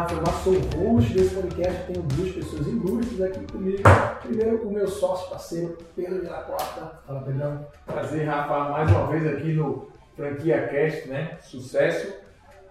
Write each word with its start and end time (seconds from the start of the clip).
Rafael 0.00 0.22
Massa, 0.22 0.44
sou 0.44 0.54
o 0.54 0.94
host 0.94 1.12
desse 1.12 1.34
podcast. 1.34 1.86
Tenho 1.86 2.02
duas 2.02 2.32
pessoas 2.32 2.66
ilustres 2.66 3.20
aqui 3.20 3.52
comigo. 3.52 3.82
Primeiro, 4.22 4.66
o 4.66 4.72
meu 4.72 4.88
sócio 4.88 5.28
parceiro, 5.28 5.76
Pedro 5.94 6.20
de 6.20 6.26
la 6.26 6.42
Costa. 6.42 7.00
Fala, 7.06 7.20
Pedrão. 7.22 7.66
Prazer, 7.84 8.26
Rafa, 8.26 8.70
mais 8.70 8.90
uma 8.90 9.06
vez 9.08 9.26
aqui 9.26 9.52
no 9.52 9.90
Franquia 10.16 10.68
Cast, 10.68 11.08
né? 11.08 11.36
Sucesso. 11.42 12.14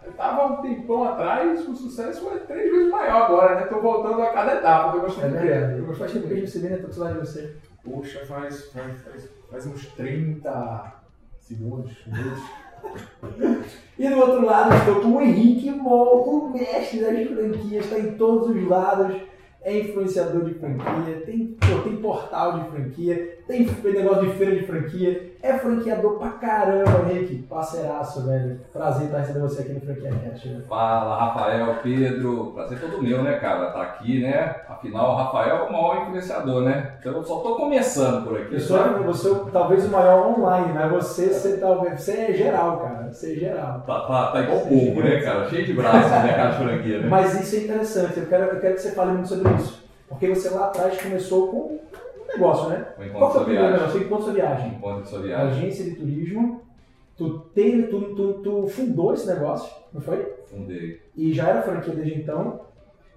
Eu 0.04 0.14
tava 0.14 0.54
um 0.54 0.62
tempão 0.62 1.04
atrás, 1.04 1.68
o 1.68 1.76
sucesso 1.76 2.22
foi 2.22 2.40
três 2.40 2.72
vezes 2.72 2.92
maior 2.92 3.24
agora, 3.24 3.56
né? 3.56 3.68
Tô 3.68 3.80
voltando 3.80 4.22
a 4.24 4.32
cada 4.32 4.56
etapa, 4.56 4.94
tô 4.94 5.02
gostando 5.02 5.38
É 5.38 5.40
ver. 5.40 5.78
Eu 5.78 5.86
gosto 5.86 6.00
bastante 6.00 6.28
de 6.28 6.48
você 6.48 6.60
ver, 6.60 6.72
né? 6.72 6.78
Tô 6.78 6.88
do 6.88 7.00
lado 7.00 7.14
de 7.14 7.28
você. 7.28 7.56
Poxa, 7.84 8.26
faz, 8.26 8.72
faz, 8.72 9.02
faz, 9.04 9.30
faz 9.52 9.68
uns 9.68 9.86
30 9.88 10.94
segundos, 11.42 11.96
minutos. 12.08 12.44
E 13.98 14.08
do 14.08 14.18
outro 14.18 14.46
lado, 14.46 14.76
estou 14.76 15.02
com 15.02 15.18
o 15.18 15.22
Henrique 15.22 15.70
Morro, 15.72 16.24
o 16.46 16.54
mestre 16.54 17.02
das 17.02 17.28
franquias, 17.28 17.86
está 17.86 18.00
em 18.00 18.16
todos 18.16 18.50
os 18.50 18.68
lados. 18.68 19.16
É 19.62 19.78
influenciador 19.78 20.46
de 20.46 20.54
franquia, 20.54 21.22
tem, 21.26 21.58
pô, 21.60 21.80
tem 21.84 21.98
portal 21.98 22.60
de 22.60 22.70
franquia, 22.70 23.40
tem 23.46 23.68
negócio 23.94 24.30
de 24.30 24.38
feira 24.38 24.56
de 24.56 24.66
franquia, 24.66 25.29
é 25.42 25.54
franqueador 25.54 26.18
pra 26.18 26.30
caramba, 26.32 27.06
Henrique. 27.10 27.44
Parceiraço, 27.50 28.26
velho. 28.26 28.60
Prazer 28.74 29.06
estar 29.06 29.20
recebendo 29.20 29.42
você 29.44 29.62
aqui 29.62 29.74
no 29.74 29.82
Franquia 29.82 30.12
Cast. 30.12 30.48
velho. 30.48 30.66
Fala, 30.68 31.18
Rafael, 31.18 31.76
Pedro. 31.82 32.52
Prazer 32.54 32.80
todo 32.80 33.02
meu, 33.02 33.24
né, 33.24 33.38
cara? 33.40 33.72
Tá 33.72 33.82
aqui, 33.84 34.22
né? 34.22 34.56
Afinal, 34.68 35.12
o 35.12 35.16
Rafael 35.16 35.58
é 35.58 35.62
o 35.62 35.72
maior 35.72 36.02
influenciador, 36.04 36.64
né? 36.64 36.94
Então 37.00 37.14
eu 37.14 37.24
só 37.24 37.40
tô 37.40 37.56
começando 37.56 38.26
por 38.26 38.38
aqui. 38.38 38.56
Eu 38.56 38.60
sou, 38.60 38.78
você 39.04 39.32
é 39.32 39.36
talvez 39.52 39.86
o 39.86 39.90
maior 39.90 40.28
online, 40.28 40.74
mas 40.74 40.92
você, 40.92 41.28
você, 41.28 41.58
talvez, 41.58 42.02
você 42.02 42.12
é 42.12 42.34
geral, 42.34 42.78
cara. 42.80 43.10
Você 43.12 43.34
é 43.34 43.36
geral. 43.36 43.84
Tá, 43.88 44.00
tá, 44.02 44.32
tá 44.32 44.42
igual 44.42 44.60
polvo, 44.62 45.02
né, 45.02 45.22
cara? 45.22 45.50
Cheio 45.50 45.66
de 45.66 45.74
braços 45.74 46.12
mercado 46.24 46.58
de 46.58 46.64
franquia, 46.64 47.00
né? 47.00 47.08
Mas 47.08 47.42
isso 47.42 47.56
é 47.56 47.60
interessante, 47.60 48.20
eu 48.20 48.26
quero, 48.26 48.44
eu 48.44 48.60
quero 48.60 48.76
que 48.76 48.82
você 48.82 48.92
fale 48.92 49.12
muito 49.14 49.30
sobre 49.30 49.54
isso. 49.54 49.88
Porque 50.10 50.28
você 50.28 50.50
lá 50.50 50.66
atrás 50.66 51.02
começou 51.02 51.48
com 51.48 51.80
negócio, 52.40 52.70
né? 52.70 52.88
O 52.92 52.96
Qual 52.96 53.08
encontro 53.08 53.20
foi 53.20 53.32
sua 53.32 53.42
o 53.42 53.46
primeiro 53.46 53.72
negócio? 53.72 54.02
Enquanto 54.02 54.24
sua 54.24 54.34
viagem? 54.34 54.70
Encontro 54.70 55.06
sua 55.06 55.20
viagem. 55.22 55.48
Agência 55.48 55.86
de 55.86 55.96
turismo. 55.96 56.62
Tu, 57.18 57.40
teve, 57.54 57.84
tu, 57.84 58.16
tu, 58.16 58.34
tu 58.36 58.68
fundou 58.68 59.14
esse 59.14 59.28
negócio, 59.28 59.70
não 59.94 60.00
foi? 60.00 60.26
Fundei. 60.46 61.02
E 61.16 61.34
já 61.34 61.50
era 61.50 61.62
franquia 61.62 61.94
desde 61.94 62.18
então. 62.18 62.62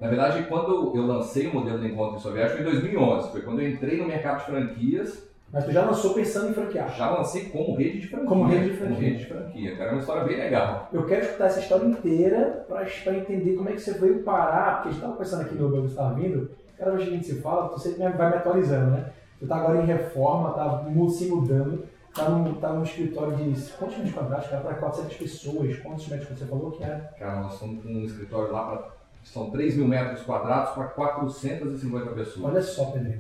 Na 0.01 0.09
verdade, 0.09 0.45
quando 0.49 0.93
eu 0.97 1.07
lancei 1.07 1.47
o 1.47 1.55
modelo 1.55 1.79
do 1.79 1.87
encontro 1.87 2.19
sua 2.19 2.33
viagem 2.33 2.57
foi 2.57 2.67
em 2.67 2.71
2011. 2.71 3.31
Foi 3.31 3.43
quando 3.43 3.61
eu 3.61 3.71
entrei 3.71 3.99
no 3.99 4.09
mercado 4.09 4.41
de 4.41 4.47
franquias. 4.47 5.31
Mas 5.53 5.65
tu 5.65 5.71
já 5.71 5.85
lançou 5.85 6.15
pensando 6.15 6.51
em 6.51 6.55
franquear. 6.55 6.93
Já 6.97 7.11
lancei 7.11 7.45
como 7.51 7.77
rede 7.77 8.01
de 8.01 8.09
franquia. 8.09 8.29
Como 8.29 8.45
rede 8.47 8.71
de 8.71 8.77
franquia. 8.77 8.97
Como 8.97 9.01
rede 9.01 9.19
de 9.19 9.27
franquia. 9.27 9.77
Cara, 9.77 9.91
é 9.91 9.93
uma 9.93 10.01
história 10.01 10.25
bem 10.25 10.37
legal. 10.39 10.89
Eu 10.93 11.07
quero 11.07 11.21
escutar 11.21 11.47
essa 11.47 11.61
história 11.61 11.87
inteira 11.87 12.67
pra 12.67 12.85
entender 13.17 13.55
como 13.55 13.69
é 13.69 13.73
que 13.73 13.81
você 13.81 13.93
veio 13.93 14.23
parar, 14.25 14.77
porque 14.77 14.89
a 14.89 14.93
gente 14.93 15.01
estava 15.01 15.17
pensando 15.17 15.43
aqui 15.43 15.55
no 15.55 15.69
Uber, 15.69 15.83
você 15.83 15.89
estava 15.89 16.15
vindo, 16.15 16.51
cada 16.83 16.97
vez 16.97 17.09
que 17.09 17.15
a 17.15 17.17
gente 17.17 17.27
se 17.27 17.41
fala, 17.41 17.69
você 17.69 17.95
vai 17.95 18.31
me 18.31 18.37
atualizando, 18.37 18.91
né? 18.91 19.13
Você 19.39 19.47
tá 19.47 19.57
agora 19.57 19.83
em 19.83 19.87
reforma, 19.87 20.53
tá 20.53 20.85
se 21.11 21.27
mudando, 21.27 21.85
tá 22.15 22.29
num, 22.29 22.55
tá 22.55 22.73
num 22.73 22.83
escritório 22.83 23.37
de 23.37 23.71
quantos 23.73 23.97
metros 23.97 24.15
quadrados, 24.15 24.49
cara, 24.49 24.63
para 24.63 24.75
400 24.75 25.17
pessoas, 25.17 25.77
quantos 25.79 26.09
metros 26.09 26.39
você 26.39 26.45
falou 26.47 26.71
que 26.73 26.85
era? 26.85 27.13
Cara, 27.19 27.41
nós 27.41 27.55
estamos 27.55 27.83
com 27.83 27.89
um 27.89 28.05
escritório 28.05 28.53
lá 28.53 28.67
para. 28.67 29.03
São 29.25 29.51
3 29.51 29.77
mil 29.77 29.87
metros 29.87 30.23
quadrados 30.23 30.73
para 30.73 30.85
450 30.87 32.11
pessoas. 32.11 32.45
Olha 32.45 32.61
só, 32.61 32.87
Pedro, 32.87 33.13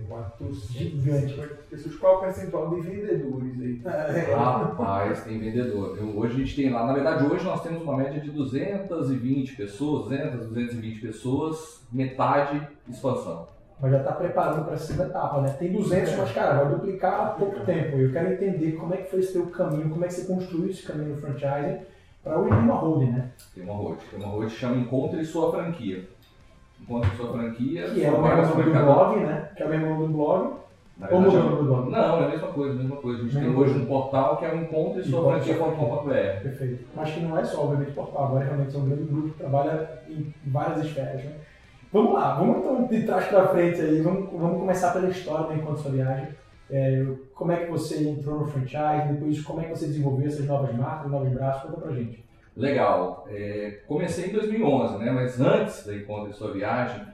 gigante. 0.72 1.40
Pessoas, 1.70 1.94
qual 1.94 2.14
é 2.14 2.16
o 2.16 2.20
percentual 2.22 2.70
de 2.70 2.80
vendedores 2.80 3.60
aí? 3.60 3.82
Rapaz, 4.34 5.22
tem 5.22 5.38
vendedor. 5.38 5.94
viu? 5.94 6.18
hoje 6.18 6.34
a 6.34 6.38
gente 6.38 6.56
tem 6.56 6.72
lá, 6.72 6.86
na 6.86 6.92
verdade, 6.92 7.24
hoje 7.24 7.44
nós 7.44 7.62
temos 7.62 7.82
uma 7.82 7.96
média 7.96 8.20
de 8.20 8.32
220 8.32 9.54
pessoas, 9.54 10.08
200, 10.08 10.48
220 10.48 11.00
pessoas, 11.00 11.86
metade 11.92 12.66
expansão. 12.88 13.51
Mas 13.82 13.90
já 13.90 13.98
está 13.98 14.12
preparando 14.12 14.64
para 14.64 14.74
a 14.74 14.78
segunda 14.78 15.08
etapa, 15.08 15.40
né? 15.40 15.56
Tem 15.58 15.72
200, 15.72 16.16
mas 16.16 16.30
cara, 16.30 16.62
vai 16.62 16.72
duplicar 16.72 17.20
há 17.20 17.24
pouco 17.30 17.58
tempo. 17.66 17.96
Eu 17.96 18.12
quero 18.12 18.32
entender 18.32 18.72
como 18.76 18.94
é 18.94 18.98
que 18.98 19.10
foi 19.10 19.18
esse 19.18 19.32
teu 19.32 19.46
caminho, 19.46 19.90
como 19.90 20.04
é 20.04 20.06
que 20.06 20.14
você 20.14 20.32
construiu 20.32 20.70
esse 20.70 20.86
caminho 20.86 21.16
no 21.16 21.20
franchising 21.20 21.78
para 22.22 22.38
hoje 22.38 22.50
ter 22.50 22.56
uma 22.58 22.74
holding, 22.74 23.10
né? 23.10 23.30
Tem 23.52 23.64
uma 23.64 23.74
road. 23.74 23.98
Tem 24.08 24.20
uma 24.20 24.28
road 24.28 24.52
chama 24.52 24.76
Encontre 24.76 25.24
Sua 25.24 25.50
Franquia. 25.50 26.08
Encontre 26.80 27.10
Sua 27.16 27.32
Franquia. 27.32 27.90
Que 27.90 28.04
é 28.04 28.10
são 28.10 28.20
o 28.20 28.22
várias 28.22 28.46
mesmo 28.54 28.62
nome 28.62 28.78
do 28.78 28.84
blog, 28.84 29.20
né? 29.20 29.48
Que 29.56 29.62
é 29.64 29.66
o 29.66 29.68
mesmo 29.68 29.86
nome 29.88 30.06
do 30.06 30.12
blog. 30.12 30.54
Ou 31.10 31.20
mudou 31.20 31.40
o 31.40 31.42
nome 31.42 31.56
do 31.56 31.64
blog? 31.64 31.90
Não, 31.90 32.22
é 32.22 32.24
a 32.24 32.28
mesma 32.28 32.48
coisa, 32.48 32.74
a 32.74 32.78
mesma 32.78 32.96
coisa. 32.96 33.18
A 33.18 33.22
gente 33.24 33.34
tem 33.34 33.42
Mesma 33.42 33.60
hoje 33.60 33.78
um 33.80 33.86
portal 33.86 34.36
que 34.36 34.44
é 34.44 34.52
o 34.52 34.56
Encontre 34.58 35.02
Sua 35.02 35.20
Encontre 35.20 35.42
Sua 35.42 35.54
Franquia.com.br. 35.56 36.42
Perfeito. 36.42 36.84
Mas 36.94 37.10
que 37.10 37.20
não 37.20 37.36
é 37.36 37.44
só, 37.44 37.64
obviamente, 37.64 37.90
portal. 37.90 38.26
Agora 38.26 38.44
realmente 38.44 38.76
é 38.76 38.78
um 38.78 38.84
grande 38.84 39.04
grupo 39.04 39.30
que 39.30 39.38
trabalha 39.38 39.88
em 40.08 40.32
várias 40.46 40.86
esferas, 40.86 41.24
né? 41.24 41.32
Vamos 41.92 42.14
lá, 42.14 42.36
vamos 42.36 42.58
então 42.58 42.86
de 42.86 43.02
trás 43.02 43.26
para 43.26 43.48
frente 43.48 43.78
aí. 43.78 44.00
Vamos, 44.00 44.30
vamos 44.32 44.60
começar 44.60 44.94
pela 44.94 45.10
história 45.10 45.46
do 45.48 45.52
Enquanto 45.52 45.80
Sua 45.80 45.90
Viagem. 45.90 46.28
É, 46.70 47.04
como 47.34 47.52
é 47.52 47.56
que 47.56 47.70
você 47.70 48.08
entrou 48.08 48.40
no 48.40 48.46
franchise, 48.46 49.12
depois 49.12 49.42
como 49.42 49.60
é 49.60 49.64
que 49.64 49.70
você 49.70 49.86
desenvolveu 49.88 50.26
essas 50.26 50.46
novas 50.46 50.74
marcas, 50.74 51.10
novos 51.10 51.28
braços, 51.28 51.70
conta 51.70 51.82
pra 51.82 51.92
gente. 51.92 52.24
Legal. 52.56 53.26
É, 53.28 53.80
comecei 53.86 54.30
em 54.30 54.32
2011, 54.32 55.04
né? 55.04 55.10
Mas 55.10 55.38
antes 55.38 55.84
da 55.84 55.94
Encontre 55.94 56.32
Sua 56.32 56.52
Viagem, 56.52 57.04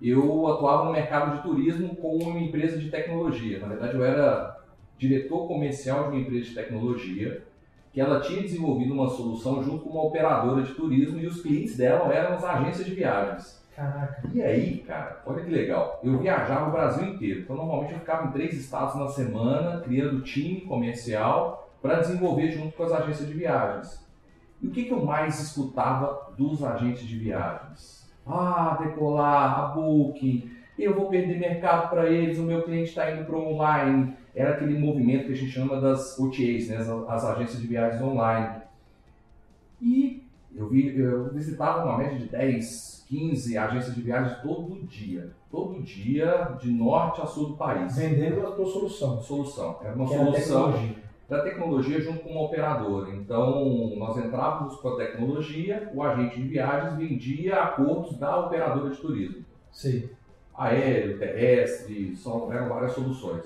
eu 0.00 0.46
atuava 0.46 0.84
no 0.84 0.92
mercado 0.92 1.36
de 1.36 1.42
turismo 1.42 1.96
com 1.96 2.16
uma 2.16 2.38
empresa 2.38 2.78
de 2.78 2.90
tecnologia. 2.90 3.58
Na 3.58 3.66
verdade, 3.66 3.96
eu 3.96 4.04
era 4.04 4.60
diretor 4.96 5.48
comercial 5.48 6.04
de 6.04 6.08
uma 6.10 6.20
empresa 6.20 6.50
de 6.50 6.54
tecnologia 6.54 7.42
que 7.92 8.00
ela 8.00 8.20
tinha 8.20 8.42
desenvolvido 8.42 8.94
uma 8.94 9.08
solução 9.08 9.60
junto 9.60 9.82
com 9.82 9.90
uma 9.90 10.04
operadora 10.04 10.62
de 10.62 10.72
turismo 10.72 11.18
e 11.18 11.26
os 11.26 11.42
clientes 11.42 11.76
dela 11.76 12.12
eram 12.14 12.36
as 12.36 12.44
agências 12.44 12.86
de 12.86 12.94
viagens. 12.94 13.63
Caraca, 13.74 14.22
E 14.32 14.42
aí, 14.42 14.78
cara, 14.86 15.22
olha 15.26 15.44
que 15.44 15.50
legal. 15.50 16.00
Eu 16.02 16.18
viajava 16.18 16.68
o 16.68 16.72
Brasil 16.72 17.06
inteiro. 17.06 17.40
Então, 17.40 17.56
normalmente 17.56 17.92
eu 17.92 17.98
ficava 17.98 18.28
em 18.28 18.32
três 18.32 18.54
estados 18.54 18.94
na 18.94 19.08
semana, 19.08 19.80
criando 19.80 20.22
time 20.22 20.60
comercial 20.62 21.70
para 21.82 22.00
desenvolver 22.00 22.50
junto 22.52 22.76
com 22.76 22.84
as 22.84 22.92
agências 22.92 23.28
de 23.28 23.34
viagens. 23.34 24.04
E 24.62 24.68
o 24.68 24.70
que, 24.70 24.84
que 24.84 24.92
eu 24.92 25.04
mais 25.04 25.40
escutava 25.40 26.32
dos 26.36 26.62
agentes 26.62 27.06
de 27.06 27.18
viagens? 27.18 28.08
Ah, 28.26 28.78
decolar, 28.80 29.60
a 29.60 29.66
booking, 29.68 30.50
eu 30.78 30.94
vou 30.94 31.08
perder 31.08 31.38
mercado 31.38 31.90
para 31.90 32.08
eles, 32.08 32.38
o 32.38 32.42
meu 32.42 32.62
cliente 32.62 32.88
está 32.88 33.10
indo 33.10 33.24
para 33.24 33.36
online. 33.36 34.14
Era 34.34 34.54
aquele 34.54 34.78
movimento 34.78 35.26
que 35.26 35.32
a 35.32 35.36
gente 35.36 35.52
chama 35.52 35.80
das 35.80 36.18
OTAs, 36.18 36.68
né? 36.68 36.76
as, 36.78 36.88
as 36.88 37.24
agências 37.24 37.60
de 37.60 37.66
viagens 37.66 38.02
online. 38.02 38.62
E 39.80 40.24
eu, 40.54 40.68
vi, 40.68 40.98
eu 40.98 41.32
visitava 41.32 41.84
uma 41.84 41.98
média 41.98 42.18
de 42.18 42.26
10, 42.26 42.93
15 43.08 43.58
agências 43.58 43.94
de 43.94 44.02
viagens 44.02 44.40
todo 44.42 44.86
dia. 44.86 45.30
Todo 45.50 45.82
dia, 45.82 46.56
de 46.60 46.70
norte 46.70 47.20
a 47.20 47.26
sul 47.26 47.48
do 47.48 47.56
país. 47.56 47.96
vendendo 47.96 48.46
a 48.46 48.52
tua 48.52 48.66
solução. 48.66 49.20
Solução. 49.20 49.78
Era 49.82 49.94
uma 49.94 50.06
que 50.06 50.14
a 50.14 50.18
solução 50.18 50.72
tecnologia. 50.72 50.96
da 51.28 51.42
tecnologia 51.42 52.00
junto 52.00 52.20
com 52.20 52.30
uma 52.30 52.42
operadora. 52.42 53.10
Então, 53.14 53.94
nós 53.96 54.16
entrávamos 54.16 54.76
com 54.76 54.88
a 54.88 54.96
tecnologia, 54.96 55.90
o 55.94 56.02
agente 56.02 56.40
de 56.40 56.48
viagens 56.48 56.96
vendia 56.96 57.56
acordos 57.62 58.18
da 58.18 58.38
operadora 58.40 58.90
de 58.90 59.00
turismo. 59.00 59.44
Sei. 59.70 60.10
Aéreo, 60.56 61.18
terrestre, 61.18 62.14
só, 62.16 62.52
eram 62.52 62.68
várias 62.68 62.92
soluções. 62.92 63.44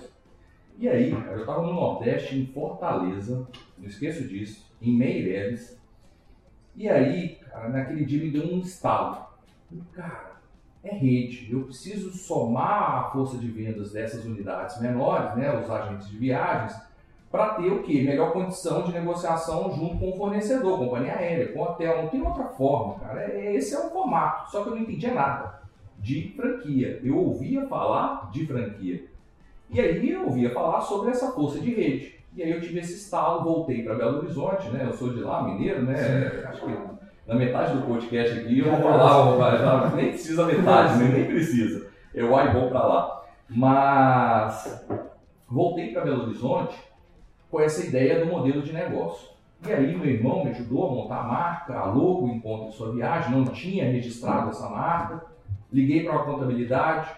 E 0.78 0.88
aí, 0.88 1.10
eu 1.10 1.40
estava 1.40 1.62
no 1.62 1.72
Nordeste, 1.72 2.38
em 2.38 2.46
Fortaleza, 2.46 3.48
não 3.76 3.86
esqueço 3.88 4.28
disso, 4.28 4.64
em 4.80 4.96
Meireles. 4.96 5.76
E 6.76 6.88
aí, 6.88 7.36
cara, 7.50 7.68
naquele 7.68 8.04
dia 8.04 8.22
me 8.22 8.30
deu 8.30 8.44
um 8.44 8.60
estalo. 8.60 9.27
Cara, 9.92 10.36
é 10.82 10.94
rede. 10.94 11.48
Eu 11.52 11.64
preciso 11.64 12.10
somar 12.12 12.94
a 12.94 13.10
força 13.10 13.36
de 13.36 13.48
vendas 13.50 13.92
dessas 13.92 14.24
unidades 14.24 14.80
menores, 14.80 15.34
né, 15.36 15.58
os 15.60 15.70
agentes 15.70 16.08
de 16.08 16.16
viagens, 16.16 16.80
para 17.30 17.54
ter 17.54 17.70
o 17.70 17.82
quê? 17.82 18.02
Melhor 18.02 18.32
condição 18.32 18.82
de 18.84 18.92
negociação 18.92 19.70
junto 19.74 19.98
com 19.98 20.10
o 20.10 20.16
fornecedor, 20.16 20.78
companhia 20.78 21.14
aérea, 21.14 21.52
com 21.52 21.60
hotel. 21.60 22.02
Não 22.02 22.08
tem 22.08 22.22
outra 22.22 22.44
forma, 22.44 22.98
cara. 23.00 23.20
É- 23.22 23.54
Esse 23.54 23.74
é 23.74 23.78
o 23.78 23.90
formato. 23.90 24.50
Só 24.50 24.62
que 24.62 24.70
eu 24.70 24.74
não 24.76 24.82
entendia 24.82 25.12
nada 25.12 25.60
de 25.98 26.32
franquia. 26.34 27.00
Eu 27.04 27.18
ouvia 27.18 27.66
falar 27.66 28.30
de 28.30 28.46
franquia. 28.46 29.04
E 29.68 29.78
aí 29.78 30.10
eu 30.10 30.24
ouvia 30.24 30.48
falar 30.54 30.80
sobre 30.80 31.10
essa 31.10 31.30
força 31.32 31.60
de 31.60 31.74
rede. 31.74 32.14
E 32.34 32.42
aí 32.42 32.50
eu 32.50 32.60
tive 32.62 32.78
esse 32.78 32.94
estalo, 32.94 33.44
voltei 33.44 33.82
para 33.82 33.94
Belo 33.96 34.18
Horizonte, 34.18 34.68
né? 34.70 34.84
Eu 34.86 34.94
sou 34.94 35.12
de 35.12 35.20
lá, 35.20 35.42
mineiro, 35.42 35.82
né? 35.82 36.44
Acho 36.46 36.64
que 36.64 36.97
na 37.28 37.34
metade 37.34 37.76
do 37.76 37.86
podcast 37.86 38.38
aqui 38.38 38.58
eu 38.58 38.70
vou 38.70 38.80
falar, 38.80 39.22
vou 39.22 39.38
falar, 39.38 39.94
nem 39.94 40.08
precisa 40.08 40.46
metade, 40.46 40.96
né? 40.96 41.08
nem 41.08 41.24
precisa. 41.26 41.86
Eu 42.14 42.34
ai 42.34 42.50
bom 42.54 42.70
para 42.70 42.86
lá. 42.86 43.22
Mas 43.50 44.86
voltei 45.46 45.92
para 45.92 46.04
Belo 46.04 46.22
Horizonte 46.22 46.74
com 47.50 47.60
essa 47.60 47.86
ideia 47.86 48.24
do 48.24 48.32
modelo 48.32 48.62
de 48.62 48.72
negócio. 48.72 49.28
E 49.66 49.70
aí 49.70 49.94
meu 49.94 50.06
irmão 50.06 50.42
me 50.42 50.52
ajudou 50.52 50.86
a 50.86 50.90
montar 50.90 51.20
a 51.20 51.24
marca, 51.24 51.78
a 51.78 51.84
logo 51.84 52.28
Encontre 52.28 52.72
Sua 52.72 52.92
Viagem, 52.92 53.32
não 53.32 53.44
tinha 53.44 53.84
registrado 53.84 54.48
essa 54.48 54.68
marca. 54.70 55.22
Liguei 55.70 56.04
para 56.04 56.16
a 56.16 56.24
contabilidade, 56.24 57.10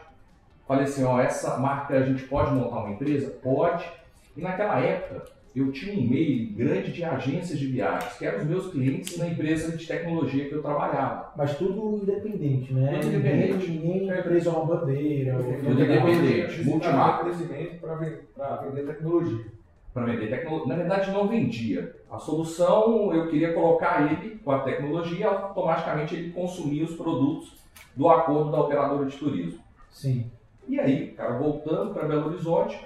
falei 0.67 0.85
assim, 0.85 1.05
ó, 1.05 1.21
essa 1.21 1.57
marca 1.59 1.95
a 1.95 2.03
gente 2.03 2.25
pode 2.25 2.51
montar 2.51 2.81
uma 2.81 2.91
empresa? 2.91 3.31
Pode. 3.41 3.89
E 4.37 4.41
naquela 4.41 4.81
época, 4.81 5.31
eu 5.55 5.73
tinha 5.73 5.99
um 5.99 6.09
meio 6.09 6.53
grande 6.55 6.93
de 6.93 7.03
agências 7.03 7.59
de 7.59 7.67
viagens, 7.67 8.13
que 8.17 8.25
eram 8.25 8.39
os 8.39 8.45
meus 8.45 8.71
clientes 8.71 9.17
na 9.19 9.29
empresa 9.29 9.77
de 9.77 9.87
tecnologia 9.87 10.49
que 10.49 10.55
eu 10.55 10.63
trabalhava. 10.63 11.33
Mas 11.37 11.57
tudo 11.57 12.01
independente, 12.03 12.73
né? 12.73 12.99
Tudo 13.01 13.15
independente. 13.15 13.71
Ninguém, 13.71 14.23
preso 14.23 14.51
a 14.51 14.53
uma 14.53 14.77
bandeira. 14.77 15.35
Tudo 15.35 15.83
independente. 15.83 16.65
multimarca. 16.65 17.25
crescimento 17.25 17.81
para 17.81 17.95
vender 17.97 18.87
tecnologia. 18.87 19.45
para 19.93 20.05
vender 20.05 20.31
tecnologia. 20.31 20.69
Na 20.69 20.77
verdade, 20.77 21.11
não 21.11 21.27
vendia. 21.27 21.97
A 22.11 22.19
solução, 22.19 23.13
eu 23.13 23.29
queria 23.29 23.53
colocar 23.53 24.13
ele 24.13 24.37
com 24.45 24.53
a 24.53 24.61
tecnologia, 24.61 25.29
automaticamente 25.29 26.15
ele 26.15 26.31
consumia 26.31 26.85
os 26.85 26.95
produtos 26.95 27.59
do 27.97 28.09
acordo 28.09 28.53
da 28.53 28.61
operadora 28.61 29.07
de 29.07 29.17
turismo. 29.17 29.61
Sim. 29.91 30.31
E 30.69 30.79
aí, 30.79 31.09
cara, 31.09 31.37
voltando 31.37 31.93
para 31.93 32.07
Belo 32.07 32.29
Horizonte, 32.29 32.79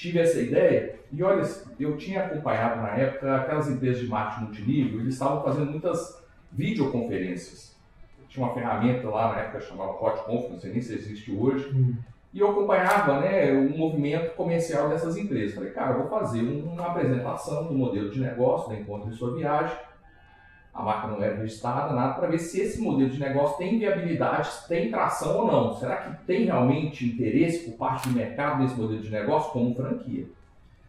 tive 0.00 0.18
essa 0.18 0.40
ideia 0.40 0.94
e 1.12 1.22
olha, 1.22 1.42
eu 1.78 1.94
tinha 1.98 2.24
acompanhado 2.24 2.80
na 2.80 2.88
época 2.96 3.36
aquelas 3.36 3.68
empresas 3.68 4.00
de 4.00 4.08
marketing 4.08 4.44
multinível, 4.46 5.00
eles 5.00 5.12
estavam 5.14 5.42
fazendo 5.42 5.70
muitas 5.70 6.22
videoconferências. 6.52 7.76
Tinha 8.28 8.46
uma 8.46 8.54
ferramenta 8.54 9.08
lá 9.08 9.32
na 9.34 9.40
época 9.40 9.60
chamada 9.60 9.90
HotConf, 9.92 10.50
não 10.50 10.58
sei 10.58 10.72
nem 10.72 10.80
se 10.80 10.94
existe 10.94 11.32
hoje, 11.32 11.68
Hum. 11.74 11.94
e 12.32 12.40
eu 12.40 12.50
acompanhava 12.50 13.20
né, 13.20 13.52
o 13.52 13.76
movimento 13.76 14.34
comercial 14.36 14.88
dessas 14.88 15.16
empresas. 15.18 15.54
Falei, 15.54 15.70
cara, 15.70 15.92
eu 15.94 15.98
vou 16.00 16.08
fazer 16.08 16.40
um- 16.42 16.72
uma 16.72 16.86
apresentação 16.86 17.66
do 17.66 17.74
modelo 17.74 18.08
de 18.10 18.20
negócio 18.20 18.70
da 18.70 18.76
Encontro 18.76 19.10
em 19.10 19.12
Sua 19.12 19.34
Viagem. 19.34 19.76
A 20.72 20.82
marca 20.82 21.08
não 21.08 21.22
era 21.22 21.36
registrada, 21.36 21.92
nada, 21.92 22.14
para 22.14 22.28
ver 22.28 22.38
se 22.38 22.60
esse 22.60 22.80
modelo 22.80 23.10
de 23.10 23.18
negócio 23.18 23.58
tem 23.58 23.78
viabilidade, 23.78 24.48
tem 24.68 24.90
tração 24.90 25.38
ou 25.40 25.46
não. 25.46 25.74
Será 25.74 25.96
que 25.96 26.24
tem 26.26 26.44
realmente 26.44 27.04
interesse 27.06 27.70
por 27.70 27.76
parte 27.76 28.08
do 28.08 28.14
mercado 28.14 28.62
nesse 28.62 28.76
modelo 28.76 29.00
de 29.02 29.10
negócio 29.10 29.50
como 29.52 29.74
franquia? 29.74 30.24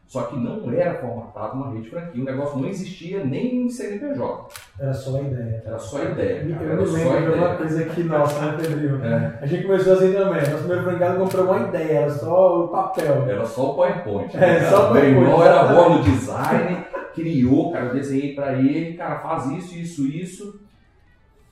Só 0.07 0.23
que 0.23 0.37
não 0.37 0.69
era 0.73 0.95
formatado 0.95 1.55
uma 1.55 1.71
rede 1.73 1.89
franquia, 1.89 2.21
o 2.21 2.25
negócio 2.25 2.59
não 2.59 2.67
existia 2.67 3.23
nem 3.23 3.61
em 3.63 3.69
CNPJ, 3.69 4.49
Era 4.77 4.93
só 4.93 5.17
a 5.17 5.21
ideia. 5.21 5.63
era 5.65 5.79
só 5.79 6.03
ideia. 6.03 6.43
Eu 6.43 6.53
cara, 6.53 6.65
me 6.65 6.71
Era 6.73 6.85
só 6.85 6.93
lembro 6.93 7.21
de 7.21 7.27
uma 7.29 7.37
ideia. 7.37 7.55
coisa 7.55 7.81
aqui 7.83 8.03
nossa, 8.03 8.41
né, 8.45 8.57
Pedrinho? 8.61 9.05
É. 9.05 9.39
A 9.41 9.45
gente 9.45 9.63
começou 9.63 9.93
assim 9.93 10.11
também. 10.13 10.41
Nosso 10.41 10.57
primeiro 10.57 10.83
franqueado 10.83 11.17
comprou 11.17 11.45
uma 11.45 11.59
ideia, 11.67 11.93
era 11.99 12.11
só 12.11 12.65
o 12.65 12.67
papel. 12.67 13.23
Era 13.29 13.45
só 13.45 13.71
o 13.71 13.73
PowerPoint. 13.75 14.35
É, 14.35 14.39
né, 14.39 14.69
só 14.69 14.77
cara? 14.79 14.89
o 14.89 14.93
Meu 14.95 15.03
irmão 15.05 15.23
PowerPoint, 15.31 15.47
era 15.47 15.61
exatamente. 15.63 15.89
bom 15.89 15.97
no 15.97 16.03
design, 16.03 16.85
criou, 17.13 17.71
cara, 17.71 17.85
eu 17.85 17.93
desenhei 17.93 18.33
pra 18.35 18.53
ele, 18.53 18.93
cara, 18.93 19.19
faz 19.19 19.45
isso, 19.51 19.75
isso, 19.77 20.07
isso. 20.07 20.61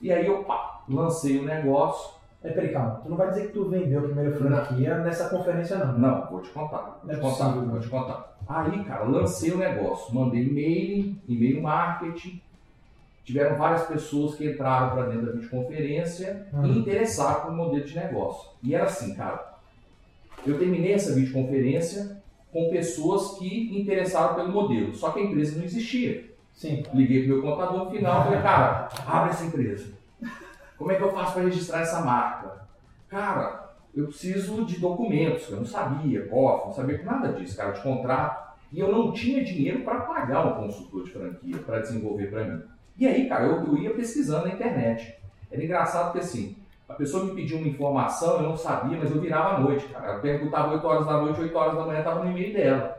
E 0.01 0.11
aí 0.11 0.25
eu 0.25 0.43
pá, 0.43 0.81
lancei 0.89 1.37
o 1.39 1.43
negócio. 1.45 2.17
Aí, 2.43 2.51
peraí, 2.53 2.71
calma. 2.71 3.01
Tu 3.03 3.09
não 3.09 3.17
vai 3.17 3.29
dizer 3.29 3.47
que 3.47 3.53
tu 3.53 3.65
vendeu 3.69 3.99
a 3.99 4.03
primeira 4.03 4.31
franquia 4.37 4.97
nessa 4.99 5.27
conferência, 5.29 5.77
não. 5.77 5.97
Não, 5.97 6.27
vou 6.29 6.41
te 6.41 6.49
contar, 6.49 6.77
vou 6.77 6.99
Não 7.03 7.11
é 7.11 7.15
te 7.15 7.21
contar, 7.21 7.45
possível, 7.45 7.69
vou 7.69 7.79
te 7.79 7.87
contar. 7.89 8.37
Aí, 8.47 8.83
cara, 8.85 9.03
lancei 9.03 9.51
o 9.51 9.57
negócio, 9.57 10.15
mandei 10.15 10.43
e-mail, 10.43 11.15
e-mail 11.27 11.61
marketing. 11.61 12.41
Tiveram 13.25 13.57
várias 13.57 13.83
pessoas 13.83 14.35
que 14.35 14.49
entraram 14.49 14.89
para 14.91 15.07
dentro 15.07 15.25
da 15.27 15.31
videoconferência 15.33 16.47
Hum. 16.53 16.65
e 16.65 16.79
interessaram 16.79 17.51
no 17.51 17.57
modelo 17.57 17.83
de 17.85 17.95
negócio. 17.95 18.49
E 18.63 18.73
era 18.73 18.85
assim, 18.85 19.13
cara. 19.13 19.53
Eu 20.47 20.57
terminei 20.57 20.93
essa 20.93 21.13
videoconferência 21.13 22.18
com 22.51 22.69
pessoas 22.69 23.37
que 23.37 23.79
interessaram 23.79 24.35
pelo 24.35 24.51
modelo, 24.51 24.93
só 24.95 25.11
que 25.11 25.19
a 25.19 25.23
empresa 25.23 25.57
não 25.57 25.65
existia. 25.65 26.29
Sim. 26.53 26.83
Liguei 26.93 27.25
pro 27.25 27.35
meu 27.35 27.41
contador 27.41 27.85
no 27.85 27.91
final 27.91 28.21
e 28.21 28.23
falei, 28.25 28.41
cara, 28.41 28.89
abre 29.05 29.29
essa 29.29 29.45
empresa. 29.45 29.93
Como 30.77 30.91
é 30.91 30.95
que 30.95 31.03
eu 31.03 31.11
faço 31.11 31.33
para 31.33 31.43
registrar 31.43 31.81
essa 31.81 32.01
marca? 32.01 32.67
Cara, 33.07 33.69
eu 33.95 34.07
preciso 34.07 34.65
de 34.65 34.79
documentos, 34.79 35.49
eu 35.49 35.57
não 35.57 35.65
sabia, 35.65 36.27
cofre, 36.27 36.67
não 36.67 36.73
sabia 36.73 37.03
nada 37.03 37.33
disso, 37.33 37.55
cara, 37.55 37.71
de 37.71 37.81
contrato. 37.81 38.49
E 38.71 38.79
eu 38.79 38.91
não 38.91 39.11
tinha 39.11 39.43
dinheiro 39.43 39.83
para 39.83 40.01
pagar 40.01 40.45
um 40.45 40.65
consultor 40.65 41.03
de 41.03 41.11
franquia 41.11 41.57
para 41.57 41.79
desenvolver 41.79 42.29
para 42.29 42.43
mim. 42.43 42.61
E 42.97 43.07
aí, 43.07 43.27
cara, 43.27 43.45
eu, 43.45 43.65
eu 43.65 43.77
ia 43.77 43.93
pesquisando 43.93 44.47
na 44.47 44.53
internet. 44.53 45.15
Era 45.51 45.63
engraçado 45.63 46.11
porque 46.11 46.19
assim, 46.19 46.55
a 46.89 46.93
pessoa 46.93 47.25
me 47.25 47.31
pediu 47.35 47.57
uma 47.57 47.67
informação, 47.67 48.37
eu 48.37 48.43
não 48.43 48.57
sabia, 48.57 48.97
mas 48.99 49.11
eu 49.13 49.21
virava 49.21 49.55
à 49.55 49.59
noite, 49.59 49.85
cara. 49.87 50.07
Ela 50.07 50.19
perguntava 50.19 50.73
8 50.73 50.87
horas 50.87 51.05
da 51.05 51.13
noite, 51.13 51.39
8 51.41 51.57
horas 51.57 51.75
da 51.75 51.85
manhã 51.85 51.99
estava 51.99 52.23
no 52.23 52.31
e-mail 52.31 52.53
dela. 52.53 52.97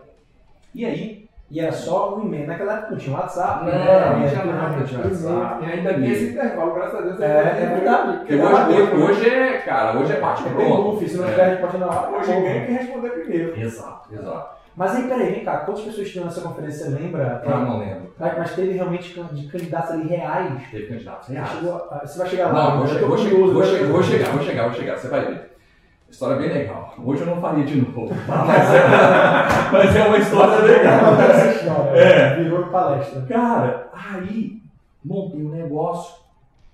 E 0.75 0.85
aí, 0.85 1.21
E 1.53 1.59
era 1.59 1.73
só 1.73 2.17
um 2.17 2.23
e-mail. 2.27 2.47
Naquela 2.47 2.75
época 2.75 2.91
não 2.93 2.99
tinha 2.99 3.17
WhatsApp, 3.17 3.65
Não, 3.65 3.73
né? 3.73 4.11
não 4.17 4.23
É, 4.25 4.29
tinha 4.29 4.45
nada, 4.45 4.85
tinha. 4.85 5.01
WhatsApp. 5.01 5.65
E 5.65 5.73
ainda 5.73 5.95
tem 5.95 6.11
esse 6.13 6.25
intervalo, 6.31 6.75
graças 6.75 6.95
a 6.95 7.03
Deus. 7.03 7.21
É, 7.21 7.39
é 7.41 7.67
verdade. 7.75 8.19
Porque 8.19 8.35
hoje, 8.37 8.83
hoje, 8.95 9.03
hoje 9.03 9.29
é, 9.31 9.59
cara, 9.59 9.99
hoje 9.99 10.13
é 10.13 10.21
bate 10.21 10.47
É 10.47 10.51
bem 10.51 10.55
pronto. 10.69 10.83
bom, 10.85 10.97
filho. 10.99 11.11
Se 11.11 11.17
não 11.17 11.25
É. 11.25 11.31
tiver, 11.31 11.45
a 11.45 11.51
gente 11.51 11.61
pode 11.61 11.77
ir 11.77 11.81
na 11.81 11.87
hora. 11.89 12.17
Hoje 12.19 12.33
ganha 12.33 12.67
quem 12.67 12.75
responder 12.77 13.09
primeiro. 13.11 13.61
Exato, 13.61 14.15
exato. 14.15 14.60
Mas 14.77 14.97
aí, 14.97 15.03
peraí, 15.09 15.33
vem 15.33 15.45
cá. 15.45 15.59
Quantas 15.59 15.85
pessoas 15.85 16.09
tinham 16.11 16.25
nessa 16.25 16.41
conferência, 16.41 16.87
você 16.87 16.91
lembra? 16.99 17.43
Ah, 17.45 17.59
não 17.59 17.79
lembro. 17.79 18.13
Mas 18.19 18.55
teve 18.55 18.73
realmente 18.73 19.15
de 19.33 19.49
candidatos 19.49 19.91
ali 19.93 20.07
reais. 20.09 20.63
Teve 20.71 20.87
candidatos 20.87 21.29
reais. 21.29 21.51
a- 21.69 22.01
você 22.07 22.19
vai 22.19 22.29
chegar 22.29 22.53
lá. 22.53 22.53
Não, 22.53 22.77
vou, 22.79 22.87
eu 22.87 22.93
che- 22.95 22.99
tô 23.01 23.07
vou, 23.09 23.17
curioso, 23.17 23.53
vou, 23.53 23.63
né? 23.63 23.69
che- 23.69 23.85
vou 23.85 24.03
chegar, 24.03 24.31
vou 24.31 24.43
chegar, 24.43 24.63
vou 24.69 24.73
chegar, 24.75 24.97
você 24.99 25.09
vai 25.09 25.25
ver. 25.27 25.51
História 26.09 26.37
bem 26.37 26.49
legal. 26.53 26.95
Hoje 27.05 27.21
eu 27.23 27.27
não 27.29 27.41
faria 27.41 27.65
de 27.65 27.81
novo, 27.81 28.09
mas, 28.27 28.75
é, 28.75 29.71
mas 29.73 29.97
é 29.97 30.05
uma 30.07 30.19
história 30.19 30.57
legal. 30.59 31.15
Essa 31.21 31.51
história. 31.53 31.91
É. 32.01 32.43
Virou 32.43 32.67
palestra. 32.67 33.23
Cara, 33.29 33.89
aí 33.93 34.61
montei 35.05 35.41
um 35.45 35.51
negócio 35.51 36.17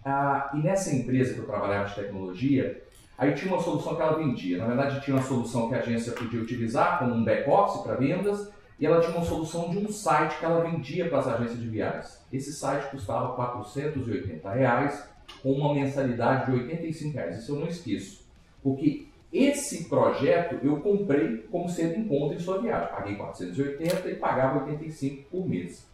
ah, 0.05 0.51
e 0.55 0.59
nessa 0.59 0.95
empresa 0.95 1.35
que 1.35 1.41
eu 1.41 1.47
trabalhava 1.47 1.87
de 1.89 1.95
tecnologia, 1.97 2.81
aí 3.17 3.35
tinha 3.35 3.53
uma 3.53 3.63
solução 3.63 3.95
que 3.95 4.03
ela 4.03 4.19
vendia. 4.19 4.59
Na 4.59 4.67
verdade, 4.67 5.05
tinha 5.05 5.17
uma 5.17 5.23
solução 5.23 5.69
que 5.69 5.75
a 5.75 5.79
agência 5.79 6.13
podia 6.13 6.41
utilizar 6.41 6.99
como 6.99 7.15
um 7.15 7.25
back-office 7.25 7.83
para 7.83 7.95
vendas 7.95 8.51
e 8.79 8.85
ela 8.85 9.01
tinha 9.01 9.17
uma 9.17 9.25
solução 9.25 9.71
de 9.71 9.79
um 9.79 9.89
site 9.89 10.39
que 10.39 10.45
ela 10.45 10.63
vendia 10.63 11.09
para 11.09 11.19
as 11.19 11.29
agências 11.29 11.61
de 11.61 11.69
viagens. 11.69 12.21
Esse 12.33 12.53
site 12.53 12.91
custava 12.91 13.35
480 13.35 14.51
reais 14.51 15.09
com 15.43 15.53
uma 15.53 15.75
mensalidade 15.75 16.47
de 16.47 16.59
85 16.59 17.15
reais. 17.15 17.39
Isso 17.39 17.53
eu 17.53 17.61
não 17.61 17.67
esqueço, 17.67 18.25
porque 18.63 19.07
esse 19.33 19.89
projeto 19.89 20.59
eu 20.63 20.81
comprei 20.81 21.39
como 21.51 21.69
sendo 21.69 21.99
em 21.99 22.09
conta 22.09 22.35
em 22.35 22.39
sua 22.39 22.61
viagem. 22.61 22.89
Paguei 22.91 23.17
480 23.17 24.11
e 24.11 24.15
pagava 24.17 24.65
85 24.65 25.31
por 25.31 25.49
mês. 25.49 25.87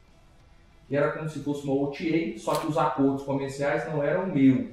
E 0.91 0.97
era 0.97 1.13
como 1.13 1.29
se 1.29 1.39
fosse 1.41 1.65
uma 1.65 1.75
OTA, 1.75 2.39
só 2.39 2.55
que 2.57 2.67
os 2.67 2.77
acordos 2.77 3.23
comerciais 3.23 3.87
não 3.87 4.03
eram 4.03 4.27
meu, 4.27 4.73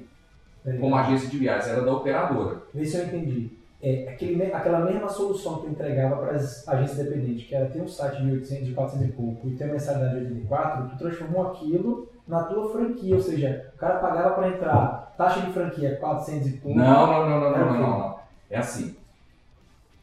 Peraí. 0.62 0.78
como 0.78 0.96
agência 0.96 1.28
de 1.28 1.38
viagens, 1.38 1.68
era 1.68 1.82
da 1.82 1.92
operadora. 1.92 2.58
Vê 2.74 2.84
se 2.84 2.98
eu 2.98 3.04
entendi. 3.04 3.50
É, 3.82 4.08
aquele, 4.10 4.52
aquela 4.52 4.80
mesma 4.80 5.08
solução 5.08 5.56
que 5.56 5.66
tu 5.66 5.70
entregava 5.70 6.16
para 6.16 6.32
as 6.32 6.68
agências 6.68 6.98
independentes, 6.98 7.46
que 7.46 7.54
era 7.54 7.66
ter 7.66 7.80
um 7.80 7.88
site 7.88 8.22
de 8.22 8.30
800, 8.32 8.66
de 8.66 8.74
400 8.74 9.08
e 9.08 9.12
pouco 9.12 9.48
e 9.48 9.56
ter 9.56 9.64
uma 9.64 9.72
mensalidade 9.72 10.18
de 10.18 10.24
84, 10.26 10.88
tu 10.90 10.98
transformou 10.98 11.46
aquilo 11.46 12.08
na 12.28 12.42
tua 12.44 12.70
franquia, 12.70 13.14
ou 13.14 13.22
seja, 13.22 13.72
o 13.74 13.78
cara 13.78 13.98
pagava 13.98 14.34
para 14.34 14.48
entrar, 14.48 15.14
taxa 15.16 15.40
de 15.40 15.52
franquia 15.52 15.96
400 15.96 16.46
e 16.46 16.52
pouco. 16.58 16.78
Não, 16.78 17.06
não, 17.06 17.28
não, 17.28 17.40
não, 17.40 17.50
não, 17.50 17.72
quê? 17.72 17.78
não, 17.78 17.98
não. 17.98 18.20
É 18.50 18.58
assim. 18.58 18.94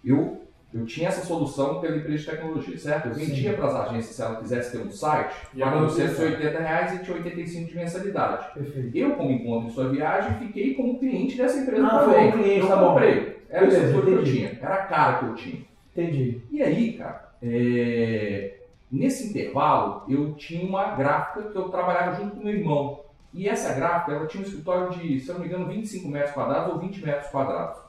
Eu, 0.03 0.41
eu 0.73 0.85
tinha 0.85 1.07
essa 1.07 1.25
solução 1.25 1.79
pela 1.79 1.95
empresa 1.97 2.17
de 2.17 2.25
tecnologia, 2.25 2.77
certo? 2.77 3.07
Eu 3.07 3.13
vendia 3.15 3.53
para 3.53 3.67
as 3.67 3.75
agências 3.75 4.15
se 4.15 4.21
ela 4.21 4.35
quisesse 4.35 4.71
ter 4.77 4.83
um 4.85 4.91
site, 4.91 5.33
a 5.55 5.59
pagando 5.65 5.81
manutenção? 5.83 6.15
180 6.15 6.59
reais 6.59 6.93
e 6.93 7.03
tinha 7.03 7.17
85 7.17 7.69
de 7.69 7.75
mensalidade. 7.75 8.53
Perfeito. 8.53 8.97
Eu, 8.97 9.11
como 9.15 9.31
encontro 9.31 9.69
em 9.69 9.71
sua 9.71 9.89
viagem, 9.89 10.37
fiquei 10.39 10.73
como 10.75 10.99
cliente 10.99 11.37
dessa 11.37 11.57
empresa 11.59 11.85
Ah, 11.87 11.99
também. 11.99 12.31
foi 12.31 12.39
um 12.39 12.43
cliente, 12.43 12.59
eu 12.59 12.67
tá 12.67 12.75
bom. 12.75 12.87
comprei. 12.89 13.37
Era 13.49 13.65
a 13.65 13.69
Beleza, 13.69 13.85
estrutura 13.87 14.05
que 14.11 14.19
eu 14.21 14.33
tinha, 14.33 14.59
era 14.61 14.73
a 14.75 14.85
cara 14.85 15.19
que 15.19 15.25
eu 15.25 15.35
tinha. 15.35 15.61
Entendi. 15.95 16.41
E 16.51 16.61
aí, 16.61 16.93
cara, 16.93 17.31
é, 17.41 18.57
nesse 18.91 19.29
intervalo, 19.29 20.03
eu 20.09 20.33
tinha 20.35 20.65
uma 20.65 20.95
gráfica 20.95 21.49
que 21.49 21.55
eu 21.57 21.69
trabalhava 21.69 22.15
junto 22.21 22.35
com 22.35 22.43
meu 22.43 22.53
irmão. 22.53 22.99
E 23.33 23.47
essa 23.47 23.73
gráfica, 23.73 24.13
ela 24.13 24.27
tinha 24.27 24.41
um 24.43 24.45
escritório 24.45 24.89
de, 24.97 25.19
se 25.19 25.29
eu 25.29 25.35
não 25.35 25.41
me 25.41 25.47
engano, 25.47 25.67
25 25.67 26.07
metros 26.09 26.31
quadrados 26.33 26.73
ou 26.73 26.79
20 26.79 27.05
metros 27.05 27.29
quadrados. 27.29 27.79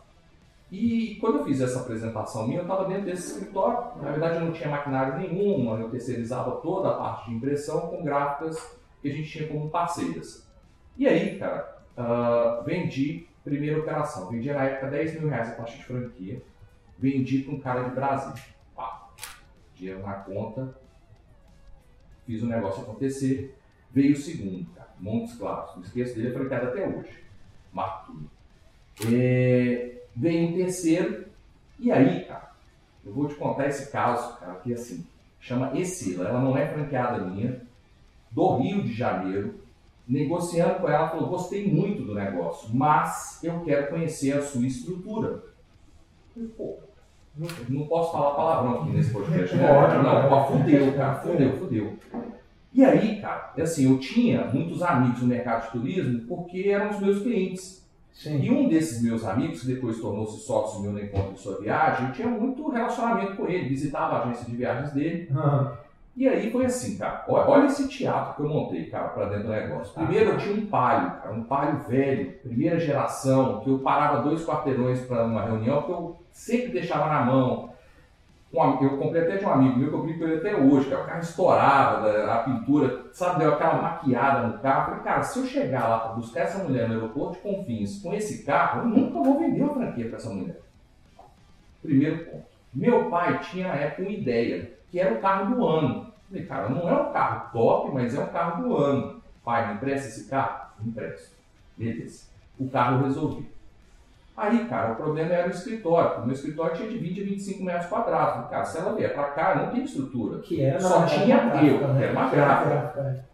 E 0.71 1.17
quando 1.21 1.39
eu 1.39 1.45
fiz 1.45 1.61
essa 1.61 1.81
apresentação 1.81 2.47
minha, 2.47 2.59
eu 2.59 2.63
estava 2.63 2.85
dentro 2.85 3.05
desse 3.05 3.33
escritório. 3.33 4.03
Na 4.03 4.11
verdade, 4.11 4.37
eu 4.37 4.45
não 4.45 4.53
tinha 4.53 4.69
maquinário 4.69 5.19
nenhum, 5.19 5.79
eu 5.79 5.89
terceirizava 5.89 6.57
toda 6.57 6.91
a 6.91 6.95
parte 6.95 7.31
de 7.31 7.37
impressão 7.37 7.89
com 7.89 8.05
gráficas 8.05 8.79
que 9.01 9.09
a 9.09 9.13
gente 9.13 9.31
tinha 9.31 9.49
como 9.49 9.71
parceiras. 9.71 10.47
E 10.97 11.07
aí, 11.07 11.39
cara, 11.39 11.79
ah, 11.97 12.63
vendi, 12.67 13.27
primeira 13.43 13.81
operação, 13.81 14.29
vendi 14.29 14.53
na 14.53 14.65
época 14.65 14.91
10 14.91 15.21
mil 15.21 15.29
reais 15.29 15.49
a 15.49 15.53
taxa 15.53 15.77
de 15.77 15.85
franquia, 15.85 16.43
vendi 16.99 17.43
para 17.43 17.55
um 17.55 17.61
cara 17.61 17.89
de 17.89 17.95
Brasília. 17.95 18.45
Pá, 18.77 19.09
dinheiro 19.75 20.03
na 20.03 20.15
conta, 20.15 20.79
fiz 22.27 22.43
o 22.43 22.47
negócio 22.47 22.83
acontecer. 22.83 23.57
Veio 23.91 24.13
o 24.13 24.17
segundo, 24.17 24.69
cara, 24.75 24.91
Montes 25.01 25.35
Claros, 25.37 25.77
não 25.77 25.83
esqueço 25.83 26.15
dele, 26.15 26.35
franqueado 26.35 26.67
até 26.67 26.87
hoje. 26.87 27.25
Marco 27.73 28.13
tudo. 28.13 28.31
É, 29.15 29.98
veio 30.19 30.49
um 30.49 30.53
terceiro, 30.53 31.27
e 31.79 31.93
aí, 31.93 32.25
cara, 32.25 32.51
eu 33.07 33.13
vou 33.13 33.29
te 33.29 33.37
contar 33.37 33.69
esse 33.69 33.91
caso, 33.91 34.37
cara, 34.39 34.55
que 34.57 34.75
assim, 34.75 35.07
chama 35.41 35.79
Esila, 35.79 36.29
ela 36.29 36.41
não 36.41 36.57
é 36.57 36.67
franqueada 36.67 37.25
minha, 37.25 37.61
do 38.31 38.57
Rio 38.57 38.83
de 38.83 38.93
Janeiro, 38.93 39.55
negociando 40.07 40.81
com 40.81 40.89
ela, 40.89 41.09
falou, 41.09 41.29
gostei 41.29 41.71
muito 41.71 42.03
do 42.03 42.15
negócio, 42.15 42.69
mas 42.75 43.39
eu 43.43 43.61
quero 43.61 43.91
conhecer 43.91 44.33
a 44.33 44.43
sua 44.43 44.67
estrutura. 44.67 45.43
Eu 46.37 46.49
pô, 46.57 46.79
Não, 47.69 47.87
posso 47.87 48.13
falar 48.13 48.35
palavrão 48.35 48.83
aqui 48.83 48.91
nesse 48.91 49.13
podcast, 49.13 49.55
né? 49.55 50.03
Não, 50.03 50.33
ó, 50.33 50.47
fudeu, 50.47 50.95
cara, 50.95 51.15
fudeu, 51.21 51.57
fudeu. 51.59 51.97
E 52.73 52.85
aí, 52.85 53.21
cara, 53.21 53.53
assim, 53.59 53.91
eu 53.91 53.99
tinha 53.99 54.47
muitos 54.47 54.83
amigos 54.83 55.23
no 55.23 55.29
mercado 55.29 55.67
de 55.67 55.73
turismo 55.73 56.21
porque 56.27 56.69
eram 56.69 56.91
os 56.91 57.01
meus 57.01 57.23
clientes. 57.23 57.88
Sim. 58.19 58.41
E 58.43 58.51
um 58.51 58.69
desses 58.69 59.01
meus 59.01 59.25
amigos, 59.25 59.61
que 59.61 59.69
depois 59.69 60.01
tornou-se 60.01 60.45
sócio 60.45 60.83
meu 60.83 60.91
no 60.91 61.01
encontro 61.01 61.35
de 61.35 61.41
sua 61.41 61.61
viagem, 61.61 62.09
eu 62.09 62.13
tinha 62.13 62.27
muito 62.29 62.69
relacionamento 62.69 63.37
com 63.37 63.47
ele, 63.47 63.69
visitava 63.69 64.17
a 64.17 64.23
agência 64.25 64.45
de 64.45 64.57
viagens 64.57 64.93
dele. 64.93 65.31
Ah, 65.35 65.73
E 66.17 66.27
aí 66.27 66.51
foi 66.51 66.67
assim, 66.67 66.99
cara. 66.99 67.25
Olha, 67.29 67.49
olha 67.49 67.67
esse 67.67 67.87
teatro 67.87 68.35
que 68.35 68.43
eu 68.43 68.49
montei, 68.49 68.87
cara, 68.87 69.09
pra 69.11 69.27
dentro 69.27 69.45
do 69.45 69.51
negócio. 69.53 69.95
Primeiro 69.95 70.31
eu 70.31 70.37
tinha 70.39 70.57
um 70.57 70.67
palio, 70.67 71.13
cara, 71.13 71.33
um 71.33 71.45
palio 71.45 71.79
velho, 71.89 72.33
primeira 72.43 72.81
geração, 72.81 73.61
que 73.61 73.71
eu 73.71 73.79
parava 73.79 74.23
dois 74.23 74.45
quarteirões 74.45 75.01
para 75.03 75.25
uma 75.25 75.43
reunião, 75.45 75.83
que 75.83 75.93
eu 75.93 76.17
sempre 76.33 76.73
deixava 76.73 77.07
na 77.07 77.25
mão. 77.25 77.68
Um 78.53 78.83
eu 78.83 78.97
comprei 78.97 79.23
até 79.23 79.37
de 79.37 79.45
um 79.45 79.53
amigo 79.53 79.79
meu 79.79 79.89
que 79.89 79.95
eu 79.95 80.03
brinco 80.03 80.19
com 80.21 80.25
ele 80.25 80.37
até 80.37 80.57
hoje, 80.57 80.89
cara. 80.89 81.03
O 81.03 81.07
carro 81.07 81.21
estourava, 81.21 82.33
a 82.33 82.39
pintura, 82.39 83.07
sabe, 83.13 83.41
deu 83.41 83.53
aquela 83.53 83.83
maquiada 83.83 84.47
no 84.47 84.59
carro. 84.61 84.81
Eu 84.81 84.87
Falei, 84.87 85.05
cara, 85.05 85.23
se 85.23 85.39
eu 85.39 85.47
chegar 85.47 85.87
lá 85.87 85.99
para 85.99 86.13
buscar 86.15 86.41
essa 86.41 86.65
mulher 86.65 86.89
no 86.89 86.95
aeroporto 86.95 87.35
de 87.35 87.41
Confins 87.41 88.01
com 88.01 88.15
esse 88.15 88.45
carro, 88.45 88.83
eu 88.83 88.87
nunca 88.87 89.21
vou 89.21 89.39
vender 89.39 89.63
uma 89.63 89.75
franquia 89.75 90.09
para 90.09 90.17
essa 90.17 90.31
mulher. 90.31 90.61
Primeiro 91.83 92.25
ponto. 92.25 92.47
Meu 92.73 93.11
pai 93.11 93.39
tinha 93.41 93.69
na 93.69 93.75
época 93.75 94.03
uma 94.03 94.11
ideia, 94.11 94.73
que 94.91 94.99
era 94.99 95.15
o 95.15 95.21
carro 95.21 95.55
do 95.55 95.67
ano. 95.67 96.13
Falei, 96.29 96.47
cara, 96.47 96.69
não 96.71 96.89
é 96.89 96.93
um 96.93 97.13
carro 97.13 97.51
top, 97.53 97.93
mas 97.93 98.15
é 98.15 98.21
um 98.21 98.29
carro 98.29 98.63
do 98.63 98.77
ano. 98.77 99.23
Pai, 99.45 99.69
me 99.69 99.75
empresta 99.75 100.09
esse 100.09 100.29
carro? 100.29 100.69
Empresto. 100.85 101.37
Beleza. 101.77 102.27
O 102.59 102.69
carro 102.69 102.99
eu 102.99 103.05
resolvi. 103.05 103.58
Aí, 104.41 104.65
cara, 104.67 104.93
o 104.93 104.97
problema 104.97 105.33
era 105.33 105.49
o 105.49 105.51
escritório. 105.51 106.09
porque 106.11 106.23
O 106.23 106.27
meu 106.27 106.35
escritório 106.35 106.77
tinha 106.77 106.89
de 106.89 106.99
20 106.99 107.21
a 107.21 107.25
25 107.25 107.65
metros 107.65 107.87
quadrados. 107.87 108.49
Cara, 108.49 108.65
se 108.65 108.79
ela 108.79 108.95
vier 108.95 109.13
pra 109.13 109.25
cá, 109.25 109.55
não 109.57 109.71
tem 109.73 109.83
estrutura. 109.83 110.39
que 110.39 110.63
era 110.63 110.79
Só 110.81 111.05
tinha 111.07 111.37
eu, 111.37 111.79
gráfica, 111.81 111.89
né? 111.89 112.03
era 112.05 112.13
uma 112.13 112.21
era 112.23 112.31
gráfica. 112.31 112.71
gráfica, 112.71 113.25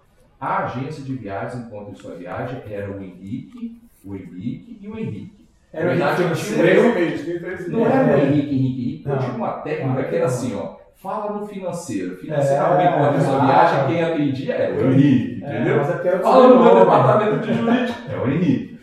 A 0.41 0.65
agência 0.65 1.03
de 1.05 1.15
viagens 1.15 1.67
Encontre 1.67 1.95
Sua 1.97 2.15
Viagem 2.15 2.63
era 2.71 2.91
o 2.91 3.03
Henrique, 3.03 3.79
o 4.05 4.15
Henrique 4.15 4.79
e 4.81 4.89
o 4.89 4.99
Henrique. 4.99 5.47
é. 5.73 5.81
Era 5.81 5.87
o 5.95 5.99
Na 5.99 6.15
verdade, 6.15 6.23
Henrique 6.23 6.41
eu 6.41 6.45
tinha. 6.47 7.39
Três 7.39 7.69
Não 7.69 7.87
era 7.87 8.05
o 8.05 8.09
É. 8.11 8.25
Henrique, 8.25 8.55
Henrique, 8.55 8.55
Henrique. 8.83 9.05
Eu 9.09 9.19
tinha 9.19 9.33
uma 9.35 9.51
técnica 9.59 10.01
Ah, 10.01 10.05
que 10.05 10.15
era 10.15 10.19
não. 10.21 10.27
assim, 10.27 10.55
ó. 10.57 10.77
Fala 10.97 11.39
no 11.39 11.47
financeiro. 11.47 12.17
Financeiro 12.17 12.65
É, 12.65 12.83
é, 12.85 12.89
encontra 12.97 13.21
sua 13.21 13.45
viagem, 13.45 13.87
quem 13.89 14.03
atendia 14.03 14.55
é 14.55 14.73
o 14.73 14.91
Henrique, 14.91 15.45
É, 15.45 15.55
entendeu? 15.55 15.81
é 15.83 16.09
era 16.09 16.19
Fala 16.21 16.49
no 16.49 16.55
meu 16.55 16.59
sobrenome. 16.65 16.81
departamento 16.81 17.47
de 17.47 17.53
jurídico, 17.53 17.99
é 18.11 18.17
o 18.17 18.31
Henrique. 18.31 18.74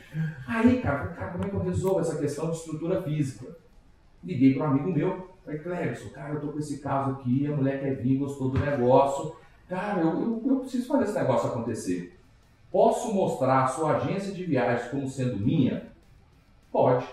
Aí, 0.54 0.82
cara, 0.82 1.08
cara, 1.08 1.32
como 1.32 1.46
é 1.46 1.50
que 1.50 1.56
eu 1.56 1.64
resolvo 1.64 2.02
essa 2.02 2.18
questão 2.18 2.52
de 2.52 2.58
estrutura 2.58 3.02
física? 3.02 3.56
Liguei 4.22 4.54
para 4.54 4.66
um 4.68 4.72
amigo 4.72 4.92
meu, 4.92 5.30
falei, 5.46 5.60
Clérison, 5.62 6.10
cara, 6.10 6.34
eu 6.34 6.42
tô 6.42 6.50
com 6.50 6.60
esse 6.60 6.80
caso 6.80 7.12
aqui, 7.12 7.48
a 7.48 7.56
mulher 7.56 7.80
quer 7.80 7.96
vir, 7.96 8.18
gostou 8.18 8.50
do 8.50 8.60
negócio. 8.60 9.34
Cara, 9.70 10.02
eu, 10.02 10.10
eu, 10.10 10.44
eu 10.46 10.60
preciso 10.60 10.90
fazer 10.90 11.06
esse 11.06 11.14
negócio 11.14 11.50
acontecer. 11.50 12.20
Posso 12.70 13.14
mostrar 13.14 13.64
a 13.64 13.68
sua 13.68 13.96
agência 13.96 14.34
de 14.34 14.44
viagens 14.44 14.92
como 14.92 15.08
sendo 15.08 15.38
minha? 15.38 15.88
Pode. 16.70 17.06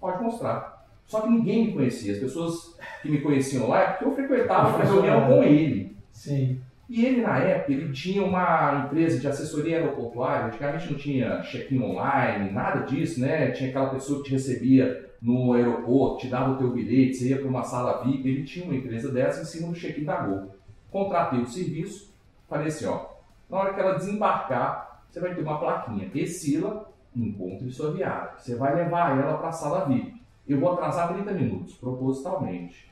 Pode 0.00 0.20
mostrar. 0.20 0.84
Só 1.06 1.20
que 1.20 1.30
ninguém 1.30 1.66
me 1.66 1.72
conhecia. 1.74 2.14
As 2.14 2.18
pessoas 2.18 2.76
que 3.00 3.08
me 3.08 3.20
conheciam 3.20 3.68
lá 3.68 3.82
é 3.82 3.86
porque 3.92 4.04
eu 4.04 4.14
frequentava 4.14 4.70
uma 4.70 4.84
reunião 4.84 5.26
com 5.28 5.44
ele. 5.44 5.96
Sim. 6.12 6.60
E 6.88 7.04
ele, 7.04 7.20
na 7.20 7.38
época, 7.38 7.72
ele 7.72 7.92
tinha 7.92 8.24
uma 8.24 8.86
empresa 8.86 9.18
de 9.18 9.28
assessoria 9.28 9.78
aeroportuária. 9.78 10.46
Antigamente 10.46 10.90
não 10.90 10.98
tinha 10.98 11.42
check-in 11.42 11.82
online, 11.82 12.50
nada 12.50 12.86
disso, 12.86 13.20
né? 13.20 13.50
Tinha 13.50 13.68
aquela 13.68 13.90
pessoa 13.90 14.22
que 14.22 14.28
te 14.28 14.32
recebia 14.32 15.10
no 15.20 15.52
aeroporto, 15.52 16.20
te 16.20 16.28
dava 16.28 16.52
o 16.52 16.56
teu 16.56 16.70
bilhete, 16.70 17.14
você 17.14 17.28
ia 17.28 17.38
para 17.38 17.48
uma 17.48 17.62
sala 17.62 18.02
VIP. 18.04 18.26
Ele 18.26 18.44
tinha 18.44 18.64
uma 18.64 18.74
empresa 18.74 19.12
dessa 19.12 19.42
em 19.42 19.44
cima 19.44 19.68
do 19.68 19.74
check-in 19.74 20.04
da 20.04 20.16
Gol. 20.22 20.54
Contratei 20.90 21.40
o 21.40 21.46
serviço, 21.46 22.14
falei 22.48 22.68
assim, 22.68 22.86
ó, 22.86 23.06
na 23.50 23.58
hora 23.58 23.74
que 23.74 23.80
ela 23.80 23.98
desembarcar, 23.98 25.02
você 25.10 25.20
vai 25.20 25.34
ter 25.34 25.42
uma 25.42 25.58
plaquinha. 25.58 26.10
Excila, 26.14 26.90
encontre 27.14 27.70
sua 27.70 27.92
viagem. 27.92 28.30
Você 28.38 28.54
vai 28.56 28.74
levar 28.74 29.18
ela 29.18 29.36
para 29.36 29.48
a 29.48 29.52
sala 29.52 29.84
VIP. 29.86 30.22
Eu 30.48 30.60
vou 30.60 30.72
atrasar 30.72 31.12
30 31.12 31.32
minutos, 31.32 31.74
propositalmente. 31.74 32.87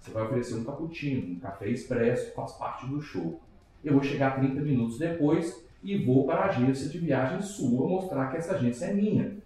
Você 0.00 0.10
vai 0.12 0.22
oferecer 0.24 0.54
um 0.54 0.64
cappuccino, 0.64 1.34
um 1.34 1.38
café 1.40 1.68
expresso, 1.68 2.34
faz 2.34 2.52
parte 2.52 2.86
do 2.86 3.00
show. 3.00 3.38
Eu 3.84 3.92
vou 3.94 4.02
chegar 4.02 4.36
30 4.38 4.60
minutos 4.60 4.98
depois 4.98 5.62
e 5.82 5.96
vou 6.04 6.26
para 6.26 6.40
a 6.40 6.46
agência 6.46 6.88
de 6.88 6.98
viagem 6.98 7.40
sua 7.42 7.86
mostrar 7.88 8.30
que 8.30 8.36
essa 8.38 8.54
agência 8.54 8.86
é 8.86 8.94
minha. 8.94 9.36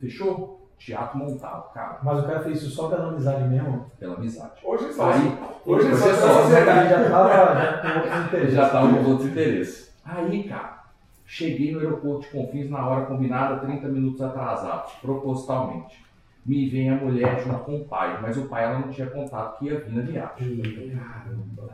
Fechou? 0.00 0.60
Teatro 0.78 1.16
montado, 1.16 1.72
cara, 1.72 2.00
Mas 2.02 2.18
o 2.18 2.26
cara 2.26 2.40
fez 2.40 2.60
isso 2.60 2.70
só 2.72 2.88
pela 2.88 3.08
amizade 3.10 3.48
mesmo. 3.48 3.86
pela 4.00 4.16
amizade. 4.16 4.54
Hoje 4.64 4.86
é 4.86 4.92
só. 4.92 5.10
Aí, 5.12 5.38
Hoje 5.64 5.86
é 5.86 5.90
hoje 5.92 6.00
só. 6.02 6.08
é 6.08 6.14
só 6.14 6.26
só. 6.26 6.48
Ele 6.48 6.88
já 6.88 7.08
tava 7.08 7.28
já 7.32 7.78
com 7.82 7.88
outros 7.98 8.12
Ele 8.16 8.24
interesses. 8.26 8.54
já 8.54 8.66
estava 8.66 8.88
com 8.92 9.10
outros 9.10 9.28
interesses. 9.30 9.94
Aí, 10.04 10.42
cara, 10.48 10.84
cheguei 11.24 11.70
no 11.72 11.78
aeroporto 11.78 12.22
de 12.22 12.30
Confins 12.32 12.68
na 12.68 12.84
hora 12.88 13.06
combinada, 13.06 13.64
30 13.64 13.86
minutos 13.88 14.20
atrasado, 14.20 14.90
propositalmente. 15.00 16.04
Me 16.44 16.68
vem 16.68 16.90
a 16.90 16.96
mulher 16.96 17.40
junto 17.42 17.58
com 17.60 17.76
o 17.76 17.84
pai, 17.84 18.18
mas 18.20 18.36
o 18.36 18.46
pai 18.48 18.64
ela 18.64 18.80
não 18.80 18.88
tinha 18.90 19.06
contato 19.08 19.58
que 19.58 19.66
ia 19.66 19.78
vir 19.80 19.92
na 19.94 20.02
viagem. 20.02 20.90
Caramba. 20.90 21.72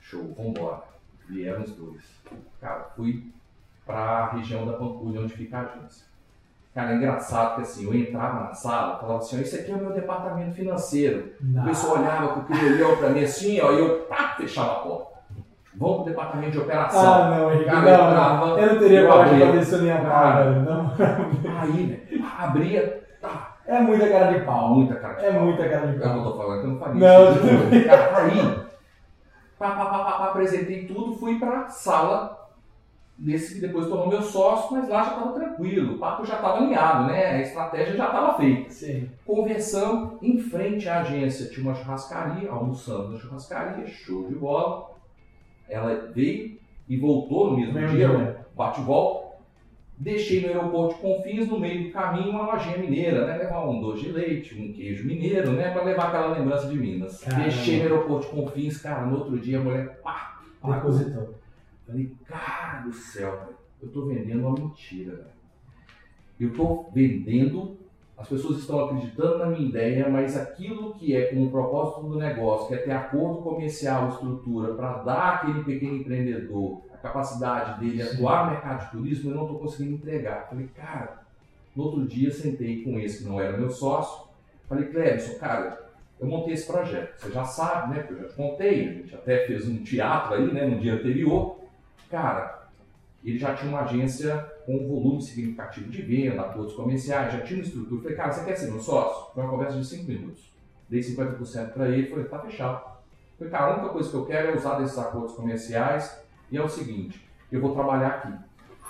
Show, 0.00 0.34
vambora. 0.36 0.82
Vieram 1.28 1.62
os 1.62 1.72
dois. 1.72 2.02
Cara, 2.60 2.86
fui 2.96 3.30
pra 3.86 4.30
região 4.32 4.66
da 4.66 4.72
Pampulha, 4.72 5.20
onde 5.20 5.34
fica 5.34 5.58
a 5.58 5.60
agência. 5.60 6.06
Cara, 6.74 6.92
é 6.92 6.96
engraçado 6.96 7.56
que 7.56 7.62
assim, 7.62 7.84
eu 7.86 7.94
entrava 7.94 8.40
na 8.44 8.54
sala, 8.54 8.98
falava 8.98 9.18
assim, 9.18 9.38
ó, 9.38 9.40
isso 9.40 9.56
aqui 9.56 9.70
é 9.70 9.74
o 9.74 9.78
meu 9.78 9.92
departamento 9.92 10.54
financeiro. 10.54 11.32
O 11.40 11.46
Não. 11.46 11.64
pessoal 11.64 11.98
olhava 11.98 12.28
com 12.28 12.40
aquele 12.40 12.74
olhão 12.74 12.96
pra 12.96 13.10
mim 13.10 13.22
assim, 13.24 13.60
ó, 13.60 13.72
e 13.72 13.78
eu 13.78 14.00
pá, 14.08 14.34
fechava 14.36 14.72
a 14.72 14.80
porta. 14.80 15.18
Vamos 15.74 15.96
pro 15.98 16.04
departamento 16.06 16.52
de 16.52 16.58
operação. 16.58 17.14
Ah, 17.14 17.30
não, 17.30 17.52
Henrique, 17.52 17.70
Cara, 17.70 17.80
não, 17.82 17.90
eu 17.90 17.98
não. 17.98 18.10
entrava, 18.10 18.60
Eu 18.60 18.72
não 18.72 18.78
teria 18.80 19.06
coragem 19.06 19.40
fazer 19.46 19.60
isso 19.60 19.82
nem 19.82 19.92
a 19.92 19.96
pau, 20.00 20.08
Cara. 20.10 21.60
Aí, 21.60 21.86
velho, 22.08 22.26
abria, 22.38 23.07
É 23.68 23.80
muita 23.80 24.08
cara 24.08 24.32
de 24.38 24.44
pau. 24.44 24.74
muita 24.74 24.94
cara 24.96 25.14
de 25.14 25.24
É 25.26 25.32
pau. 25.32 25.42
muita 25.44 25.68
cara 25.68 25.86
de 25.88 25.92
É 25.92 25.96
o 25.96 26.00
que 26.00 26.06
eu 26.18 26.22
pau. 26.22 26.32
tô 26.32 26.38
falando, 26.38 26.60
que 26.60 26.66
eu 26.66 26.70
não 26.70 26.78
faria 26.78 26.94
Não, 27.00 27.32
isso. 27.32 27.66
bem. 27.70 27.84
Cara, 27.84 28.16
aí, 28.16 28.58
pá, 29.58 29.70
pá, 29.72 29.84
pá, 29.86 29.98
pá, 30.04 30.24
apresentei 30.30 30.86
tudo, 30.86 31.14
fui 31.16 31.38
pra 31.38 31.68
sala 31.68 32.36
desse 33.18 33.56
que 33.56 33.60
depois 33.60 33.88
tornou 33.88 34.08
meu 34.08 34.22
sócio, 34.22 34.76
mas 34.76 34.88
lá 34.88 35.02
já 35.02 35.10
tava 35.10 35.32
tranquilo, 35.32 35.96
o 35.96 35.98
papo 35.98 36.24
já 36.24 36.36
tava 36.36 36.58
alinhado, 36.58 37.08
né? 37.08 37.26
A 37.32 37.40
estratégia 37.40 37.96
já 37.96 38.06
tava 38.06 38.36
feita. 38.38 38.70
Sim. 38.70 39.10
Conversamos 39.26 40.22
em 40.22 40.38
frente 40.38 40.88
à 40.88 41.00
agência, 41.00 41.50
tinha 41.50 41.66
uma 41.66 41.74
churrascaria, 41.74 42.50
almoçando 42.50 43.10
na 43.10 43.18
churrascaria, 43.18 43.86
show 43.86 44.28
de 44.28 44.34
bola. 44.36 44.92
Ela 45.68 46.10
veio 46.14 46.56
e 46.88 46.96
voltou 46.96 47.50
no 47.50 47.56
mesmo 47.58 47.74
Mesmo 47.74 47.96
dia, 47.96 48.08
dia. 48.08 48.18
um 48.18 48.56
bate 48.56 48.80
e 48.80 48.84
volta. 48.84 49.27
Deixei 50.00 50.40
no 50.42 50.46
aeroporto 50.48 50.94
de 50.94 51.00
Confins, 51.00 51.48
no 51.48 51.58
meio 51.58 51.88
do 51.88 51.90
caminho, 51.90 52.30
uma 52.30 52.52
lojinha 52.52 52.78
mineira, 52.78 53.26
né? 53.26 53.36
Levar 53.36 53.68
um 53.68 53.80
doce 53.80 54.02
de 54.02 54.12
leite, 54.12 54.54
um 54.54 54.72
queijo 54.72 55.04
mineiro, 55.04 55.52
né? 55.52 55.72
Pra 55.72 55.82
levar 55.82 56.04
aquela 56.04 56.38
lembrança 56.38 56.68
de 56.68 56.78
Minas. 56.78 57.20
Caramba. 57.20 57.42
Deixei 57.42 57.76
no 57.78 57.82
aeroporto 57.82 58.28
de 58.28 58.32
Confins, 58.32 58.80
cara, 58.80 59.06
no 59.06 59.18
outro 59.18 59.38
dia 59.40 59.58
a 59.58 59.62
mulher, 59.62 60.00
pá, 60.00 60.40
Depositou. 60.64 61.34
Falei, 61.86 62.12
cara 62.26 62.82
do 62.82 62.92
céu, 62.92 63.54
eu 63.82 63.88
tô 63.88 64.06
vendendo 64.06 64.46
uma 64.46 64.54
mentira, 64.54 65.16
velho. 65.16 65.38
Eu 66.38 66.52
tô 66.52 66.86
vendendo, 66.92 67.76
as 68.16 68.28
pessoas 68.28 68.58
estão 68.58 68.84
acreditando 68.84 69.38
na 69.38 69.46
minha 69.46 69.68
ideia, 69.68 70.08
mas 70.08 70.36
aquilo 70.36 70.94
que 70.94 71.16
é 71.16 71.26
com 71.26 71.44
o 71.44 71.50
propósito 71.50 72.06
do 72.06 72.18
negócio, 72.18 72.68
que 72.68 72.74
é 72.74 72.78
ter 72.78 72.92
acordo 72.92 73.42
comercial, 73.42 74.08
estrutura, 74.08 74.74
para 74.74 74.98
dar 75.02 75.34
àquele 75.34 75.64
pequeno 75.64 75.96
empreendedor 75.96 76.82
capacidade 77.02 77.80
dele 77.80 78.04
Sim. 78.04 78.14
atuar 78.14 78.44
no 78.44 78.50
mercado 78.52 78.84
de 78.84 78.90
turismo, 78.90 79.30
eu 79.30 79.36
não 79.36 79.46
tô 79.46 79.54
conseguindo 79.54 79.94
entregar. 79.94 80.48
Falei, 80.48 80.68
cara, 80.74 81.22
no 81.74 81.84
outro 81.84 82.06
dia 82.06 82.30
sentei 82.32 82.82
com 82.82 82.98
esse 82.98 83.18
que 83.18 83.28
não 83.28 83.40
era 83.40 83.56
meu 83.56 83.70
sócio, 83.70 84.28
falei, 84.68 84.88
Clebson, 84.88 85.38
cara, 85.38 85.88
eu 86.20 86.26
montei 86.26 86.54
esse 86.54 86.66
projeto. 86.66 87.20
Você 87.20 87.30
já 87.30 87.44
sabe, 87.44 87.94
né? 87.94 88.02
Porque 88.02 88.14
eu 88.14 88.22
já 88.22 88.28
te 88.28 88.34
contei, 88.34 88.88
a 88.88 88.92
gente 88.92 89.14
até 89.14 89.46
fez 89.46 89.68
um 89.68 89.82
teatro 89.82 90.34
aí, 90.34 90.52
né, 90.52 90.66
no 90.66 90.80
dia 90.80 90.94
anterior. 90.94 91.58
Cara, 92.10 92.68
ele 93.24 93.38
já 93.38 93.54
tinha 93.54 93.70
uma 93.70 93.82
agência 93.82 94.36
com 94.66 94.76
um 94.76 94.88
volume 94.88 95.22
significativo 95.22 95.88
de 95.88 96.02
venda, 96.02 96.42
acordos 96.42 96.74
comerciais, 96.74 97.32
já 97.32 97.40
tinha 97.40 97.60
uma 97.60 97.64
estrutura. 97.64 98.02
Falei, 98.02 98.16
cara, 98.16 98.32
você 98.32 98.44
quer 98.44 98.56
ser 98.56 98.70
meu 98.70 98.80
sócio? 98.80 99.32
Foi 99.32 99.42
uma 99.42 99.50
conversa 99.50 99.78
de 99.78 99.86
5 99.86 100.04
minutos. 100.04 100.52
Dei 100.88 101.00
50% 101.00 101.72
para 101.72 101.88
ele, 101.88 102.08
falei, 102.08 102.24
tá 102.24 102.38
fechado. 102.40 102.82
Falei, 103.38 103.52
cara, 103.52 103.64
a 103.66 103.74
única 103.76 103.88
coisa 103.90 104.10
que 104.10 104.16
eu 104.16 104.26
quero 104.26 104.48
é 104.48 104.56
usar 104.56 104.78
desses 104.78 104.98
acordos 104.98 105.34
comerciais 105.34 106.20
e 106.50 106.56
é 106.56 106.62
o 106.62 106.68
seguinte, 106.68 107.26
eu 107.50 107.60
vou 107.60 107.74
trabalhar 107.74 108.08
aqui. 108.08 108.32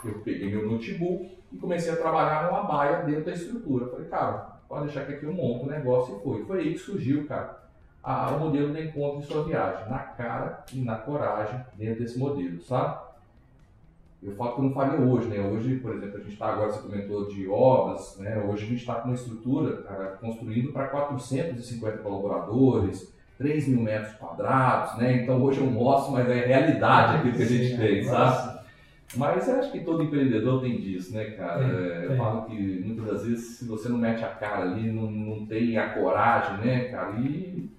Eu 0.05 0.15
peguei 0.21 0.51
meu 0.51 0.71
notebook 0.71 1.39
e 1.53 1.57
comecei 1.57 1.93
a 1.93 1.97
trabalhar 1.97 2.47
numa 2.51 2.63
baia 2.65 3.03
dentro 3.03 3.25
da 3.25 3.33
estrutura. 3.33 3.87
Falei, 3.89 4.07
cara, 4.09 4.59
pode 4.69 4.85
deixar 4.87 5.05
que 5.07 5.15
aqui 5.15 5.25
eu 5.25 5.33
monto 5.33 5.67
o 5.67 5.71
negócio 5.71 6.17
e 6.17 6.23
foi. 6.23 6.45
Foi 6.45 6.59
aí 6.61 6.73
que 6.73 6.79
surgiu, 6.79 7.27
cara, 7.27 7.59
a- 8.03 8.31
o 8.31 8.39
modelo 8.41 8.73
de 8.73 8.87
encontro 8.87 9.19
em 9.19 9.23
sua 9.23 9.43
viagem. 9.45 9.89
Na 9.91 9.99
cara 9.99 10.65
e 10.73 10.81
na 10.83 10.97
coragem 10.97 11.61
dentro 11.77 12.01
desse 12.03 12.19
modelo, 12.19 12.61
sabe? 12.63 13.09
eu 14.21 14.35
falo 14.35 14.53
que 14.55 14.61
eu 14.61 14.65
não 14.65 14.73
faria 14.73 14.99
hoje, 14.99 15.29
né? 15.29 15.39
Hoje, 15.49 15.77
por 15.77 15.95
exemplo, 15.95 16.17
a 16.17 16.21
gente 16.21 16.33
está 16.33 16.47
agora, 16.53 16.73
você 16.73 16.83
comentou 16.83 17.29
de 17.29 17.49
obras, 17.49 18.17
né? 18.19 18.37
Hoje 18.49 18.65
a 18.65 18.69
gente 18.69 18.81
está 18.81 18.97
com 18.97 19.09
uma 19.11 19.15
estrutura, 19.15 19.81
cara, 19.83 20.07
construindo 20.21 20.73
para 20.73 20.89
450 20.89 21.99
colaboradores, 21.99 23.15
3 23.39 23.69
mil 23.69 23.81
metros 23.81 24.13
quadrados, 24.15 24.99
né? 24.99 25.23
Então 25.23 25.41
hoje 25.43 25.61
eu 25.61 25.67
mostro, 25.67 26.13
mas 26.13 26.29
é 26.29 26.47
realidade 26.47 27.19
aquilo 27.19 27.35
que 27.35 27.43
a 27.43 27.47
gente 27.47 27.79
tem, 27.79 28.03
sabe? 28.03 28.59
Mas 29.17 29.49
eu 29.49 29.59
acho 29.59 29.73
que 29.73 29.81
todo 29.81 30.03
empreendedor 30.03 30.61
tem 30.61 30.79
disso, 30.79 31.15
né, 31.15 31.25
cara? 31.31 31.65
É, 31.65 32.07
eu 32.07 32.17
falo 32.17 32.43
que 32.43 32.83
muitas 32.85 33.07
das 33.07 33.25
vezes, 33.25 33.57
se 33.57 33.65
você 33.65 33.89
não 33.89 33.97
mete 33.97 34.23
a 34.23 34.29
cara 34.29 34.65
ali, 34.65 34.91
não, 34.91 35.11
não 35.11 35.47
tem 35.47 35.79
a 35.79 35.95
coragem, 35.95 36.59
né, 36.59 36.85
cara? 36.91 37.19
E 37.19 37.71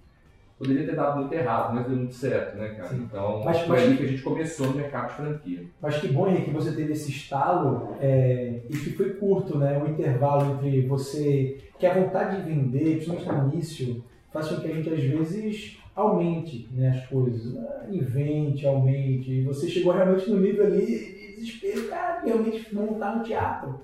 poderia 0.58 0.88
ter 0.88 0.96
dado 0.96 1.20
muito 1.20 1.34
errado, 1.34 1.76
mas 1.76 1.86
deu 1.86 1.98
muito 1.98 2.16
certo, 2.16 2.58
né, 2.58 2.70
cara? 2.70 2.90
Sim. 2.90 3.04
Então, 3.04 3.44
mas, 3.46 3.60
foi 3.60 3.78
mas, 3.78 3.84
ali 3.84 3.98
que 3.98 4.04
a 4.04 4.08
gente 4.08 4.24
começou 4.24 4.68
no 4.68 4.76
mercado 4.76 5.10
de 5.10 5.14
franquia. 5.14 5.64
Mas 5.80 5.98
que 5.98 6.08
bom, 6.08 6.28
Henrique, 6.28 6.46
que 6.46 6.52
você 6.52 6.72
teve 6.72 6.94
esse 6.94 7.12
estalo 7.12 7.96
é, 8.02 8.62
e 8.68 8.74
que 8.74 8.92
foi 8.92 9.12
curto, 9.12 9.58
né? 9.58 9.78
O 9.78 9.88
intervalo 9.88 10.56
entre 10.56 10.82
você, 10.88 11.60
que 11.78 11.86
a 11.86 11.94
vontade 11.94 12.38
de 12.38 12.50
vender, 12.50 12.96
principalmente 12.96 13.32
no 13.32 13.54
início, 13.54 14.04
faz 14.32 14.48
com 14.48 14.62
que 14.62 14.68
a 14.68 14.76
gente, 14.76 14.90
às 14.90 15.02
vezes, 15.02 15.80
aumente 15.96 16.68
né, 16.72 16.90
as 16.90 17.08
coisas. 17.08 17.58
Ah, 17.58 17.86
invente, 17.90 18.66
aumente. 18.66 19.32
E 19.32 19.44
você 19.44 19.68
chegou 19.68 19.94
realmente 19.94 20.30
no 20.30 20.40
nível 20.40 20.66
ali 20.66 20.86
de 20.86 21.36
desespero, 21.36 21.90
cara, 21.90 22.22
realmente 22.22 22.74
montar 22.74 23.18
um 23.18 23.24
teatro. 23.24 23.82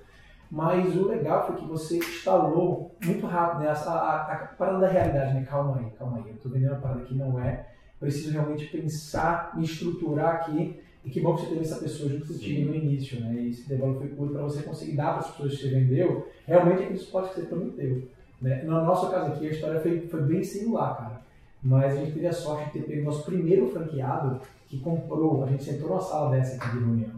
Mas 0.50 0.96
o 0.96 1.08
legal 1.08 1.48
foi 1.48 1.56
que 1.56 1.66
você 1.66 1.98
instalou 1.98 2.96
muito 3.04 3.25
rápido 3.25 3.62
né? 3.62 3.70
a, 3.70 3.74
a, 3.74 4.34
a 4.34 4.36
parada 4.58 4.80
da 4.80 4.88
realidade, 4.88 5.34
né? 5.34 5.46
Calma 5.50 5.80
aí, 5.80 5.90
calma 5.98 6.18
aí. 6.18 6.32
Eu 6.32 6.38
tô 6.38 6.50
vendendo 6.50 6.72
uma 6.72 6.82
parada 6.82 7.02
que 7.02 7.16
não 7.16 7.40
é. 7.40 7.68
Preciso 8.00 8.32
realmente 8.32 8.68
pensar, 8.68 9.56
me 9.56 9.64
estruturar 9.64 10.36
aqui. 10.36 10.80
E 11.04 11.10
que 11.10 11.20
bom 11.20 11.36
que 11.36 11.42
você 11.42 11.50
teve 11.50 11.62
essa 11.62 11.80
pessoa 11.80 12.10
junto 12.10 12.28
contigo 12.28 12.70
no 12.70 12.75
início, 12.75 13.20
né? 13.20 13.34
E 13.36 13.50
esse 13.50 13.68
debate 13.68 14.00
foi 14.00 14.08
curto 14.10 14.34
para 14.34 14.44
você 14.44 14.64
conseguir 14.64 14.96
dar 14.96 15.12
para 15.12 15.20
as 15.20 15.32
pessoas 15.32 15.56
que 15.56 15.62
você 15.62 15.70
vendeu 15.70 16.28
realmente 16.48 16.84
aquele 16.84 16.98
suporte 16.98 17.30
que 17.30 17.42
você 17.42 17.48
prometeu. 17.48 18.08
Né? 18.42 18.63
No 18.63 18.84
nosso 18.84 19.10
caso 19.10 19.32
aqui, 19.32 19.48
a 19.48 19.51
história 19.51 19.80
foi, 19.80 20.01
foi 20.01 20.22
bem 20.22 20.44
similar, 20.44 20.98
cara. 20.98 21.22
Mas 21.63 21.94
a 21.94 21.96
gente 21.98 22.12
teve 22.12 22.27
a 22.27 22.34
sorte 22.34 22.65
de 22.65 22.72
ter 22.72 22.86
pego 22.86 23.06
nosso 23.06 23.24
primeiro 23.24 23.68
franqueado 23.70 24.39
que 24.68 24.80
comprou. 24.80 25.44
A 25.44 25.48
gente 25.48 25.63
sentou 25.63 25.89
numa 25.89 26.01
sala 26.01 26.32
dessa 26.32 26.56
aqui 26.56 26.77
de 26.77 26.84
reunião 26.84 27.10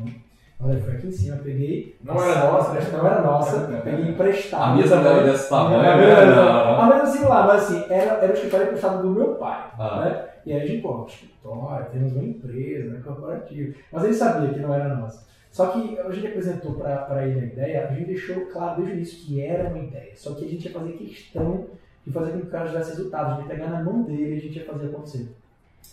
Olha, 0.59 0.79
foi 0.79 0.95
aqui 0.95 1.07
em 1.07 1.11
cima, 1.11 1.37
peguei. 1.37 1.95
Não 2.03 2.19
era 2.19 2.51
nossa, 2.51 2.73
né? 2.73 2.79
Não 2.91 3.05
era 3.05 3.21
nossa, 3.21 3.81
peguei 3.83 4.09
emprestado. 4.09 4.73
A 4.73 4.75
mesa 4.75 4.95
não 4.95 5.11
era 5.11 5.31
desse 5.31 5.49
tamanho, 5.49 5.91
a 5.91 5.97
mesa, 5.97 6.25
né? 6.25 6.35
não, 6.35 6.81
A 6.81 6.85
mesa 6.87 7.03
assim 7.03 7.25
lá, 7.25 7.45
mas 7.45 7.63
assim, 7.63 7.85
era, 7.89 8.13
era 8.13 8.31
o 8.31 8.33
escritório 8.33 8.65
emprestado 8.65 9.03
do 9.03 9.09
meu 9.11 9.35
pai. 9.35 9.65
Ah. 9.77 10.01
Né? 10.01 10.25
E 10.47 10.53
aí 10.53 10.61
a 10.61 10.65
gente, 10.65 10.81
pô, 10.81 11.05
escritório, 11.07 11.85
temos 11.91 12.11
uma 12.13 12.23
empresa, 12.23 12.89
né, 12.91 13.01
corporativo. 13.05 13.75
Mas 13.91 14.03
ele 14.03 14.13
sabia 14.15 14.49
que 14.49 14.59
não 14.59 14.73
era 14.73 14.95
nossa. 14.95 15.27
Só 15.57 15.71
que 15.71 15.97
a 15.97 16.11
gente 16.11 16.27
apresentou 16.27 16.75
para 16.75 17.27
ele 17.27 17.39
a 17.39 17.45
ideia, 17.45 17.87
a 17.87 17.91
gente 17.91 18.05
deixou 18.05 18.45
claro 18.45 18.75
desde 18.75 18.93
o 18.93 18.95
início 18.95 19.25
que 19.25 19.41
era 19.41 19.69
uma 19.69 19.79
ideia. 19.79 20.11
Só 20.15 20.35
que 20.35 20.45
a 20.45 20.47
gente 20.47 20.67
ia 20.67 20.71
fazer 20.71 20.91
questão 20.91 21.65
de 22.05 22.13
fazer 22.13 22.31
com 22.33 22.41
que 22.41 22.45
o 22.45 22.49
cara 22.51 22.69
tivesse 22.69 22.91
resultados, 22.91 23.41
de 23.41 23.49
pegar 23.49 23.67
na 23.67 23.83
mão 23.83 24.03
dele 24.03 24.35
e 24.35 24.37
a 24.37 24.39
gente 24.39 24.59
ia 24.59 24.65
fazer 24.65 24.85
acontecer. 24.85 25.27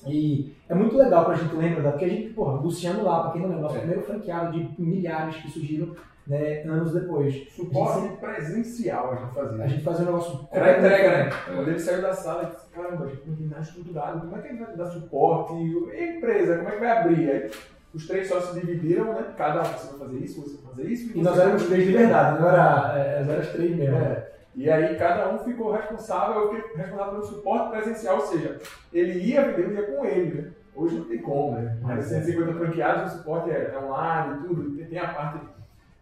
E 0.06 0.52
é 0.68 0.74
muito 0.74 0.98
legal 0.98 1.24
pra 1.24 1.36
gente 1.36 1.54
lembrar, 1.54 1.92
porque 1.92 2.04
a 2.04 2.08
gente, 2.08 2.34
porra, 2.34 2.60
Luciano 2.60 3.04
lá, 3.04 3.22
pra 3.22 3.32
quem 3.32 3.40
não 3.40 3.48
lembra, 3.48 3.62
nosso 3.62 3.76
é. 3.76 3.78
primeiro 3.78 4.02
franqueado 4.02 4.52
de 4.52 4.82
milhares 4.82 5.36
que 5.36 5.50
surgiram 5.50 5.96
né, 6.26 6.62
anos 6.64 6.92
depois. 6.92 7.48
Suporte 7.50 8.18
presencial 8.18 9.12
a 9.12 9.16
gente 9.16 9.34
fazia. 9.34 9.64
A 9.64 9.66
gente 9.66 9.82
fazia 9.82 10.02
um 10.02 10.06
negócio. 10.06 10.48
Era 10.52 10.78
entrega, 10.78 11.10
né? 11.10 11.30
Quando 11.46 11.68
ele 11.68 11.78
saiu 11.78 12.02
da 12.02 12.12
sala, 12.12 12.42
ele 12.42 12.52
disse: 12.52 12.66
caramba, 12.68 13.04
a 13.06 13.08
gente 13.08 13.26
não 13.26 13.36
tem 13.36 13.46
nada 13.46 13.62
estruturado, 13.62 14.20
como 14.20 14.36
é 14.36 14.42
que 14.42 14.48
a 14.48 14.50
gente 14.50 14.62
vai 14.62 14.76
dar 14.76 14.90
suporte? 14.90 15.54
E 15.54 15.90
a 15.90 16.16
empresa, 16.16 16.56
como 16.58 16.68
é 16.68 16.72
que 16.72 16.80
vai 16.80 16.98
abrir? 16.98 17.30
Aí, 17.30 17.50
os 17.94 18.06
três 18.08 18.28
só 18.28 18.40
se 18.40 18.58
dividiram, 18.58 19.14
né? 19.14 19.32
Cada 19.36 19.60
um, 19.60 19.64
você 19.64 19.96
vai 19.96 20.08
fazer 20.08 20.18
isso, 20.18 20.42
você 20.42 20.56
vai 20.56 20.74
fazer 20.74 20.90
isso. 20.90 21.16
E, 21.16 21.20
e 21.20 21.22
nós 21.22 21.38
éramos 21.38 21.66
três 21.66 21.86
de 21.86 21.92
verdade, 21.92 22.40
não 22.40 22.48
era, 22.48 22.98
é, 22.98 23.20
nós 23.20 23.28
éramos 23.28 23.48
três 23.52 23.76
mesmo. 23.76 23.96
É. 23.96 24.30
E 24.56 24.70
aí 24.70 24.96
cada 24.96 25.30
um 25.30 25.38
ficou 25.38 25.72
responsável, 25.72 26.42
eu 26.42 26.54
fiquei 26.54 26.76
responsável 26.76 27.12
pelo 27.12 27.26
suporte 27.26 27.70
presencial, 27.70 28.16
ou 28.16 28.26
seja, 28.26 28.60
ele 28.92 29.18
ia 29.20 29.42
vender, 29.52 29.74
ia 29.74 29.96
com 29.96 30.04
ele, 30.04 30.42
né? 30.42 30.50
Hoje 30.74 30.96
não 30.96 31.04
tem 31.04 31.18
como, 31.18 31.58
né? 31.58 31.78
Mais 31.82 32.04
150 32.04 32.52
franqueados, 32.54 33.12
o 33.12 33.16
suporte 33.18 33.50
é, 33.50 33.72
é 33.72 33.78
online 33.78 34.38
e 34.38 34.48
tudo, 34.48 34.76
tem 34.86 34.98
a 34.98 35.14
parte 35.14 35.40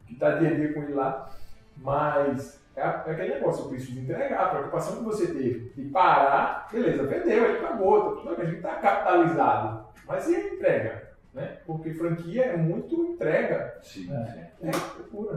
que 0.07 0.15
está 0.15 0.37
dia 0.37 0.51
a 0.51 0.55
dia 0.55 0.73
com 0.73 0.83
ele 0.83 0.95
lá, 0.95 1.31
mas 1.77 2.63
é, 2.75 2.81
é 2.81 2.85
aquele 2.85 3.35
negócio, 3.35 3.65
eu 3.65 3.69
preciso 3.69 4.01
entregar, 4.01 4.41
a 4.41 4.49
preocupação 4.49 4.97
que 4.97 5.05
você 5.05 5.27
teve 5.27 5.73
de 5.75 5.91
parar, 5.91 6.69
beleza, 6.73 7.07
vendeu, 7.07 7.45
ele 7.45 7.59
acabou, 7.59 8.17
tá 8.17 8.21
tudo 8.23 8.41
a 8.41 8.45
gente 8.45 8.57
está 8.57 8.75
capitalizado, 8.77 9.87
mas 10.07 10.29
e 10.29 10.37
a 10.37 10.55
entrega? 10.55 11.12
Né? 11.35 11.57
Porque 11.67 11.95
franquia 11.95 12.45
é 12.45 12.57
muito 12.57 12.95
entrega. 12.95 13.79
Sim. 13.83 14.13
É. 14.13 14.53
É, 14.63 14.71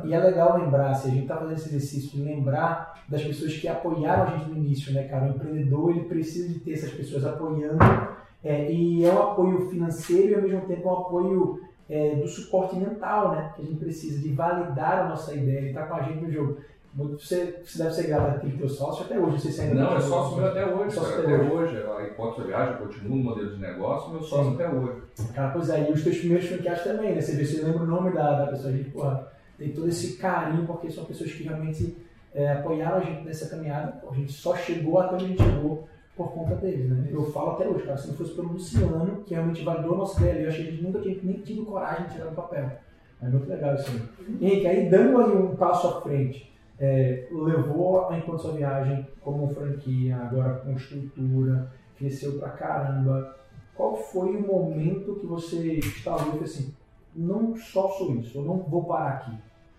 e 0.03 0.13
é 0.13 0.19
legal 0.19 0.57
lembrar, 0.59 0.93
se 0.93 1.07
a 1.07 1.11
gente 1.11 1.23
está 1.23 1.37
fazendo 1.37 1.55
esse 1.55 1.69
exercício, 1.69 2.11
de 2.11 2.23
lembrar 2.23 3.03
das 3.07 3.23
pessoas 3.23 3.55
que 3.55 3.67
apoiaram 3.67 4.23
a 4.23 4.37
gente 4.37 4.49
no 4.49 4.57
início, 4.57 4.93
né, 4.93 5.07
cara? 5.07 5.25
O 5.25 5.29
empreendedor 5.29 5.91
ele 5.91 6.03
precisa 6.03 6.49
de 6.49 6.59
ter 6.59 6.73
essas 6.73 6.91
pessoas 6.91 7.25
apoiando 7.25 7.79
é, 8.43 8.71
e 8.71 9.03
é 9.05 9.11
um 9.11 9.23
apoio 9.23 9.69
financeiro 9.69 10.31
e 10.31 10.35
ao 10.35 10.41
mesmo 10.41 10.61
tempo 10.67 10.87
é 10.87 10.91
um 10.91 10.97
apoio 10.97 11.61
é, 11.89 12.15
do 12.15 12.27
suporte 12.27 12.75
mental, 12.75 13.31
né? 13.31 13.53
Que 13.55 13.61
a 13.61 13.65
gente 13.65 13.79
precisa 13.79 14.21
de 14.21 14.33
validar 14.33 14.99
a 14.99 15.09
nossa 15.09 15.33
ideia, 15.33 15.59
ele 15.59 15.69
está 15.69 15.87
com 15.87 15.95
a 15.95 16.03
gente 16.03 16.23
no 16.23 16.31
jogo. 16.31 16.57
Você, 16.95 17.61
você 17.61 17.83
deve 17.83 17.93
ser 17.93 18.07
grato 18.07 18.37
àquele 18.37 18.57
teu 18.57 18.69
sócio 18.69 19.03
até 19.03 19.19
hoje, 19.19 19.51
você 19.51 19.61
ainda 19.63 19.75
Não, 19.75 19.97
é 19.97 19.99
sócio 19.99 20.37
meu 20.37 20.47
até 20.47 20.65
hoje. 20.65 20.95
Sócio 20.95 21.19
até, 21.19 21.35
hoje. 21.35 21.51
hoje. 21.51 21.77
A 21.77 22.03
hipótese 22.03 22.47
viagem, 22.47 22.77
continua 22.77 23.17
no 23.17 23.23
modelo 23.23 23.53
de 23.53 23.61
negócio, 23.61 24.11
meu 24.11 24.23
sócio 24.23 24.51
Sim. 24.51 24.53
até 24.53 24.69
hoje. 24.69 25.01
Cara, 25.33 25.51
pois 25.51 25.69
é, 25.69 25.89
e 25.89 25.91
os 25.91 26.03
teus 26.03 26.17
primeiros 26.19 26.47
franqueados 26.47 26.83
também, 26.83 27.13
né? 27.13 27.19
Você 27.19 27.35
vê, 27.35 27.45
você 27.45 27.61
lembra 27.61 27.83
o 27.83 27.85
nome 27.85 28.11
da, 28.13 28.45
da 28.45 28.47
pessoa, 28.47 28.69
a 28.69 28.77
gente, 28.77 28.89
porra, 28.91 29.27
tem 29.57 29.73
todo 29.73 29.89
esse 29.89 30.15
carinho, 30.15 30.65
porque 30.65 30.89
são 30.89 31.03
pessoas 31.03 31.33
que 31.33 31.43
realmente 31.43 31.97
é, 32.33 32.53
apoiaram 32.53 32.97
a 32.97 33.01
gente 33.01 33.25
nessa 33.25 33.49
caminhada. 33.49 34.01
A 34.09 34.15
gente 34.15 34.31
só 34.31 34.55
chegou 34.55 34.97
até 34.97 35.15
onde 35.15 35.25
a 35.25 35.27
gente 35.27 35.43
chegou 35.43 35.89
por 36.15 36.31
conta 36.31 36.55
deles, 36.55 36.89
né? 36.89 37.09
Eu 37.11 37.29
falo 37.31 37.51
até 37.51 37.67
hoje, 37.67 37.83
cara, 37.83 37.97
se 37.97 38.07
não 38.07 38.15
fosse 38.15 38.33
pelo 38.33 38.53
Luciano, 38.53 39.21
que 39.25 39.33
realmente 39.33 39.65
validou 39.65 39.95
a 39.95 39.97
nossa 39.97 40.21
ideia, 40.21 40.43
eu 40.43 40.47
achei 40.47 40.63
que 40.63 40.69
a 40.69 40.71
gente 40.71 40.83
nunca 40.83 41.01
tinha 41.01 41.17
nem 41.21 41.41
tido 41.41 41.65
coragem 41.65 42.05
de 42.07 42.13
tirar 42.13 42.29
do 42.29 42.35
papel. 42.35 42.71
É 43.21 43.27
muito 43.27 43.49
legal 43.49 43.75
isso 43.75 43.91
aí. 43.91 44.37
Henrique, 44.41 44.67
aí 44.67 44.89
dando 44.89 45.19
aí 45.19 45.35
um 45.35 45.55
passo 45.57 45.87
à 45.87 46.01
frente, 46.01 46.54
é, 46.79 47.27
levou 47.31 48.13
enquanto 48.13 48.41
sua 48.41 48.53
viagem 48.53 49.07
como 49.21 49.53
franquia, 49.53 50.17
agora 50.17 50.55
com 50.59 50.71
estrutura, 50.71 51.71
cresceu 51.97 52.33
pra 52.39 52.49
caramba. 52.49 53.35
Qual 53.73 53.95
foi 53.95 54.35
o 54.35 54.47
momento 54.47 55.15
que 55.15 55.25
você 55.25 55.77
instalou 55.77 56.39
e 56.41 56.43
assim, 56.43 56.73
não 57.15 57.55
só 57.55 57.89
sou 57.89 58.15
isso, 58.15 58.37
eu 58.37 58.43
não 58.43 58.57
vou 58.59 58.83
parar 58.85 59.13
aqui, 59.13 59.37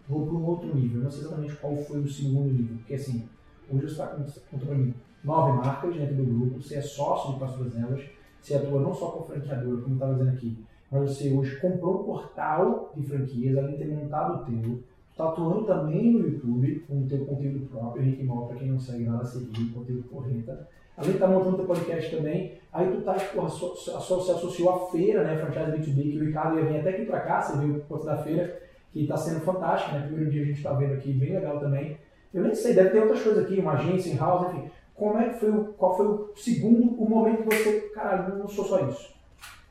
vou 0.09 0.27
para 0.27 0.35
um 0.35 0.45
outro 0.45 0.75
nível. 0.75 1.03
Não 1.03 1.11
sei 1.11 1.25
exatamente 1.25 1.57
qual 1.57 1.77
foi 1.77 2.01
o 2.01 2.09
segundo 2.09 2.53
nível, 2.53 2.77
porque 2.79 2.95
assim, 2.95 3.29
hoje 3.71 3.83
você 3.83 3.93
está 3.93 4.07
contando 4.07 4.67
para 4.67 4.75
mim 4.75 4.95
nove 5.25 5.59
marcas 5.59 5.95
dentro 5.95 6.15
do 6.15 6.25
grupo, 6.25 6.63
você 6.63 6.77
é 6.77 6.81
sócio 6.81 7.35
de 7.35 7.41
Passo 7.41 7.65
das 7.65 7.77
Elas, 7.77 8.05
você 8.41 8.55
atua 8.55 8.81
não 8.81 8.95
só 8.95 9.11
como 9.11 9.27
franqueador, 9.27 9.83
como 9.83 9.95
estava 9.95 10.15
dizendo 10.15 10.31
aqui, 10.31 10.65
mas 10.91 11.11
você 11.11 11.33
hoje 11.33 11.59
comprou 11.61 12.01
um 12.01 12.05
portal 12.05 12.93
de 12.97 13.03
franquias, 13.03 13.59
além 13.59 13.73
de 13.73 13.79
ter 13.79 13.89
montado 13.89 14.43
o 14.43 14.45
teu, 14.45 14.83
Está 15.17 15.31
atuando 15.31 15.65
também 15.65 16.13
no 16.13 16.29
YouTube, 16.29 16.85
com 16.87 17.01
o 17.01 17.09
teu 17.09 17.25
conteúdo 17.25 17.67
próprio, 17.71 18.03
Henrique 18.03 18.23
Mol, 18.23 18.49
para 18.49 18.59
quem 18.59 18.69
não 18.69 18.79
segue 18.79 19.05
nada, 19.05 19.25
seguir, 19.25 19.73
conteúdo 19.73 20.07
correta. 20.11 20.69
Além 20.95 21.13
de 21.13 21.17
estar 21.17 21.27
tá 21.27 21.33
montando 21.33 21.57
teu 21.57 21.65
podcast 21.65 22.15
também, 22.15 22.53
aí 22.71 22.93
tu 22.93 23.01
tá, 23.01 23.15
tipo, 23.15 23.49
se 23.49 23.91
associou 23.93 24.69
à 24.69 24.91
feira, 24.91 25.25
né, 25.25 25.39
Franchise 25.39 25.73
B2B, 25.73 26.13
que 26.13 26.19
o 26.19 26.25
Ricardo 26.27 26.59
ia 26.59 26.67
vir 26.67 26.81
até 26.81 26.91
aqui 26.91 27.07
para 27.07 27.21
cá, 27.21 27.41
você 27.41 27.57
viu 27.57 27.77
o 27.77 27.81
ponto 27.81 28.05
da 28.05 28.19
feira, 28.19 28.61
que 28.93 29.05
está 29.05 29.17
sendo 29.17 29.41
fantástico, 29.41 29.95
né, 29.95 30.07
primeiro 30.07 30.31
dia 30.31 30.43
a 30.43 30.45
gente 30.45 30.59
está 30.59 30.75
vendo 30.75 30.93
aqui, 30.93 31.11
bem 31.15 31.33
legal 31.33 31.61
também. 31.61 31.97
Eu 32.35 32.43
nem 32.43 32.55
sei, 32.55 32.75
deve 32.75 32.91
ter 32.91 33.01
outras 33.01 33.23
coisas 33.23 33.43
aqui, 33.43 33.59
uma 33.59 33.73
agência, 33.73 34.11
em 34.11 34.19
house, 34.19 34.49
enfim. 34.49 34.71
Como 34.95 35.19
é 35.19 35.31
que 35.31 35.41
foi, 35.41 35.51
o, 35.51 35.65
qual 35.79 35.97
foi 35.97 36.07
o 36.09 36.33
segundo, 36.37 36.93
o 37.03 37.09
momento 37.09 37.49
que 37.49 37.57
você, 37.57 37.81
caralho, 37.95 38.39
não 38.39 38.49
sou 38.49 38.67
só 38.67 38.87
isso. 38.87 39.16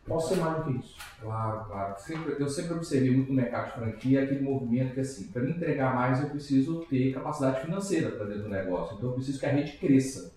Posso 0.07 0.35
ser 0.35 0.39
mais 0.39 0.57
do 0.57 0.63
que 0.65 0.79
isso. 0.79 0.95
Claro, 1.19 1.65
claro. 1.65 1.95
Sempre, 1.97 2.35
eu 2.39 2.47
sempre 2.47 2.75
observei 2.75 3.09
muito 3.09 3.29
no 3.29 3.35
mercado 3.35 3.65
de 3.65 3.71
franquia 3.79 4.23
aquele 4.23 4.41
movimento 4.41 4.93
que, 4.93 4.99
assim, 4.99 5.27
para 5.27 5.41
me 5.41 5.51
entregar 5.51 5.95
mais, 5.95 6.21
eu 6.21 6.29
preciso 6.29 6.85
ter 6.87 7.13
capacidade 7.13 7.61
financeira 7.61 8.11
para 8.11 8.27
dentro 8.27 8.43
do 8.43 8.49
negócio. 8.49 8.95
Então, 8.95 9.09
eu 9.09 9.15
preciso 9.15 9.39
que 9.39 9.45
a 9.47 9.49
rede 9.49 9.77
cresça. 9.77 10.31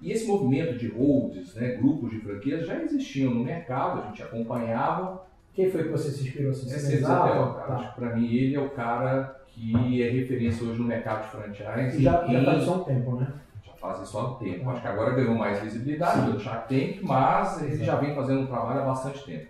E 0.00 0.10
esse 0.10 0.26
movimento 0.26 0.78
de 0.78 0.88
holds, 0.88 1.54
né, 1.54 1.74
grupos 1.74 2.10
de 2.10 2.20
franquias, 2.20 2.66
já 2.66 2.80
existiam 2.82 3.34
no 3.34 3.44
mercado, 3.44 4.00
a 4.00 4.06
gente 4.06 4.22
acompanhava. 4.22 5.26
Quem 5.52 5.70
foi 5.70 5.84
que 5.84 5.90
você 5.90 6.10
se 6.10 6.26
inspirou? 6.26 6.52
Assim, 6.52 6.74
Esse 6.74 6.96
é 6.96 7.00
cara. 7.00 7.52
Tá. 7.52 7.94
Para 7.94 8.16
mim, 8.16 8.32
ele 8.32 8.54
é 8.54 8.60
o 8.60 8.70
cara 8.70 9.38
que 9.48 10.02
é 10.02 10.08
referência 10.08 10.66
hoje 10.66 10.78
no 10.78 10.86
mercado 10.86 11.24
de 11.24 11.30
franchise. 11.30 12.02
Já, 12.02 12.24
já 12.26 12.44
faz 12.44 12.62
só 12.62 12.80
um 12.80 12.84
tempo, 12.84 13.16
né? 13.16 13.32
Fazem 13.80 14.04
só 14.04 14.26
há 14.26 14.34
tempo. 14.44 14.68
Acho 14.70 14.82
que 14.82 14.88
agora 14.88 15.14
ganhou 15.14 15.34
mais 15.34 15.60
visibilidade 15.60 16.26
pelo 16.26 16.40
Shark 16.40 16.68
Tank, 16.68 17.02
mas 17.02 17.62
ele 17.62 17.84
já 17.84 17.96
vem 17.96 18.14
fazendo 18.14 18.42
um 18.42 18.46
trabalho 18.46 18.80
há 18.80 18.84
bastante 18.84 19.24
tempo. 19.24 19.48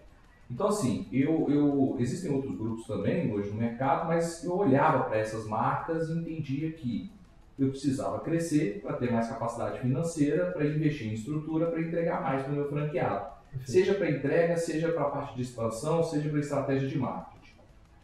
Então, 0.50 0.68
assim, 0.68 1.06
eu, 1.12 1.46
eu, 1.50 1.96
existem 1.98 2.30
outros 2.30 2.56
grupos 2.56 2.86
também 2.86 3.32
hoje 3.32 3.50
no 3.50 3.56
mercado, 3.56 4.06
mas 4.06 4.42
eu 4.44 4.56
olhava 4.56 5.04
para 5.04 5.18
essas 5.18 5.46
marcas 5.46 6.08
e 6.08 6.18
entendia 6.18 6.72
que 6.72 7.10
eu 7.58 7.68
precisava 7.68 8.20
crescer 8.20 8.80
para 8.80 8.96
ter 8.96 9.10
mais 9.10 9.28
capacidade 9.28 9.80
financeira, 9.80 10.52
para 10.52 10.64
investir 10.64 11.08
em 11.08 11.14
estrutura, 11.14 11.66
para 11.66 11.80
entregar 11.80 12.22
mais 12.22 12.42
para 12.42 12.52
o 12.52 12.54
meu 12.54 12.68
franqueado. 12.68 13.38
Seja 13.64 13.94
para 13.94 14.10
entrega, 14.10 14.56
seja 14.56 14.92
para 14.92 15.02
a 15.02 15.10
parte 15.10 15.34
de 15.34 15.42
expansão, 15.42 16.02
seja 16.02 16.28
para 16.30 16.38
estratégia 16.38 16.88
de 16.88 16.98
marketing. 16.98 17.54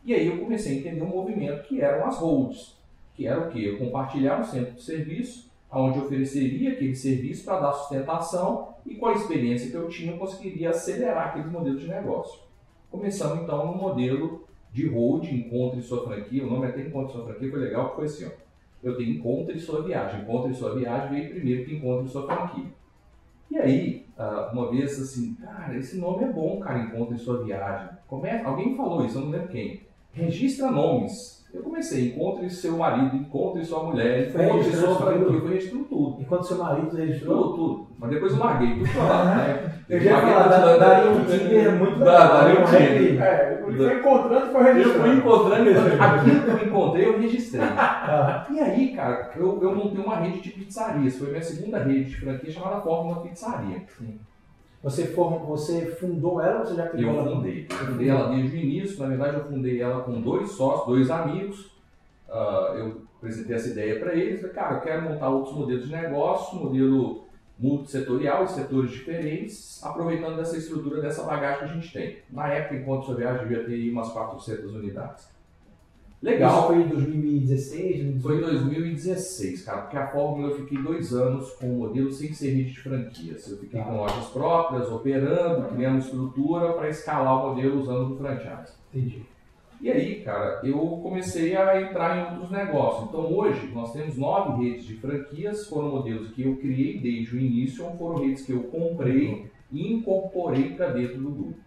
E 0.05 0.13
aí 0.13 0.27
eu 0.27 0.39
comecei 0.39 0.77
a 0.77 0.81
entender 0.81 1.03
um 1.03 1.09
movimento 1.09 1.63
que 1.63 1.81
eram 1.81 2.07
as 2.07 2.19
holds, 2.19 2.77
que 3.15 3.27
era 3.27 3.41
o 3.41 3.51
quê? 3.51 3.61
Eu 3.61 3.79
compartilhar 3.79 4.41
um 4.41 4.45
centro 4.45 4.73
de 4.73 4.83
serviço, 4.83 5.51
onde 5.81 5.99
ofereceria 5.99 6.73
aquele 6.73 6.95
serviço 6.95 7.45
para 7.45 7.61
dar 7.61 7.73
sustentação 7.73 8.75
e 8.87 8.95
com 8.95 9.07
a 9.07 9.13
experiência 9.13 9.71
que 9.71 9.77
eu 9.77 9.89
tinha 9.89 10.13
eu 10.13 10.19
conseguiria 10.19 10.71
acelerar 10.71 11.29
aqueles 11.29 11.51
modelos 11.51 11.81
de 11.81 11.89
negócio. 11.89 12.41
Começamos 12.91 13.43
então 13.43 13.67
no 13.67 13.75
modelo 13.75 14.45
de 14.73 14.89
hold, 14.89 15.25
encontre 15.25 15.81
sua 15.83 16.05
franquia, 16.05 16.45
o 16.45 16.51
nome 16.51 16.67
até 16.67 16.83
encontre 16.83 17.13
sua 17.13 17.25
franquia 17.25 17.51
foi 17.51 17.61
legal, 17.61 17.91
porque 17.91 17.97
foi 17.97 18.05
assim, 18.07 18.27
ó, 18.27 18.45
eu 18.83 18.97
tenho 18.97 19.15
encontre 19.15 19.59
sua 19.59 19.83
viagem, 19.83 20.21
encontre 20.23 20.55
sua 20.55 20.75
viagem 20.75 21.11
veio 21.11 21.31
primeiro 21.31 21.65
que 21.65 21.75
encontre 21.77 22.09
sua 22.09 22.27
franquia. 22.27 22.67
E 23.51 23.59
aí, 23.59 24.07
ah, 24.19 24.51
uma 24.53 24.71
vez 24.71 25.01
assim, 25.01 25.35
cara, 25.35 25.77
esse 25.77 25.97
nome 25.99 26.25
é 26.25 26.33
bom, 26.33 26.61
cara, 26.61 26.81
encontre 26.81 27.17
sua 27.19 27.45
viagem. 27.45 27.89
Começa, 28.07 28.47
alguém 28.47 28.77
falou 28.77 29.05
isso, 29.05 29.19
eu 29.19 29.23
não 29.23 29.31
lembro 29.31 29.49
quem. 29.49 29.81
Registra 30.15 30.71
nomes. 30.71 31.35
Eu 31.53 31.63
comecei, 31.63 32.09
encontre 32.09 32.51
seu 32.51 32.77
marido, 32.77 33.15
encontre 33.17 33.65
sua 33.65 33.85
mulher, 33.85 34.29
encontre 34.29 34.51
registrando 34.57 34.87
sua 34.87 34.97
franquia, 35.07 35.25
tudo? 35.27 35.41
foi 35.41 35.51
registrando 35.55 35.85
tudo. 35.85 36.21
Enquanto 36.21 36.47
seu 36.49 36.59
marido 36.59 36.97
registrou. 36.97 37.43
Tudo, 37.45 37.55
tudo. 37.57 37.87
Mas 37.97 38.11
depois 38.11 38.33
eu 38.33 38.39
larguei 38.41 38.75
tudo 38.75 38.89
pra 38.93 39.05
lá, 39.05 39.25
né? 39.37 39.71
Eu 39.87 40.01
já 40.01 40.19
falar, 40.21 40.49
da- 40.49 40.67
né? 40.67 40.79
daria 40.79 41.11
um 41.11 41.25
Tinder 41.27 41.73
muito 41.77 41.99
legal. 41.99 42.29
daria 42.29 42.59
um 42.59 42.63
né? 42.63 42.79
Tinder. 42.99 43.23
É, 43.23 43.63
ele 43.69 43.77
foi 43.77 43.99
encontrando 43.99 44.47
e 44.47 44.53
foi 44.53 44.61
Eu 44.61 44.65
fui 44.65 44.73
registrando. 44.73 45.13
encontrando, 45.19 45.71
aquilo 46.03 46.41
que 46.43 46.51
eu 46.51 46.69
encontrei, 46.69 47.07
eu 47.07 47.21
registrei. 47.21 47.61
Ah, 47.63 48.47
E 48.51 48.61
aí, 48.61 48.95
cara, 48.97 49.31
eu, 49.37 49.63
eu 49.63 49.75
montei 49.77 50.03
uma 50.03 50.17
rede 50.17 50.41
de 50.41 50.51
pizzarias. 50.51 51.17
Foi 51.19 51.29
minha 51.29 51.43
segunda 51.43 51.79
rede 51.85 52.05
de 52.07 52.17
franquia 52.17 52.51
chamada 52.51 52.81
Fórmula 52.81 53.21
Pizzaria. 53.21 53.83
Você, 54.85 55.07
for, 55.07 55.39
você 55.41 55.87
fundou 55.87 56.41
ela 56.43 56.61
ou 56.61 56.67
você 56.67 56.75
já 56.75 56.89
criou 56.89 57.15
Eu 57.15 57.21
ela? 57.21 57.37
fundei. 57.37 57.67
Eu 57.71 57.77
fundei 57.87 58.09
ela 58.11 58.29
desde 58.29 58.57
o 58.57 58.61
início. 58.61 59.01
Na 59.01 59.09
verdade, 59.09 59.37
eu 59.39 59.45
fundei 59.45 59.81
ela 59.81 60.03
com 60.03 60.21
dois 60.21 60.51
sócios, 60.51 60.87
dois 60.87 61.11
amigos. 61.11 61.71
Ah, 62.29 62.75
eu 62.77 63.01
apresentei 63.17 63.57
essa 63.57 63.69
ideia 63.71 63.99
para 63.99 64.15
eles. 64.15 64.41
Falei, 64.41 64.55
cara, 64.55 64.75
eu 64.77 64.81
quero 64.83 65.03
montar 65.03 65.31
outros 65.31 65.57
modelos 65.57 65.87
de 65.87 65.93
negócio, 65.93 66.59
modelo 66.59 67.25
multissetorial, 67.59 68.47
setores 68.47 68.91
diferentes, 68.91 69.83
aproveitando 69.83 70.37
dessa 70.37 70.59
estrutura, 70.59 71.01
dessa 71.01 71.23
bagagem 71.23 71.59
que 71.61 71.65
a 71.65 71.75
gente 71.75 71.93
tem. 71.93 72.19
Na 72.31 72.49
época, 72.49 72.77
enquanto 72.77 73.07
sua 73.07 73.15
viagem, 73.15 73.47
devia 73.49 73.65
ter 73.65 73.91
umas 73.91 74.11
400 74.11 74.75
unidades. 74.75 75.34
Legal. 76.25 76.59
Isso 76.59 76.67
foi 76.69 76.83
em 76.83 76.89
2016, 76.89 78.23
Foi 78.23 78.37
em 78.37 78.41
2018? 78.41 78.45
2016, 78.45 79.63
cara, 79.65 79.83
porque 79.83 79.97
a 79.99 80.07
Fórmula 80.07 80.49
eu 80.51 80.57
fiquei 80.57 80.79
dois 80.79 81.13
anos 81.13 81.51
com 81.53 81.67
o 81.67 81.79
modelo 81.81 82.11
sem 82.11 82.33
ser 82.33 82.51
rede 82.55 82.71
de 82.73 82.81
franquias. 82.81 83.51
Eu 83.51 83.59
fiquei 83.59 83.79
Tá. 83.79 83.87
com 83.87 83.97
lojas 83.97 84.27
próprias, 84.29 84.91
operando, 84.91 85.69
criando 85.69 85.99
estrutura 85.99 86.73
para 86.73 86.89
escalar 86.89 87.45
o 87.45 87.49
modelo 87.51 87.81
usando 87.81 88.09
do 88.09 88.17
franchise. 88.17 88.73
Entendi. 88.93 89.23
E 89.83 89.91
aí, 89.91 90.21
cara, 90.23 90.61
eu 90.65 90.79
comecei 91.03 91.55
a 91.55 91.79
entrar 91.83 92.17
em 92.17 92.33
outros 92.33 92.51
negócios. 92.51 93.07
Então 93.09 93.31
hoje 93.31 93.71
nós 93.75 93.93
temos 93.93 94.17
nove 94.17 94.65
redes 94.65 94.87
de 94.87 94.95
franquias, 94.95 95.67
foram 95.69 95.91
modelos 95.91 96.31
que 96.31 96.43
eu 96.43 96.57
criei 96.57 96.99
desde 97.01 97.37
o 97.37 97.39
início, 97.41 97.85
ou 97.85 97.91
foram 97.99 98.25
redes 98.25 98.47
que 98.47 98.53
eu 98.53 98.63
comprei 98.63 99.45
e 99.71 99.93
incorporei 99.93 100.71
para 100.71 100.89
dentro 100.91 101.19
do 101.19 101.29
grupo. 101.31 101.64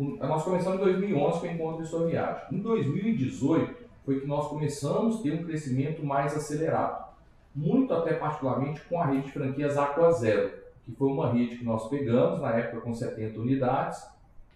Nós 0.00 0.42
começamos 0.44 0.80
em 0.80 0.84
2011 0.84 1.40
com 1.40 1.46
o 1.46 1.50
Encontro 1.50 1.82
de 1.82 1.88
Sua 1.88 2.06
Viagem. 2.06 2.42
Em 2.52 2.58
2018 2.58 3.74
foi 4.04 4.20
que 4.20 4.26
nós 4.26 4.48
começamos 4.48 5.18
a 5.20 5.22
ter 5.22 5.32
um 5.34 5.44
crescimento 5.44 6.04
mais 6.04 6.34
acelerado. 6.36 7.10
Muito 7.54 7.92
até 7.92 8.14
particularmente 8.14 8.80
com 8.88 9.00
a 9.00 9.06
rede 9.06 9.26
de 9.26 9.32
franquias 9.32 9.76
Aqua 9.76 10.10
Zero, 10.12 10.50
que 10.86 10.92
foi 10.92 11.08
uma 11.08 11.30
rede 11.32 11.56
que 11.56 11.64
nós 11.64 11.88
pegamos 11.88 12.40
na 12.40 12.50
época 12.52 12.80
com 12.80 12.94
70 12.94 13.38
unidades, 13.40 14.02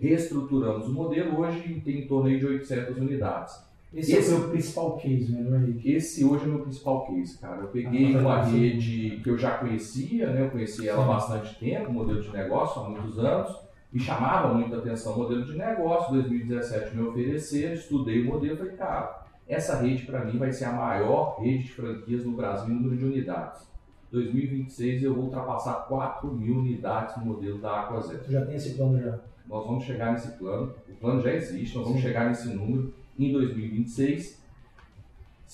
reestruturamos 0.01 0.89
o 0.89 0.93
modelo, 0.93 1.39
hoje 1.41 1.81
tem 1.85 2.01
em 2.01 2.07
torno 2.07 2.37
de 2.37 2.45
800 2.47 2.97
unidades. 2.97 3.63
Esse, 3.93 4.13
Esse- 4.17 4.33
é 4.33 4.37
o 4.37 4.41
seu 4.41 4.49
principal 4.49 4.97
case, 4.97 5.31
né? 5.33 5.73
É? 5.85 5.89
Esse 5.89 6.25
hoje 6.25 6.45
é 6.45 6.49
o 6.49 6.51
meu 6.51 6.61
principal 6.63 7.07
case, 7.07 7.39
cara. 7.39 7.61
Eu 7.61 7.69
peguei 7.69 8.17
Ah, 8.17 8.19
uma 8.19 8.45
sim. 8.45 8.59
rede 8.59 9.21
que 9.23 9.31
eu 9.31 9.39
já 9.39 9.53
conhecia, 9.59 10.31
né? 10.31 10.43
Eu 10.47 10.51
conhecia 10.51 10.91
ela 10.91 11.05
há 11.05 11.09
bastante 11.09 11.55
tempo, 11.61 11.93
modelo 11.93 12.21
de 12.21 12.31
negócio, 12.33 12.83
há 12.83 12.89
muitos 12.89 13.19
anos. 13.21 13.64
Me 13.95 14.01
chamava 14.01 14.53
muito 14.53 14.75
a 14.75 14.79
atenção 14.79 15.15
o 15.15 15.19
modelo 15.19 15.45
de 15.45 15.57
negócio. 15.57 16.11
Em 16.11 16.23
2017 16.23 16.97
me 16.97 17.03
ofereceram, 17.07 17.75
estudei 17.75 18.23
o 18.23 18.27
modelo 18.27 18.55
e 18.55 18.59
falei, 18.59 18.73
cara, 18.73 19.25
essa 19.47 19.81
rede 19.81 20.05
para 20.05 20.25
mim 20.25 20.37
vai 20.37 20.53
ser 20.53 20.65
a 20.65 20.73
maior 20.73 21.39
rede 21.41 21.63
de 21.63 21.73
franquias 21.75 22.25
no 22.25 22.33
Brasil 22.33 22.75
em 22.75 22.77
número 22.77 22.97
de 22.97 23.05
unidades. 23.05 23.69
2026 24.11 25.05
eu 25.05 25.15
vou 25.15 25.27
ultrapassar 25.27 25.87
4 25.87 26.27
mil 26.33 26.57
unidades 26.59 27.17
no 27.19 27.27
modelo 27.27 27.59
da 27.59 27.83
Aqua 27.83 28.01
Zero. 28.01 28.25
Tu 28.25 28.33
já 28.33 28.45
tem 28.45 28.57
esse 28.57 28.75
plano 28.75 29.01
já? 29.01 29.17
Nós 29.47 29.65
vamos 29.65 29.85
chegar 29.85 30.11
nesse 30.11 30.33
plano, 30.39 30.75
o 30.89 30.95
plano 30.95 31.23
já 31.23 31.33
existe, 31.33 31.77
nós 31.77 31.85
vamos 31.87 32.01
Sim. 32.01 32.09
chegar 32.09 32.27
nesse 32.27 32.49
número 32.49 32.93
em 33.17 33.31
2026, 33.31 34.43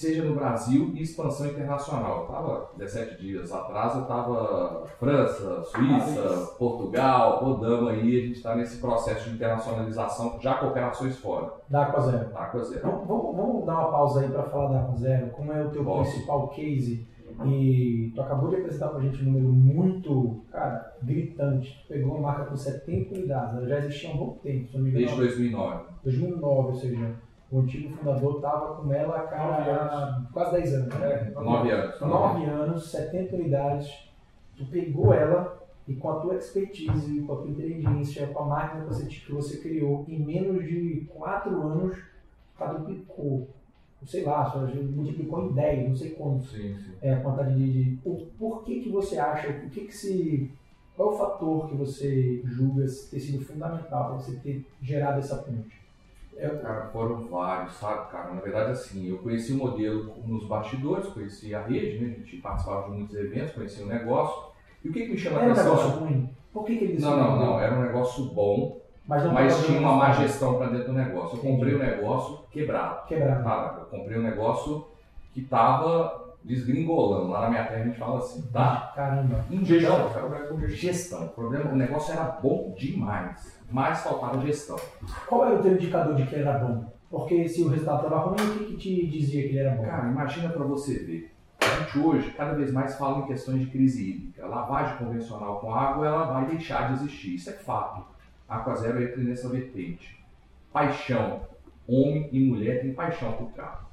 seja 0.00 0.24
no 0.24 0.34
Brasil 0.34 0.92
e 0.94 1.02
expansão 1.02 1.46
internacional. 1.46 2.22
Estava 2.22 2.70
17 2.78 3.20
dias 3.20 3.52
atrás, 3.52 3.94
eu 3.94 4.02
estava 4.02 4.86
França, 4.98 5.62
Suíça. 5.64 6.54
Portugal, 6.58 7.44
rodamos 7.44 7.90
aí, 7.90 8.16
a 8.18 8.20
gente 8.26 8.36
está 8.36 8.56
nesse 8.56 8.78
processo 8.80 9.28
de 9.28 9.36
internacionalização, 9.36 10.38
já 10.40 10.54
com 10.54 10.68
operações 10.68 11.18
fora, 11.18 11.52
Da 11.68 11.82
Aqua 11.82 12.00
Zero. 12.00 12.30
tá, 12.30 12.40
Aqua 12.44 12.64
Zero. 12.64 12.80
Vamos, 12.82 13.06
vamos, 13.06 13.36
vamos 13.36 13.66
dar 13.66 13.74
uma 13.74 13.90
pausa 13.90 14.20
aí 14.20 14.28
para 14.30 14.44
falar 14.44 14.68
da 14.72 14.80
Aqua 14.80 14.96
Zero. 14.96 15.30
Como 15.32 15.52
é 15.52 15.64
o 15.64 15.70
teu 15.70 15.84
Posso. 15.84 16.10
principal 16.10 16.48
case? 16.48 17.06
E 17.46 18.12
tu 18.14 18.20
acabou 18.22 18.50
de 18.50 18.56
apresentar 18.56 18.88
pra 18.88 19.00
gente 19.00 19.22
um 19.22 19.32
número 19.32 19.52
muito, 19.52 20.42
cara, 20.50 20.94
gritante. 21.02 21.78
Tu 21.86 21.88
pegou 21.94 22.14
uma 22.16 22.28
marca 22.32 22.46
com 22.46 22.56
70 22.56 23.14
unidades. 23.14 23.56
Ela 23.56 23.68
já 23.68 23.78
existia 23.78 24.10
há 24.10 24.14
um 24.14 24.16
bom 24.18 24.38
tempo, 24.42 24.68
se 24.68 24.76
não 24.76 24.82
me 24.82 24.90
engano. 24.90 25.06
Desde 25.06 25.16
2009. 25.16 25.84
2009, 26.04 26.46
ou 26.68 26.74
seja, 26.74 27.14
o 27.52 27.60
antigo 27.60 27.96
fundador 27.96 28.36
estava 28.36 28.74
com 28.76 28.92
ela, 28.92 29.20
cara, 29.22 29.74
há 29.76 30.22
quase 30.32 30.52
10 30.52 30.74
anos. 30.74 30.94
Né? 30.94 31.12
É, 31.12 31.30
Nove 31.40 31.70
anos. 31.70 32.00
9 32.00 32.44
anos, 32.44 32.90
70 32.90 33.36
unidades. 33.36 34.08
Tu 34.56 34.64
pegou 34.66 35.12
ela 35.12 35.58
e 35.88 35.94
com 35.94 36.10
a 36.10 36.20
tua 36.20 36.36
expertise, 36.36 37.20
com 37.22 37.32
a 37.32 37.36
tua 37.36 37.48
inteligência, 37.50 38.26
com 38.28 38.42
a 38.44 38.46
máquina 38.46 38.82
que 38.84 38.88
você, 38.88 39.06
que 39.06 39.32
você 39.32 39.56
criou, 39.58 40.04
em 40.08 40.18
menos 40.24 40.62
de 40.64 41.06
4 41.14 41.50
anos, 41.66 41.98
quadruplicou. 42.58 43.48
Sei 44.06 44.24
lá, 44.24 44.54
multiplicou 44.94 45.44
em 45.50 45.52
10, 45.52 45.88
não 45.90 45.96
sei 45.96 46.10
quanto 46.10 46.44
Sim, 46.46 46.74
sim. 46.74 46.92
é 47.02 47.12
a 47.12 47.20
quantidade 47.20 47.54
de. 47.54 47.72
de- 47.96 47.98
o, 48.04 48.26
por 48.38 48.62
que, 48.64 48.80
que 48.80 48.88
você 48.88 49.18
acha, 49.18 49.48
o 49.50 49.68
que, 49.68 49.82
que 49.82 49.94
se. 49.94 50.50
Qual 50.96 51.10
é 51.10 51.14
o 51.14 51.18
fator 51.18 51.68
que 51.68 51.74
você 51.74 52.40
julga 52.44 52.82
ter 52.84 53.20
sido 53.20 53.44
fundamental 53.44 54.06
para 54.06 54.14
você 54.16 54.36
ter 54.36 54.66
gerado 54.82 55.18
essa 55.18 55.36
ponte? 55.36 55.79
É, 56.40 56.48
Cara, 56.48 56.86
foram 56.86 57.26
vários, 57.28 57.74
sabe, 57.74 58.10
cara? 58.10 58.32
Na 58.32 58.40
verdade, 58.40 58.70
assim, 58.72 59.08
eu 59.10 59.18
conheci 59.18 59.52
o 59.52 59.58
modelo 59.58 60.14
nos 60.26 60.46
bastidores, 60.48 61.06
conheci 61.08 61.54
a 61.54 61.62
rede, 61.62 62.02
né? 62.02 62.14
A 62.16 62.18
gente 62.20 62.36
participava 62.38 62.90
de 62.90 62.96
muitos 62.96 63.14
eventos, 63.14 63.52
conheci 63.52 63.82
o 63.82 63.86
negócio. 63.86 64.50
E 64.82 64.88
o 64.88 64.92
que, 64.92 65.02
que 65.02 65.10
me 65.10 65.18
chama 65.18 65.38
a 65.38 65.42
era 65.42 65.48
um 65.50 65.52
atenção? 65.52 65.76
negócio 65.76 65.98
ruim? 66.00 66.30
Por 66.52 66.64
que, 66.64 66.76
que 66.76 66.84
ele 66.84 67.00
Não, 67.00 67.16
não, 67.16 67.36
não. 67.38 67.60
Era 67.60 67.74
um 67.74 67.82
negócio 67.82 68.24
bom, 68.24 68.80
Mas, 69.06 69.24
mas 69.24 69.66
tinha 69.66 69.78
uma 69.80 69.94
má 69.96 70.12
gestão 70.12 70.56
para 70.56 70.68
dentro 70.68 70.86
do 70.86 70.92
negócio. 70.94 71.36
Eu 71.36 71.42
comprei 71.42 71.74
o 71.74 71.78
negócio 71.78 72.38
quebrado. 72.50 73.06
Quebrado. 73.06 73.44
Tá? 73.44 73.76
Eu 73.80 73.98
comprei 73.98 74.18
um 74.18 74.22
negócio 74.22 74.86
que 75.34 75.42
tava 75.42 76.29
desgringolando. 76.44 77.28
Lá 77.28 77.42
na 77.42 77.50
minha 77.50 77.64
terra 77.64 77.82
a 77.82 77.86
gente 77.86 77.98
fala 77.98 78.18
assim, 78.18 78.42
tá? 78.52 78.92
Caramba. 78.94 79.44
Em 79.50 79.64
Gestão, 79.64 79.96
gestão, 79.96 80.12
cara, 80.12 80.26
o 80.26 80.28
Brasil 80.30 80.48
com 80.48 80.66
gestão. 80.68 81.24
O 81.24 81.28
problema, 81.28 81.70
o 81.70 81.76
negócio 81.76 82.12
era 82.12 82.24
bom 82.24 82.74
demais, 82.76 83.60
mas 83.70 84.02
faltava 84.02 84.44
gestão. 84.44 84.76
Qual 85.26 85.46
era 85.46 85.56
o 85.56 85.62
teu 85.62 85.72
indicador 85.72 86.14
de 86.14 86.26
que 86.26 86.36
era 86.36 86.58
bom? 86.58 86.90
Porque 87.10 87.48
se 87.48 87.62
o 87.62 87.68
resultado 87.68 88.04
estava 88.04 88.28
ruim, 88.28 88.36
o 88.36 88.58
que, 88.58 88.64
que 88.66 88.76
te 88.76 89.06
dizia 89.06 89.42
que 89.42 89.48
ele 89.48 89.58
era 89.58 89.74
bom? 89.74 89.84
Cara, 89.84 90.08
imagina 90.08 90.48
para 90.48 90.64
você 90.64 90.94
ver. 90.94 91.34
A 91.60 91.80
gente 91.80 91.98
hoje, 91.98 92.30
cada 92.30 92.54
vez 92.54 92.72
mais, 92.72 92.96
fala 92.96 93.18
em 93.18 93.26
questões 93.26 93.60
de 93.60 93.66
crise 93.66 94.10
hídrica. 94.10 94.46
Lavagem 94.46 94.96
convencional 94.96 95.60
com 95.60 95.74
água, 95.74 96.06
ela 96.06 96.24
vai 96.24 96.46
deixar 96.46 96.88
de 96.88 96.94
existir. 96.94 97.34
Isso 97.34 97.50
é 97.50 97.54
fato. 97.54 98.06
A 98.48 98.56
Aqua 98.56 98.74
Zero 98.76 99.02
entra 99.02 99.18
nessa 99.18 99.48
vertente. 99.48 100.18
Paixão. 100.72 101.42
Homem 101.86 102.28
e 102.32 102.40
mulher 102.40 102.80
têm 102.80 102.94
paixão 102.94 103.32
por 103.32 103.50
carro. 103.52 103.89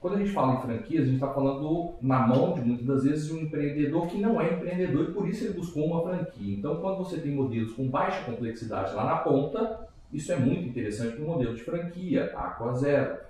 Quando 0.00 0.14
a 0.14 0.18
gente 0.18 0.30
fala 0.30 0.54
em 0.54 0.62
franquias, 0.62 1.02
a 1.02 1.06
gente 1.06 1.14
está 1.16 1.32
falando 1.32 1.94
na 2.00 2.26
mão, 2.26 2.54
de 2.54 2.60
muitas 2.60 2.86
das 2.86 3.02
vezes, 3.04 3.26
de 3.26 3.34
um 3.34 3.40
empreendedor 3.40 4.06
que 4.06 4.18
não 4.18 4.40
é 4.40 4.54
empreendedor 4.54 5.08
e 5.08 5.12
por 5.12 5.28
isso 5.28 5.44
ele 5.44 5.54
buscou 5.54 5.86
uma 5.86 6.02
franquia. 6.02 6.56
Então, 6.56 6.76
quando 6.76 6.98
você 6.98 7.18
tem 7.18 7.34
modelos 7.34 7.72
com 7.72 7.88
baixa 7.88 8.24
complexidade 8.24 8.94
lá 8.94 9.04
na 9.04 9.16
ponta, 9.16 9.88
isso 10.12 10.32
é 10.32 10.36
muito 10.36 10.68
interessante 10.68 11.16
para 11.16 11.24
o 11.24 11.28
modelo 11.28 11.54
de 11.54 11.64
franquia, 11.64 12.32
Aqua 12.36 12.74
Zero 12.74 13.28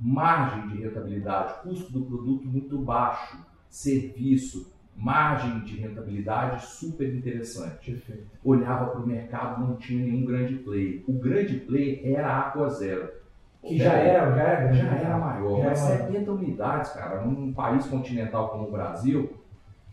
margem 0.00 0.68
de 0.68 0.82
rentabilidade, 0.82 1.62
custo 1.62 1.92
do 1.92 2.00
produto 2.06 2.48
muito 2.48 2.78
baixo, 2.78 3.36
serviço, 3.68 4.72
margem 4.96 5.60
de 5.60 5.76
rentabilidade 5.76 6.66
super 6.66 7.14
interessante. 7.14 7.92
Perfeito. 7.92 8.26
Olhava 8.42 8.86
para 8.86 9.00
o 9.00 9.06
mercado, 9.06 9.60
não 9.60 9.76
tinha 9.76 10.02
nenhum 10.02 10.24
grande 10.24 10.54
player. 10.56 11.02
O 11.06 11.12
grande 11.12 11.56
player 11.60 12.00
era 12.02 12.28
a 12.28 12.38
Aqua 12.48 12.68
Zero. 12.70 13.19
Que 13.62 13.78
já 13.78 13.92
era, 13.92 14.34
já 14.34 14.42
era. 14.42 14.72
Já 14.72 14.94
era 14.94 15.18
maior, 15.18 15.58
Já 15.58 15.70
era 15.70 15.80
maior. 15.80 16.08
70 16.08 16.32
unidades, 16.32 16.92
cara, 16.92 17.20
num 17.22 17.52
país 17.52 17.86
continental 17.86 18.48
como 18.48 18.68
o 18.68 18.70
Brasil, 18.70 19.36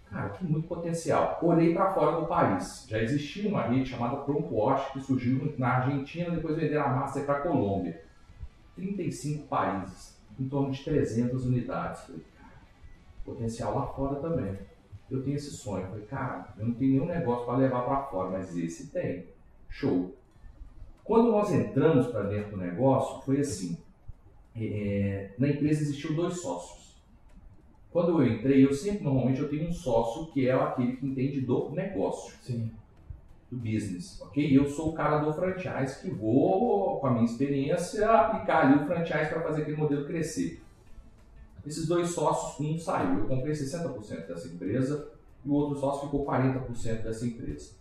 cara, 0.09 0.29
tem 0.29 0.47
muito 0.49 0.67
potencial. 0.67 1.37
Olhei 1.41 1.73
para 1.73 1.93
fora 1.93 2.21
do 2.21 2.27
país. 2.27 2.85
Já 2.87 2.99
existia 3.01 3.49
uma 3.49 3.63
rede 3.63 3.89
chamada 3.89 4.17
Prompt 4.17 4.53
Wash 4.53 4.91
que 4.91 5.01
surgiu 5.01 5.53
na 5.57 5.77
Argentina, 5.77 6.31
depois 6.31 6.55
venderam 6.55 6.85
a 6.85 6.89
massa 6.89 7.21
para 7.21 7.39
a 7.39 7.41
Colômbia. 7.41 8.01
35 8.75 9.47
países, 9.47 10.17
em 10.39 10.47
torno 10.47 10.71
de 10.71 10.83
300 10.83 11.45
unidades. 11.45 12.01
Falei, 12.03 12.21
cara, 12.37 12.61
potencial 13.25 13.75
lá 13.75 13.87
fora 13.87 14.15
também. 14.21 14.57
Eu 15.09 15.23
tenho 15.23 15.35
esse 15.35 15.51
sonho. 15.51 15.87
Falei, 15.87 16.05
cara, 16.05 16.53
eu 16.57 16.67
não 16.67 16.73
tenho 16.73 16.91
nenhum 16.91 17.05
negócio 17.05 17.45
para 17.45 17.57
levar 17.57 17.81
para 17.81 18.03
fora, 18.03 18.29
mas 18.29 18.55
esse 18.55 18.87
tem. 18.91 19.25
Show. 19.69 20.16
Quando 21.07 21.31
nós 21.31 21.53
entramos 21.53 22.07
para 22.07 22.23
dentro 22.23 22.51
do 22.51 22.57
negócio, 22.57 23.21
foi 23.21 23.39
assim. 23.39 23.77
É, 24.53 25.31
na 25.37 25.47
empresa 25.47 25.81
existiam 25.81 26.13
dois 26.13 26.41
sócios. 26.41 26.97
Quando 27.89 28.21
eu 28.21 28.27
entrei, 28.27 28.65
eu 28.65 28.73
sempre, 28.73 29.05
normalmente, 29.05 29.39
eu 29.39 29.49
tenho 29.49 29.69
um 29.69 29.73
sócio 29.73 30.27
que 30.33 30.49
é 30.49 30.51
aquele 30.51 30.97
que 30.97 31.07
entende 31.07 31.39
do 31.39 31.69
negócio. 31.69 32.35
Sim. 32.41 32.69
Do 33.49 33.55
business, 33.55 34.19
ok? 34.19 34.57
Eu 34.57 34.69
sou 34.69 34.89
o 34.89 34.93
cara 34.93 35.19
do 35.19 35.33
franchise 35.33 36.01
que 36.01 36.11
vou, 36.11 36.99
com 36.99 37.07
a 37.07 37.11
minha 37.11 37.23
experiência, 37.23 38.05
aplicar 38.05 38.65
ali 38.65 38.83
o 38.83 38.85
franchise 38.85 39.29
para 39.29 39.41
fazer 39.41 39.61
aquele 39.61 39.77
modelo 39.77 40.05
crescer. 40.05 40.61
Esses 41.65 41.87
dois 41.87 42.09
sócios, 42.09 42.59
um 42.59 42.77
saiu. 42.77 43.19
Eu 43.19 43.27
comprei 43.27 43.53
60% 43.53 44.27
dessa 44.27 44.47
empresa 44.49 45.09
e 45.45 45.49
o 45.49 45.53
outro 45.53 45.79
sócio 45.79 46.07
ficou 46.07 46.25
40% 46.25 47.03
dessa 47.03 47.25
empresa. 47.25 47.71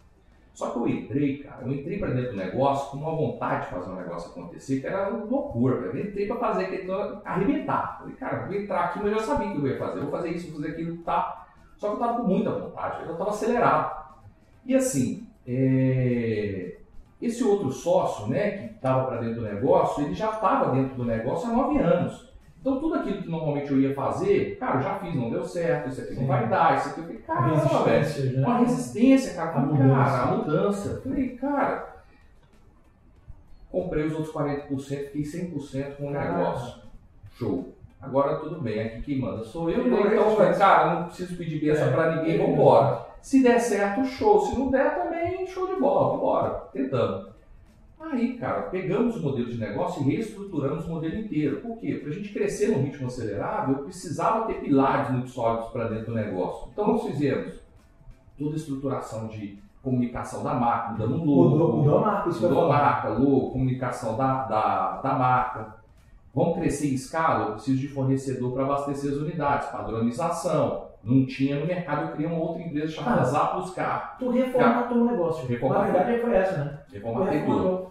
Só 0.56 0.70
que 0.70 0.78
eu 0.78 0.88
entrei, 0.88 1.42
cara, 1.42 1.66
eu 1.66 1.70
entrei 1.70 1.98
para 1.98 2.14
dentro 2.14 2.30
do 2.30 2.38
negócio 2.38 2.90
com 2.90 2.96
uma 2.96 3.14
vontade 3.14 3.66
de 3.66 3.72
fazer 3.72 3.90
um 3.90 3.96
negócio 3.96 4.30
acontecer, 4.30 4.80
que 4.80 4.86
era 4.86 5.08
loucura. 5.08 5.76
Eu 5.84 6.00
entrei 6.00 6.26
para 6.26 6.36
fazer 6.36 6.64
aquele 6.64 6.90
arrebentar. 7.26 7.98
Falei, 7.98 8.14
cara, 8.14 8.46
vou 8.46 8.56
entrar 8.56 8.84
aqui, 8.84 9.00
mas 9.00 9.12
eu 9.12 9.18
já 9.18 9.24
sabia 9.26 9.48
o 9.48 9.52
que 9.52 9.58
eu 9.58 9.66
ia 9.66 9.78
fazer. 9.78 10.00
Vou 10.00 10.10
fazer 10.10 10.30
isso, 10.30 10.50
vou 10.50 10.62
fazer 10.62 10.72
aquilo, 10.72 10.96
tá. 11.02 11.46
Só 11.76 11.88
que 11.88 11.96
eu 11.96 11.98
tava 11.98 12.22
com 12.22 12.28
muita 12.28 12.50
vontade, 12.52 13.06
eu 13.06 13.18
tava 13.18 13.28
acelerado. 13.28 14.16
E 14.64 14.74
assim, 14.74 15.28
é... 15.46 16.78
esse 17.20 17.44
outro 17.44 17.70
sócio, 17.70 18.26
né, 18.28 18.50
que 18.52 18.74
estava 18.76 19.04
para 19.08 19.20
dentro 19.20 19.42
do 19.42 19.46
negócio, 19.46 20.04
ele 20.04 20.14
já 20.14 20.30
estava 20.30 20.74
dentro 20.74 20.94
do 20.94 21.04
negócio 21.04 21.50
há 21.50 21.52
nove 21.52 21.76
anos. 21.76 22.25
Então 22.66 22.80
tudo 22.80 22.96
aquilo 22.96 23.22
que 23.22 23.28
normalmente 23.28 23.70
eu 23.70 23.80
ia 23.80 23.94
fazer, 23.94 24.56
cara, 24.58 24.78
eu 24.78 24.82
já 24.82 24.98
fiz, 24.98 25.14
não 25.14 25.30
deu 25.30 25.44
certo, 25.44 25.88
isso 25.88 26.00
aqui 26.00 26.14
Sim. 26.14 26.20
não 26.22 26.26
vai 26.26 26.48
dar, 26.48 26.76
isso 26.76 26.88
aqui 26.88 26.98
eu 26.98 27.04
falei, 27.04 27.18
caramba, 27.20 27.84
velho. 27.84 28.38
Uma 28.38 28.58
resistência, 28.58 29.34
cara, 29.34 29.52
a 29.52 29.60
mudança. 29.60 29.94
cara, 29.94 30.22
a 30.22 30.36
mudança. 30.36 31.00
Falei, 31.00 31.28
cara, 31.36 31.96
comprei 33.70 34.06
os 34.06 34.14
outros 34.14 34.34
40%, 34.34 34.68
fiquei 35.12 35.22
100% 35.22 35.94
com 35.94 36.08
o 36.08 36.10
negócio. 36.10 36.82
Show. 37.38 37.72
Agora 38.02 38.40
tudo 38.40 38.60
bem, 38.60 38.80
aqui 38.80 39.00
quem 39.02 39.20
manda 39.20 39.44
sou 39.44 39.70
eu, 39.70 39.84
né? 39.86 40.00
então, 40.12 40.36
cara, 40.58 40.92
não 40.92 41.04
preciso 41.04 41.36
pedir 41.36 41.60
benção 41.60 41.86
é, 41.86 41.92
para 41.92 42.16
ninguém, 42.16 42.36
vambora. 42.36 43.06
Se 43.22 43.44
der 43.44 43.60
certo, 43.60 44.04
show. 44.06 44.40
Se 44.40 44.58
não 44.58 44.72
der, 44.72 44.92
também 44.96 45.46
show 45.46 45.72
de 45.72 45.80
bola, 45.80 46.16
vambora. 46.16 46.50
Tentando. 46.72 47.28
Aí, 48.12 48.38
cara, 48.38 48.62
pegamos 48.62 49.16
o 49.16 49.22
modelo 49.22 49.50
de 49.50 49.58
negócio 49.58 50.02
e 50.02 50.06
reestruturamos 50.06 50.86
o 50.86 50.90
modelo 50.90 51.16
inteiro. 51.16 51.60
Por 51.60 51.78
quê? 51.78 51.94
Para 51.96 52.10
a 52.10 52.12
gente 52.12 52.32
crescer 52.32 52.68
no 52.68 52.82
ritmo 52.82 53.08
acelerado, 53.08 53.72
eu 53.72 53.78
precisava 53.78 54.46
ter 54.46 54.60
pilares 54.60 55.10
muito 55.10 55.30
sólidos 55.30 55.70
para 55.70 55.88
dentro 55.88 56.06
do 56.06 56.14
negócio. 56.14 56.68
Então, 56.72 56.86
nós 56.86 57.02
fizemos 57.02 57.58
toda 58.38 58.52
a 58.52 58.56
estruturação 58.56 59.26
de 59.26 59.58
comunicação 59.82 60.44
da 60.44 60.54
marca, 60.54 60.92
mudando 60.92 61.14
um 61.14 61.24
logo. 61.24 61.50
Mudou, 61.50 61.76
mudou 61.78 61.98
a 61.98 62.00
marca, 62.00 62.28
isso 62.28 62.42
Mudou 62.42 62.64
a 62.64 62.68
marca, 62.68 63.08
logo, 63.08 63.50
comunicação 63.50 64.16
da, 64.16 64.44
da, 64.44 65.00
da 65.00 65.14
marca. 65.14 65.76
Vamos 66.34 66.58
crescer 66.58 66.90
em 66.90 66.94
escala? 66.94 67.46
Eu 67.46 67.52
preciso 67.54 67.80
de 67.80 67.88
fornecedor 67.88 68.52
para 68.52 68.64
abastecer 68.64 69.12
as 69.12 69.18
unidades, 69.18 69.68
padronização. 69.68 70.88
Não 71.06 71.24
tinha 71.24 71.60
no 71.60 71.66
mercado, 71.66 72.02
eu 72.02 72.12
criei 72.14 72.28
uma 72.28 72.40
outra 72.40 72.62
empresa 72.62 72.92
chamada 72.92 73.20
ah, 73.20 73.24
Zappos 73.24 73.70
Car. 73.70 74.16
Tu 74.18 74.28
reformatou 74.28 74.98
o 74.98 75.04
negócio. 75.04 75.46
Reformatou. 75.46 75.86
Na 75.86 75.92
verdade 75.92 76.20
foi 76.20 76.34
essa, 76.34 76.64
né? 76.64 76.78
Reformatei 76.92 77.42
tudo. 77.44 77.90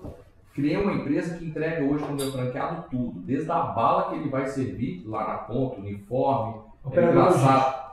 Criei 0.53 0.77
uma 0.77 0.93
empresa 0.93 1.37
que 1.37 1.45
entrega 1.45 1.83
hoje 1.85 2.03
no 2.03 2.13
meu 2.13 2.31
franqueado 2.31 2.85
tudo, 2.89 3.21
desde 3.21 3.49
a 3.49 3.59
bala 3.59 4.09
que 4.09 4.15
ele 4.15 4.29
vai 4.29 4.45
servir 4.47 5.03
lá 5.05 5.27
na 5.27 5.37
ponta, 5.39 5.79
uniforme, 5.79 6.61
é 6.91 7.03
engraçado. 7.03 7.85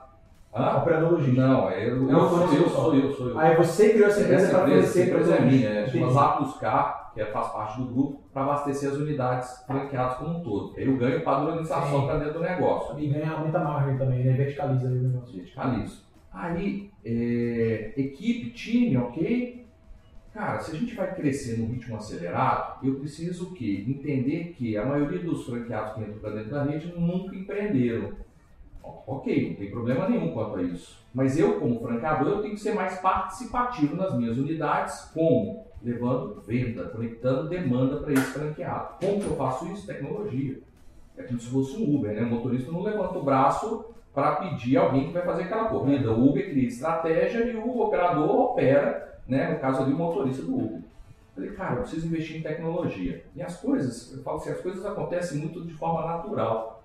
Hã? 0.55 0.79
Operador 0.79 1.13
logístico. 1.13 1.41
Não, 1.41 1.71
é 1.71 1.89
eu, 1.89 2.09
eu, 2.09 2.29
sou, 2.29 2.55
eu, 2.55 2.69
sou 2.69 2.95
eu, 2.95 3.13
sou 3.15 3.29
eu. 3.31 3.39
Aí 3.39 3.57
você 3.57 3.91
criou 3.91 4.09
essa 4.09 4.21
empresa 4.21 4.51
para 4.51 4.59
fornecer 4.61 5.09
para 5.09 5.21
empresa 5.21 5.35
é 5.35 5.41
minha, 5.41 5.69
é, 5.69 5.89
chama 5.89 6.11
Zappos 6.11 6.55
Car 6.59 7.02
que 7.15 7.21
é, 7.21 7.27
faz 7.27 7.49
parte 7.49 7.81
do 7.81 7.87
grupo, 7.87 8.23
para 8.33 8.43
abastecer 8.43 8.91
as 8.91 8.97
unidades 8.97 9.65
franqueadas 9.67 10.17
como 10.17 10.39
um 10.39 10.43
todo. 10.43 10.75
Aí 10.77 10.87
eu 10.87 10.97
ganho 10.97 11.23
padronização 11.23 12.07
para 12.07 12.19
dentro 12.19 12.35
do 12.35 12.41
negócio. 12.41 12.99
E 12.99 13.09
ganha 13.09 13.37
muita 13.39 13.59
margem 13.59 13.99
também, 13.99 14.25
né? 14.25 14.33
Verticaliza 14.33 14.89
aí 14.89 14.99
o 14.99 15.03
negócio. 15.03 15.35
Verticaliza. 15.35 15.97
Aí, 16.33 16.91
é, 17.05 17.93
equipe, 17.97 18.51
time, 18.51 18.97
ok? 18.97 19.67
Cara, 20.33 20.61
se 20.61 20.75
a 20.75 20.79
gente 20.79 20.95
vai 20.95 21.15
crescer 21.15 21.59
no 21.59 21.67
ritmo 21.67 21.97
acelerado, 21.97 22.87
eu 22.87 22.95
preciso 22.95 23.51
o 23.51 23.53
quê? 23.53 23.85
Entender 23.87 24.55
que 24.57 24.79
a 24.79 24.87
maioria 24.87 25.19
dos 25.19 25.45
franqueados 25.45 25.93
que 25.93 26.01
entram 26.01 26.19
para 26.21 26.31
dentro 26.31 26.51
da 26.51 26.63
rede 26.63 26.91
nunca 26.97 27.37
empreenderam. 27.37 28.13
Ok, 28.83 29.51
não 29.51 29.57
tem 29.57 29.71
problema 29.71 30.09
nenhum 30.09 30.33
quanto 30.33 30.57
a 30.57 30.63
isso. 30.63 30.99
Mas 31.13 31.39
eu, 31.39 31.61
como 31.61 31.81
franqueador, 31.81 32.29
eu 32.29 32.43
tenho 32.43 32.55
que 32.55 32.61
ser 32.61 32.75
mais 32.75 32.99
participativo 32.99 33.95
nas 33.95 34.17
minhas 34.17 34.39
unidades, 34.39 35.11
como 35.13 35.67
levando 35.85 36.41
venda, 36.47 36.85
conectando 36.85 37.49
demanda 37.49 37.99
para 37.99 38.13
esse 38.13 38.33
franqueado. 38.33 38.95
Como 39.01 39.21
que 39.21 39.27
eu 39.27 39.37
faço 39.37 39.67
isso? 39.73 39.87
Tecnologia. 39.87 40.61
É 41.17 41.23
como 41.25 41.41
se 41.41 41.49
fosse 41.49 41.77
um 41.77 41.95
Uber, 41.95 42.15
né? 42.15 42.23
O 42.23 42.27
motorista 42.27 42.71
não 42.71 42.83
levanta 42.83 43.19
o 43.19 43.25
braço 43.25 43.87
para 44.15 44.37
pedir 44.37 44.77
alguém 44.77 45.09
que 45.09 45.13
vai 45.13 45.25
fazer 45.25 45.45
aquela 45.45 45.67
corrida. 45.67 46.13
O 46.13 46.31
Uber 46.31 46.51
cria 46.51 46.69
estratégia 46.69 47.45
e 47.45 47.57
o 47.57 47.81
operador 47.81 48.31
opera, 48.31 49.21
né? 49.27 49.53
no 49.53 49.59
caso 49.59 49.83
ali, 49.83 49.93
o 49.93 49.97
motorista 49.97 50.43
do 50.43 50.55
Uber. 50.55 50.81
Falei, 51.35 51.51
cara, 51.53 51.77
eu 51.77 51.83
preciso 51.83 52.07
investir 52.07 52.37
em 52.37 52.43
tecnologia. 52.43 53.25
E 53.35 53.43
as 53.43 53.57
coisas, 53.61 54.13
eu 54.13 54.23
falo 54.23 54.37
assim, 54.37 54.51
as 54.51 54.61
coisas 54.61 54.85
acontecem 54.85 55.39
muito 55.39 55.65
de 55.65 55.73
forma 55.73 56.07
natural. 56.07 56.85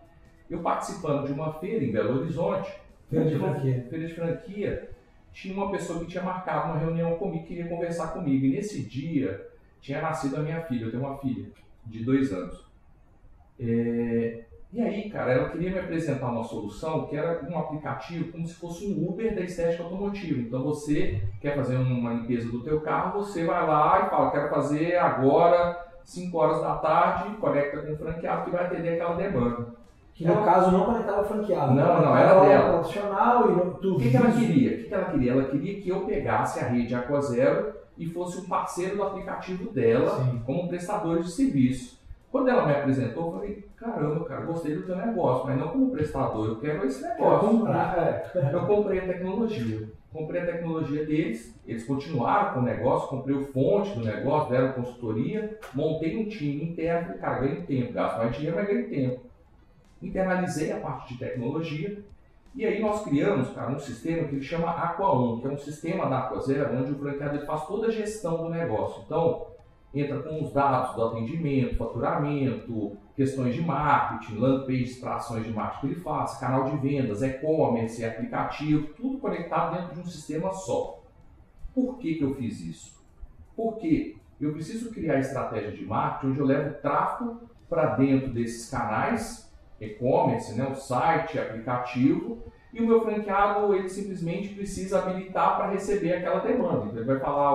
Eu 0.50 0.60
participando 0.60 1.26
de 1.26 1.34
uma 1.34 1.54
feira 1.54 1.84
em 1.84 1.92
Belo 1.92 2.22
Horizonte, 2.22 2.74
feira 3.10 3.26
de 3.26 3.38
franquia, 3.38 3.86
feira 3.90 4.08
de 4.08 4.14
franquia 4.14 4.90
tinha 5.38 5.54
uma 5.54 5.70
pessoa 5.70 6.00
que 6.00 6.08
tinha 6.08 6.24
marcado 6.24 6.72
uma 6.72 6.80
reunião 6.80 7.16
comigo, 7.16 7.46
queria 7.46 7.68
conversar 7.68 8.08
comigo. 8.08 8.44
E 8.44 8.54
nesse 8.54 8.82
dia 8.82 9.48
tinha 9.80 10.02
nascido 10.02 10.38
a 10.38 10.40
minha 10.40 10.62
filha, 10.62 10.86
eu 10.86 10.92
tenho 10.92 11.04
uma 11.04 11.16
filha 11.20 11.48
de 11.86 12.04
dois 12.04 12.34
anos. 12.34 12.66
É... 13.60 14.46
E 14.74 14.82
aí, 14.82 15.10
cara, 15.12 15.32
ela 15.32 15.50
queria 15.50 15.72
me 15.72 15.80
apresentar 15.80 16.32
uma 16.32 16.44
solução 16.44 17.06
que 17.06 17.16
era 17.16 17.48
um 17.48 17.58
aplicativo 17.58 18.32
como 18.32 18.48
se 18.48 18.56
fosse 18.56 18.86
um 18.88 19.08
Uber 19.08 19.34
da 19.36 19.42
estética 19.42 19.84
automotiva. 19.84 20.42
Então 20.42 20.64
você 20.64 21.22
quer 21.40 21.56
fazer 21.56 21.78
uma 21.78 22.14
limpeza 22.14 22.52
do 22.52 22.64
teu 22.64 22.82
carro, 22.82 23.24
você 23.24 23.46
vai 23.46 23.66
lá 23.66 24.06
e 24.06 24.10
fala, 24.10 24.32
quero 24.32 24.50
fazer 24.50 24.98
agora, 24.98 25.88
5 26.04 26.36
horas 26.36 26.62
da 26.62 26.78
tarde, 26.78 27.38
conecta 27.38 27.84
com 27.84 27.94
o 27.94 27.98
franqueado 27.98 28.46
que 28.46 28.52
vai 28.52 28.66
atender 28.66 28.96
aquela 28.96 29.16
demanda. 29.16 29.77
Que 30.18 30.26
no 30.26 30.34
ela... 30.34 30.46
caso 30.46 30.72
não 30.72 30.86
conectava 30.86 31.24
franqueado. 31.26 31.76
Não, 31.76 32.02
não, 32.02 32.18
era 32.18 32.40
dela. 32.40 32.80
Profissional 32.80 33.52
e 33.52 33.56
não, 33.56 33.74
tudo. 33.76 33.98
O 33.98 34.00
que, 34.00 34.10
que 34.10 34.18
ela 34.18 34.32
queria? 34.32 34.72
O 34.72 34.78
que, 34.78 34.84
que 34.86 34.94
ela 34.94 35.06
queria? 35.12 35.32
Ela 35.32 35.44
queria 35.44 35.80
que 35.80 35.90
eu 35.90 36.02
pegasse 36.02 36.60
a 36.60 36.68
rede 36.68 36.96
Aquazero 36.96 37.74
e 37.96 38.08
fosse 38.08 38.40
um 38.40 38.48
parceiro 38.48 38.96
do 38.96 39.04
aplicativo 39.04 39.72
dela 39.72 40.24
Sim. 40.24 40.42
como 40.44 40.68
prestador 40.68 41.20
de 41.20 41.30
serviço. 41.30 42.00
Quando 42.32 42.50
ela 42.50 42.66
me 42.66 42.74
apresentou, 42.74 43.28
eu 43.28 43.32
falei, 43.34 43.66
caramba, 43.76 44.26
cara, 44.26 44.46
gostei 44.46 44.76
do 44.76 44.84
teu 44.84 44.96
negócio, 44.96 45.46
mas 45.46 45.58
não 45.60 45.70
como 45.70 45.92
prestador, 45.92 46.48
eu 46.48 46.60
quero 46.60 46.86
esse 46.86 47.02
negócio. 47.02 47.50
comprar, 47.50 47.98
é. 48.00 48.32
Eu 48.54 48.66
comprei 48.66 49.00
a 49.00 49.08
tecnologia. 49.08 49.88
Comprei 50.12 50.42
a 50.42 50.46
tecnologia 50.46 51.06
deles, 51.06 51.56
eles 51.66 51.86
continuaram 51.86 52.54
com 52.54 52.60
o 52.62 52.64
negócio, 52.64 53.10
comprei 53.10 53.36
o 53.36 53.46
fonte 53.46 53.92
do 53.92 54.04
negócio, 54.04 54.50
deram 54.50 54.74
consultoria, 54.74 55.60
montei 55.74 56.18
um 56.18 56.28
time 56.28 56.72
interno, 56.72 57.18
cara, 57.20 57.40
ganhei 57.40 57.62
tempo, 57.62 57.94
gasto 57.94 58.18
mais 58.18 58.36
dinheiro, 58.36 58.56
mas 58.56 58.68
ganhei 58.68 58.84
tempo 58.84 59.27
internalizei 60.02 60.72
a 60.72 60.80
parte 60.80 61.14
de 61.14 61.20
tecnologia 61.20 62.04
e 62.58 62.66
aí 62.66 62.82
nós 62.82 63.04
criamos, 63.04 63.52
cara, 63.52 63.72
um 63.72 63.78
sistema 63.78 64.28
que 64.28 64.36
ele 64.36 64.44
chama 64.44 64.74
Aqua1, 64.74 65.42
que 65.42 65.48
é 65.48 65.52
um 65.52 65.58
sistema 65.60 66.10
da 66.10 66.22
Aquazero, 66.22 66.76
onde 66.76 66.92
o 66.92 66.98
franqueado 66.98 67.46
faz 67.46 67.68
toda 67.68 67.86
a 67.86 67.92
gestão 67.92 68.38
do 68.38 68.50
negócio. 68.50 69.04
Então, 69.06 69.46
entra 69.94 70.20
com 70.24 70.42
os 70.42 70.52
dados 70.52 70.96
do 70.96 71.04
atendimento, 71.04 71.76
faturamento, 71.76 72.98
questões 73.16 73.54
de 73.54 73.62
marketing, 73.62 74.40
land 74.40 74.66
pages 74.66 74.98
para 74.98 75.18
ações 75.18 75.46
de 75.46 75.52
marketing 75.52 75.80
que 75.82 75.94
ele 75.94 76.02
faz, 76.02 76.40
canal 76.40 76.64
de 76.64 76.78
vendas, 76.78 77.22
e-commerce, 77.22 78.04
aplicativo, 78.04 78.88
tudo 78.96 79.20
conectado 79.20 79.76
dentro 79.76 79.94
de 79.94 80.02
um 80.02 80.06
sistema 80.06 80.52
só. 80.52 81.04
Por 81.76 82.00
que, 82.00 82.16
que 82.16 82.24
eu 82.24 82.34
fiz 82.34 82.60
isso? 82.60 83.06
Porque 83.56 84.18
eu 84.42 84.52
preciso 84.54 84.92
criar 84.92 85.20
estratégia 85.20 85.72
de 85.74 85.86
marketing 85.86 86.32
onde 86.32 86.40
eu 86.40 86.46
levo 86.46 86.74
tráfego 86.82 87.40
para 87.70 87.96
dentro 87.98 88.34
desses 88.34 88.68
canais 88.68 89.47
e-commerce, 89.80 90.56
né, 90.56 90.68
o 90.70 90.76
site, 90.76 91.40
aplicativo, 91.40 92.44
e 92.74 92.82
o 92.82 92.88
meu 92.88 93.02
franqueado 93.02 93.74
ele 93.74 93.90
simplesmente 93.90 94.50
precisa 94.50 95.00
habilitar 95.00 95.58
para 95.58 95.72
receber 95.72 96.14
aquela 96.14 96.40
demanda. 96.40 96.86
Então, 96.86 96.98
ele 96.98 97.06
vai 97.06 97.20
falar 97.20 97.54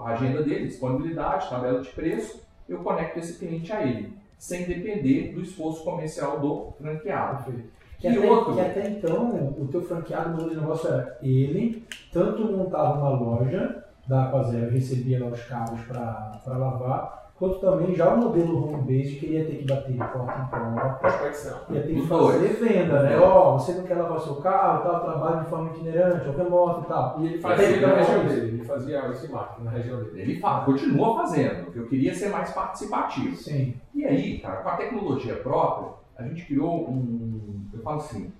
a 0.00 0.08
agenda 0.12 0.42
dele, 0.42 0.66
disponibilidade, 0.66 1.48
tabela 1.48 1.80
de 1.80 1.90
preço, 1.90 2.42
eu 2.68 2.78
conecto 2.78 3.18
esse 3.18 3.38
cliente 3.38 3.72
a 3.72 3.82
ele, 3.82 4.12
sem 4.38 4.64
depender 4.64 5.32
do 5.32 5.42
esforço 5.42 5.84
comercial 5.84 6.40
do 6.40 6.72
franqueado. 6.78 7.52
Que, 7.98 8.08
até, 8.08 8.30
outro... 8.30 8.54
que 8.54 8.60
até 8.60 8.88
então 8.88 9.54
o 9.58 9.68
teu 9.70 9.82
franqueado 9.82 10.42
no 10.42 10.48
negócio 10.48 10.88
era 10.88 11.18
ele 11.22 11.84
tanto 12.10 12.44
montava 12.44 12.98
uma 12.98 13.10
loja 13.10 13.84
da 14.08 14.24
Aquazero, 14.24 14.66
eu 14.66 14.70
recebia 14.70 15.22
lá 15.22 15.30
os 15.30 15.44
carros 15.44 15.80
para 15.82 16.40
lavar, 16.46 17.29
quanto 17.40 17.58
também 17.58 17.94
já 17.94 18.12
o 18.12 18.18
modelo 18.18 18.66
home 18.66 18.82
base 18.82 19.16
que 19.16 19.24
ele 19.24 19.38
ia 19.38 19.44
ter 19.46 19.56
que 19.56 19.64
bater 19.64 19.92
de 19.92 19.98
porta 19.98 20.40
em 20.42 20.74
porta, 20.74 20.88
Prospecção. 21.00 21.58
ia 21.70 21.82
ter 21.82 21.94
que 21.94 22.06
fazer 22.06 22.48
venda, 22.48 23.02
né? 23.02 23.18
Ó, 23.18 23.58
você 23.58 23.72
não 23.72 23.84
quer 23.84 23.94
lavar 23.94 24.20
seu 24.20 24.34
carro, 24.36 24.82
tal, 24.82 25.00
trabalho 25.00 25.40
de 25.40 25.48
forma 25.48 25.70
itinerante, 25.70 26.28
ou 26.28 26.36
remoto 26.36 26.82
e 26.82 26.84
tal. 26.84 27.18
E 27.18 27.26
ele 27.26 27.38
fazia 27.38 27.66
Tem 27.66 27.80
na 27.80 27.94
região 27.94 28.26
dele, 28.26 28.48
ele 28.48 28.64
fazia 28.64 29.08
esse 29.08 29.32
marketing 29.32 29.64
na 29.64 29.70
região 29.70 30.04
dele. 30.04 30.20
Ele 30.20 30.38
fala, 30.38 30.66
continua 30.66 31.16
fazendo, 31.16 31.64
porque 31.64 31.78
eu 31.78 31.86
queria 31.86 32.14
ser 32.14 32.28
mais 32.28 32.50
participativo. 32.50 33.34
Sim, 33.34 33.74
E 33.94 34.04
aí, 34.04 34.38
cara, 34.38 34.56
com 34.58 34.68
a 34.68 34.76
tecnologia 34.76 35.36
própria, 35.36 35.94
a 36.18 36.22
gente 36.24 36.44
criou 36.44 36.90
um. 36.90 37.64
Eu 37.72 37.80
falo 37.80 37.96
assim: 37.96 38.30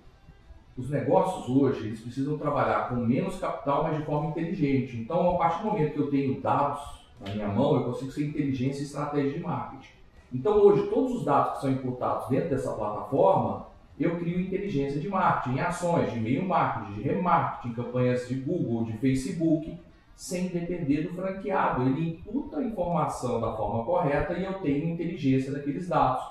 os 0.76 0.90
negócios 0.90 1.48
hoje 1.48 1.86
eles 1.86 2.02
precisam 2.02 2.36
trabalhar 2.36 2.90
com 2.90 2.96
menos 2.96 3.38
capital, 3.38 3.84
mas 3.84 3.96
de 3.96 4.04
forma 4.04 4.28
inteligente. 4.28 4.98
Então, 4.98 5.36
a 5.36 5.38
partir 5.38 5.62
do 5.62 5.70
momento 5.70 5.94
que 5.94 6.00
eu 6.00 6.10
tenho 6.10 6.38
dados 6.38 6.99
na 7.20 7.35
minha 7.35 7.48
mão, 7.48 7.76
eu 7.76 7.85
consigo 7.85 8.11
ser 8.11 8.26
inteligência 8.26 8.80
e 8.80 8.85
estratégia 8.85 9.33
de 9.33 9.40
marketing. 9.40 9.92
Então, 10.33 10.59
hoje, 10.59 10.87
todos 10.88 11.16
os 11.16 11.24
dados 11.24 11.54
que 11.54 11.61
são 11.62 11.72
imputados 11.72 12.28
dentro 12.28 12.50
dessa 12.50 12.72
plataforma, 12.72 13.66
eu 13.98 14.16
crio 14.16 14.40
inteligência 14.40 14.98
de 14.98 15.09
marketing, 15.09 15.56
em 15.56 15.61
ações 15.61 16.11
de 16.11 16.18
e-mail 16.18 16.46
marketing, 16.46 16.94
de 16.94 17.02
remarketing, 17.02 17.74
campanhas 17.74 18.26
de 18.26 18.35
Google, 18.37 18.85
de 18.85 18.92
Facebook, 18.94 19.78
sem 20.16 20.48
depender 20.48 21.02
do 21.02 21.14
franqueado. 21.14 21.83
Ele 21.83 22.11
imputa 22.11 22.59
a 22.59 22.64
informação 22.64 23.40
da 23.40 23.54
forma 23.54 23.85
correta 23.85 24.35
e 24.35 24.44
eu 24.44 24.54
tenho 24.54 24.88
inteligência 24.88 25.52
daqueles 25.52 25.88
dados. 25.88 26.24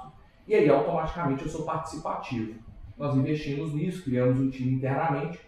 E 0.47 0.56
aí, 0.56 0.67
automaticamente, 0.67 1.43
eu 1.43 1.49
sou 1.49 1.63
participativo. 1.63 2.56
Nós 2.97 3.15
investimos 3.15 3.73
nisso, 3.73 4.04
criamos 4.04 4.39
um 4.39 4.49
time 4.49 4.73
internamente 4.73 5.39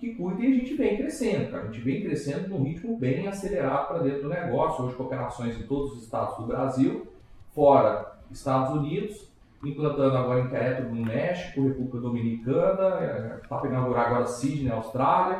que 0.00 0.14
cuida 0.14 0.42
e 0.42 0.46
a 0.46 0.54
gente 0.56 0.74
vem 0.74 0.96
crescendo. 0.96 1.50
cara. 1.50 1.64
A 1.64 1.66
gente 1.66 1.80
vem 1.80 2.02
crescendo 2.02 2.48
num 2.48 2.64
ritmo 2.64 2.96
bem 2.96 3.28
acelerado 3.28 3.88
para 3.88 3.98
dentro 3.98 4.22
do 4.22 4.28
negócio. 4.30 4.84
Hoje, 4.84 4.96
com 4.96 5.04
operações 5.04 5.60
em 5.60 5.64
todos 5.64 5.92
os 5.92 6.02
estados 6.02 6.38
do 6.38 6.46
Brasil, 6.46 7.06
fora 7.54 8.18
Estados 8.30 8.74
Unidos, 8.74 9.28
implantando 9.62 10.16
agora 10.16 10.40
em 10.40 10.48
Querétaro, 10.48 10.94
no 10.94 11.04
México, 11.04 11.68
República 11.68 11.98
Dominicana, 11.98 13.38
está 13.42 13.58
para 13.58 13.68
inaugurar 13.68 14.06
agora 14.06 14.26
Sydney, 14.26 14.72
Austrália, 14.72 15.38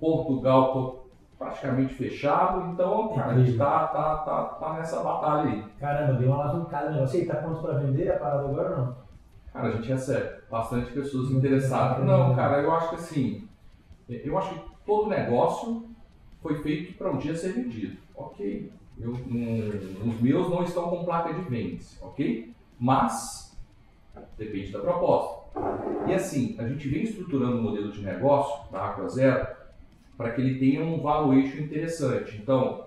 Portugal, 0.00 1.06
praticamente 1.38 1.94
fechado. 1.94 2.70
Então, 2.70 3.12
cara, 3.14 3.32
a 3.32 3.38
gente 3.38 3.50
está 3.50 3.88
tá, 3.88 4.16
tá, 4.18 4.44
tá 4.44 4.72
nessa 4.74 5.02
batalha 5.02 5.50
aí. 5.50 5.64
caramba, 5.78 6.14
deu 6.14 6.28
uma 6.28 6.42
alavancada 6.42 6.86
no 6.86 6.94
negócio. 6.94 7.18
E 7.18 7.22
aí, 7.22 7.28
tá 7.28 7.34
pronto 7.36 7.60
para 7.60 7.78
vender 7.78 8.10
a 8.10 8.18
parada 8.18 8.48
agora 8.48 8.70
ou 8.70 8.76
não? 8.78 8.96
Cara, 9.52 9.68
a 9.68 9.70
gente 9.72 9.88
recebe 9.88 10.40
bastante 10.50 10.90
pessoas 10.92 11.30
interessadas. 11.30 12.06
Não, 12.06 12.34
cara, 12.34 12.62
eu 12.62 12.72
acho 12.72 12.88
que 12.90 12.94
assim, 12.94 13.48
eu 14.24 14.38
acho 14.38 14.54
que 14.54 14.60
todo 14.84 15.08
negócio 15.08 15.84
foi 16.42 16.62
feito 16.62 16.94
para 16.94 17.10
um 17.10 17.18
dia 17.18 17.34
ser 17.34 17.52
vendido, 17.52 17.96
ok? 18.14 18.70
Eu, 18.98 19.12
hum, 19.12 19.70
os 20.06 20.20
meus 20.20 20.48
não 20.50 20.62
estão 20.64 20.90
com 20.90 21.04
placa 21.04 21.32
de 21.32 21.42
vendas, 21.42 21.98
ok? 22.02 22.52
Mas 22.78 23.56
depende 24.36 24.72
da 24.72 24.80
proposta. 24.80 25.42
E 26.06 26.14
assim, 26.14 26.56
a 26.58 26.66
gente 26.68 26.88
vem 26.88 27.02
estruturando 27.02 27.58
um 27.58 27.62
modelo 27.62 27.92
de 27.92 28.02
negócio 28.02 28.70
da 28.70 28.86
Aqua 28.86 29.08
Zero 29.08 29.46
para 30.16 30.32
que 30.32 30.40
ele 30.40 30.58
tenha 30.58 30.84
um 30.84 31.00
valuation 31.00 31.58
interessante. 31.58 32.36
Então, 32.36 32.86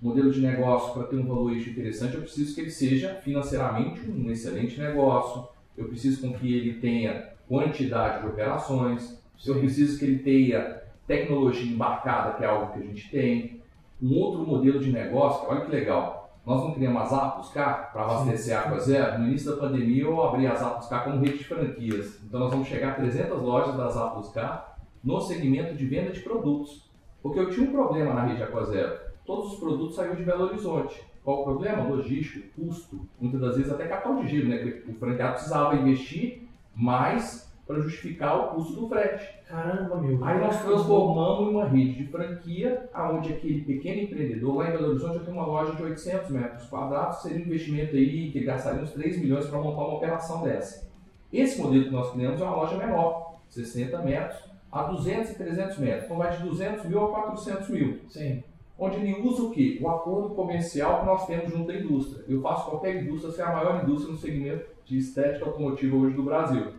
modelo 0.00 0.30
de 0.30 0.40
negócio 0.40 0.92
para 0.92 1.04
ter 1.04 1.16
um 1.16 1.26
valuation 1.26 1.70
interessante, 1.70 2.14
eu 2.14 2.22
preciso 2.22 2.54
que 2.54 2.60
ele 2.60 2.70
seja 2.70 3.14
financeiramente 3.22 4.00
um 4.10 4.30
excelente 4.30 4.78
negócio. 4.78 5.48
Eu 5.76 5.86
preciso 5.88 6.20
com 6.20 6.38
que 6.38 6.52
ele 6.52 6.74
tenha 6.74 7.30
quantidade 7.48 8.22
de 8.22 8.28
operações. 8.28 9.22
Eu 9.46 9.54
Sim. 9.54 9.60
preciso 9.60 9.98
que 9.98 10.04
ele 10.04 10.18
tenha 10.18 10.82
tecnologia 11.06 11.70
embarcada, 11.70 12.34
que 12.34 12.44
é 12.44 12.46
algo 12.46 12.72
que 12.72 12.80
a 12.80 12.82
gente 12.82 13.10
tem. 13.10 13.60
Um 14.02 14.18
outro 14.18 14.46
modelo 14.46 14.80
de 14.80 14.92
negócio, 14.92 15.48
olha 15.48 15.62
que 15.62 15.70
legal. 15.70 16.24
Nós 16.46 16.62
não 16.62 16.72
criamos 16.72 17.02
as 17.02 17.12
Apos 17.12 17.48
Car 17.50 17.90
para 17.92 18.02
abastecer 18.02 18.58
a 18.58 18.78
Zero. 18.78 19.18
No 19.18 19.28
início 19.28 19.50
da 19.50 19.60
pandemia, 19.60 20.02
eu 20.02 20.22
abri 20.22 20.46
as 20.46 20.62
Apos 20.62 20.88
Car 20.88 21.04
como 21.04 21.20
rede 21.24 21.38
de 21.38 21.44
franquias. 21.44 22.20
Então, 22.22 22.40
nós 22.40 22.50
vamos 22.50 22.68
chegar 22.68 22.90
a 22.90 22.94
300 22.94 23.40
lojas 23.40 23.76
das 23.76 23.96
Apos 23.96 24.28
Car 24.28 24.76
no 25.02 25.20
segmento 25.20 25.74
de 25.74 25.86
venda 25.86 26.10
de 26.10 26.20
produtos. 26.20 26.84
Porque 27.22 27.38
eu 27.38 27.48
tinha 27.48 27.66
um 27.66 27.72
problema 27.72 28.12
na 28.12 28.24
rede 28.24 28.42
Aquazero. 28.42 28.98
Todos 29.24 29.54
os 29.54 29.58
produtos 29.58 29.96
saíam 29.96 30.14
de 30.14 30.22
Belo 30.22 30.44
Horizonte. 30.44 31.02
Qual 31.24 31.40
o 31.40 31.44
problema? 31.44 31.84
Logístico, 31.84 32.46
custo. 32.54 33.00
Muitas 33.18 33.40
das 33.40 33.56
vezes 33.56 33.72
até 33.72 33.86
capital 33.86 34.16
de 34.16 34.28
giro, 34.28 34.48
né? 34.48 34.82
O 34.86 34.92
franqueado 34.92 35.32
precisava 35.32 35.76
investir 35.76 36.46
mais 36.76 37.50
para 37.66 37.80
justificar 37.80 38.38
o 38.38 38.54
custo 38.54 38.80
do 38.80 38.88
frete. 38.88 39.42
Caramba, 39.48 39.96
meu. 40.00 40.22
Aí 40.24 40.40
nós 40.40 40.62
transformamos 40.62 41.48
em 41.48 41.50
uma 41.50 41.64
rede 41.66 41.94
de 41.94 42.06
franquia, 42.10 42.88
onde 42.94 43.32
aquele 43.32 43.62
pequeno 43.62 44.02
empreendedor, 44.02 44.56
lá 44.56 44.68
em 44.68 44.72
Belo 44.72 44.90
Horizonte, 44.90 45.16
eu 45.16 45.24
tenho 45.24 45.36
uma 45.36 45.46
loja 45.46 45.72
de 45.72 45.82
800 45.82 46.30
metros 46.30 46.68
quadrados, 46.68 47.22
seria 47.22 47.38
um 47.38 47.46
investimento 47.46 47.96
aí 47.96 48.30
que 48.30 48.38
ele 48.38 48.46
gastaria 48.46 48.82
uns 48.82 48.92
3 48.92 49.18
milhões 49.18 49.46
para 49.46 49.58
montar 49.58 49.82
uma 49.82 49.96
operação 49.96 50.42
dessa. 50.42 50.86
Esse 51.32 51.60
modelo 51.60 51.84
que 51.84 51.90
nós 51.90 52.12
criamos 52.12 52.40
é 52.40 52.44
uma 52.44 52.56
loja 52.56 52.76
menor, 52.76 53.40
60 53.48 53.98
metros, 54.02 54.38
a 54.70 54.82
200 54.82 55.30
e 55.30 55.34
300 55.34 55.78
metros. 55.78 56.04
Então 56.04 56.18
vai 56.18 56.36
de 56.36 56.42
200 56.42 56.84
mil 56.84 57.04
a 57.04 57.10
400 57.10 57.68
mil. 57.70 58.00
Sim. 58.08 58.42
Onde 58.76 58.96
ele 58.96 59.20
usa 59.20 59.44
o 59.44 59.50
quê? 59.50 59.78
O 59.80 59.88
acordo 59.88 60.34
comercial 60.34 61.00
que 61.00 61.06
nós 61.06 61.26
temos 61.26 61.52
junto 61.52 61.70
à 61.70 61.76
indústria. 61.76 62.24
Eu 62.28 62.42
faço 62.42 62.70
qualquer 62.70 63.02
indústria 63.02 63.32
ser 63.32 63.42
a 63.42 63.52
maior 63.52 63.82
indústria 63.84 64.12
no 64.12 64.18
segmento 64.18 64.66
de 64.84 64.98
estética 64.98 65.46
automotiva 65.46 65.96
hoje 65.96 66.16
do 66.16 66.24
Brasil. 66.24 66.72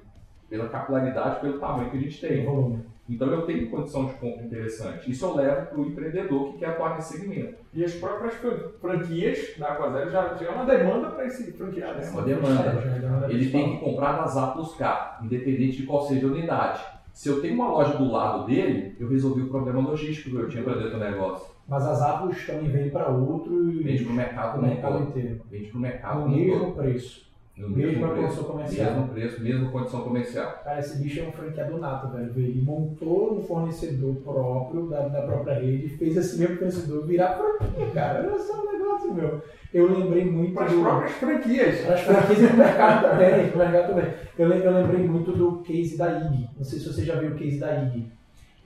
Pela 0.57 0.69
capilaridade, 0.69 1.39
pelo 1.41 1.59
tamanho 1.59 1.89
que 1.89 1.97
a 1.97 1.99
gente 2.01 2.21
tem. 2.21 2.45
Volume. 2.45 2.79
Então 3.07 3.27
eu 3.27 3.43
tenho 3.43 3.69
condição 3.69 4.05
de 4.05 4.13
compra 4.13 4.43
interessante. 4.45 5.11
Isso 5.11 5.25
eu 5.25 5.35
levo 5.35 5.67
para 5.67 5.79
o 5.79 5.85
empreendedor 5.85 6.51
que 6.51 6.57
quer 6.57 6.69
atuar 6.69 6.95
nesse 6.95 7.17
segmento. 7.17 7.53
E 7.71 7.83
as 7.83 7.93
próprias 7.93 8.33
fran- 8.35 8.69
franquias 8.81 9.55
da 9.59 9.67
Aquazero 9.73 10.09
já, 10.09 10.33
já 10.33 10.45
é 10.47 10.49
uma 10.49 10.65
demanda 10.65 11.09
para 11.09 11.25
esse 11.25 11.51
franqueado. 11.51 11.99
É 11.99 12.03
né? 12.03 12.09
uma 12.09 12.21
demanda. 12.23 13.27
É, 13.27 13.31
é 13.31 13.33
Ele 13.33 13.51
tem 13.51 13.77
que 13.77 13.85
comprar 13.85 14.13
das 14.13 14.35
A 14.35 14.47
plus 14.47 14.75
K, 14.75 15.19
independente 15.23 15.77
de 15.77 15.83
qual 15.83 16.01
seja 16.01 16.25
a 16.25 16.31
unidade. 16.31 16.83
Se 17.13 17.29
eu 17.29 17.41
tenho 17.41 17.53
uma 17.53 17.69
loja 17.69 17.95
do 17.97 18.11
lado 18.11 18.45
dele, 18.45 18.95
eu 18.99 19.07
resolvi 19.07 19.41
o 19.43 19.49
problema 19.49 19.79
logístico 19.81 20.31
que 20.31 20.35
eu 20.35 20.49
tinha 20.49 20.63
para 20.63 20.73
dentro 20.73 20.91
do 20.91 20.99
negócio. 20.99 21.47
Mas 21.67 21.85
as 21.85 22.01
Apos 22.01 22.45
também 22.45 22.69
vendem 22.69 22.89
para 22.89 23.07
outro 23.09 23.71
e 23.71 23.83
Vende 23.83 24.03
para 24.03 24.11
o 24.13 24.15
mercado 24.15 24.61
mercado 24.61 25.03
inteiro. 25.03 25.41
Vende 25.49 25.67
para 25.69 25.77
o 25.77 25.81
mercado 25.81 26.19
No 26.21 26.29
mesmo 26.29 26.73
preço. 26.73 27.25
No 27.57 27.69
Mesma 27.69 28.09
preço. 28.09 28.21
condição 28.21 28.43
comercial. 28.43 28.91
Mesmo 28.91 29.07
preço, 29.07 29.41
mesma 29.41 29.71
condição 29.71 30.01
comercial. 30.01 30.59
Cara, 30.63 30.79
esse 30.79 31.01
bicho 31.01 31.19
é 31.21 31.23
um 31.23 31.31
franqueador 31.31 31.79
nato, 31.79 32.09
velho. 32.09 32.33
Ele 32.35 32.61
montou 32.61 33.37
um 33.37 33.41
fornecedor 33.43 34.15
próprio 34.15 34.87
da, 34.89 35.07
da 35.07 35.21
própria 35.21 35.53
rede 35.53 35.85
e 35.85 35.89
fez 35.89 36.17
esse 36.17 36.37
mesmo 36.37 36.57
fornecedor 36.57 37.05
virar 37.07 37.37
franquia, 37.37 37.91
cara. 37.93 38.27
Olha 38.29 38.39
só 38.39 38.61
o 38.61 38.71
negócio, 38.71 39.13
meu. 39.13 39.41
Eu 39.73 39.97
lembrei 39.99 40.25
muito 40.25 40.53
Para 40.53 40.65
as 40.65 40.71
do... 40.73 40.81
próprias 40.81 41.11
franquias. 41.13 41.79
Para 41.81 41.93
as 41.95 42.01
franquias 42.01 42.49
pro 42.49 42.57
mercado 42.57 43.09
também, 43.09 43.49
pro 43.49 43.59
mercado 43.59 43.87
também. 43.87 44.13
Eu, 44.37 44.49
eu 44.53 44.71
lembrei 44.73 45.07
muito 45.07 45.31
do 45.31 45.57
case 45.63 45.97
da 45.97 46.11
IG. 46.19 46.49
Não 46.57 46.63
sei 46.63 46.79
se 46.79 46.93
você 46.93 47.05
já 47.05 47.15
viu 47.15 47.31
o 47.31 47.35
case 47.35 47.57
da 47.57 47.73
IG. 47.83 48.05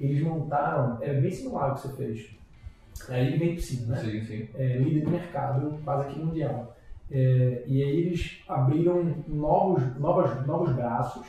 Eles 0.01 0.23
montaram, 0.23 0.97
é 1.01 1.13
bem 1.13 1.29
similar 1.31 1.69
ao 1.69 1.75
que 1.75 1.81
você 1.81 1.95
fez. 1.95 2.29
A 3.07 3.19
IG 3.19 3.37
vem 3.37 3.55
piscina, 3.55 3.95
né? 3.95 4.01
Sim, 4.01 4.21
sim. 4.23 4.47
é, 4.55 4.77
líder 4.77 5.05
de 5.05 5.11
mercado, 5.11 5.77
quase 5.83 6.07
aqui 6.09 6.19
mundial. 6.19 6.75
É, 7.11 7.63
e 7.65 7.83
aí 7.83 8.01
eles 8.01 8.43
abriram 8.47 9.23
novos, 9.27 9.97
novos, 9.97 10.45
novos 10.45 10.71
braços, 10.73 11.25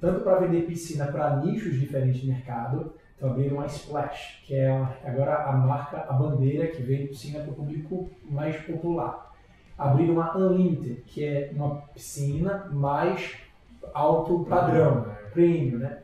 tanto 0.00 0.20
para 0.20 0.40
vender 0.40 0.66
piscina 0.66 1.06
para 1.06 1.36
nichos 1.36 1.78
diferentes 1.78 2.20
de 2.20 2.28
mercado. 2.28 2.92
Então 3.16 3.30
abriram 3.30 3.60
a 3.60 3.66
Splash, 3.66 4.42
que 4.44 4.54
é 4.54 4.68
agora 5.04 5.44
a 5.44 5.52
marca, 5.52 5.98
a 6.08 6.12
bandeira 6.12 6.66
que 6.66 6.82
vende 6.82 7.08
piscina 7.08 7.40
para 7.40 7.52
o 7.52 7.54
público 7.54 8.10
mais 8.28 8.56
popular. 8.56 9.32
Abriram 9.78 10.20
a 10.20 10.36
Unlimited, 10.36 11.02
que 11.06 11.24
é 11.24 11.50
uma 11.54 11.76
piscina 11.94 12.68
mais 12.72 13.36
alto 13.94 14.44
padrão, 14.48 15.06
premium, 15.32 15.78
né? 15.78 16.02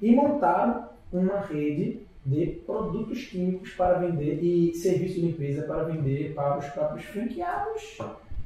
E 0.00 0.14
montaram 0.14 0.88
uma 1.12 1.40
rede 1.40 2.06
de 2.24 2.46
produtos 2.64 3.26
químicos 3.26 3.72
para 3.72 3.98
vender 3.98 4.42
e 4.42 4.74
serviço 4.74 5.14
de 5.14 5.22
limpeza 5.22 5.62
para 5.62 5.84
vender 5.84 6.34
para 6.34 6.58
os 6.58 6.66
próprios 6.66 7.04
franqueados 7.04 7.98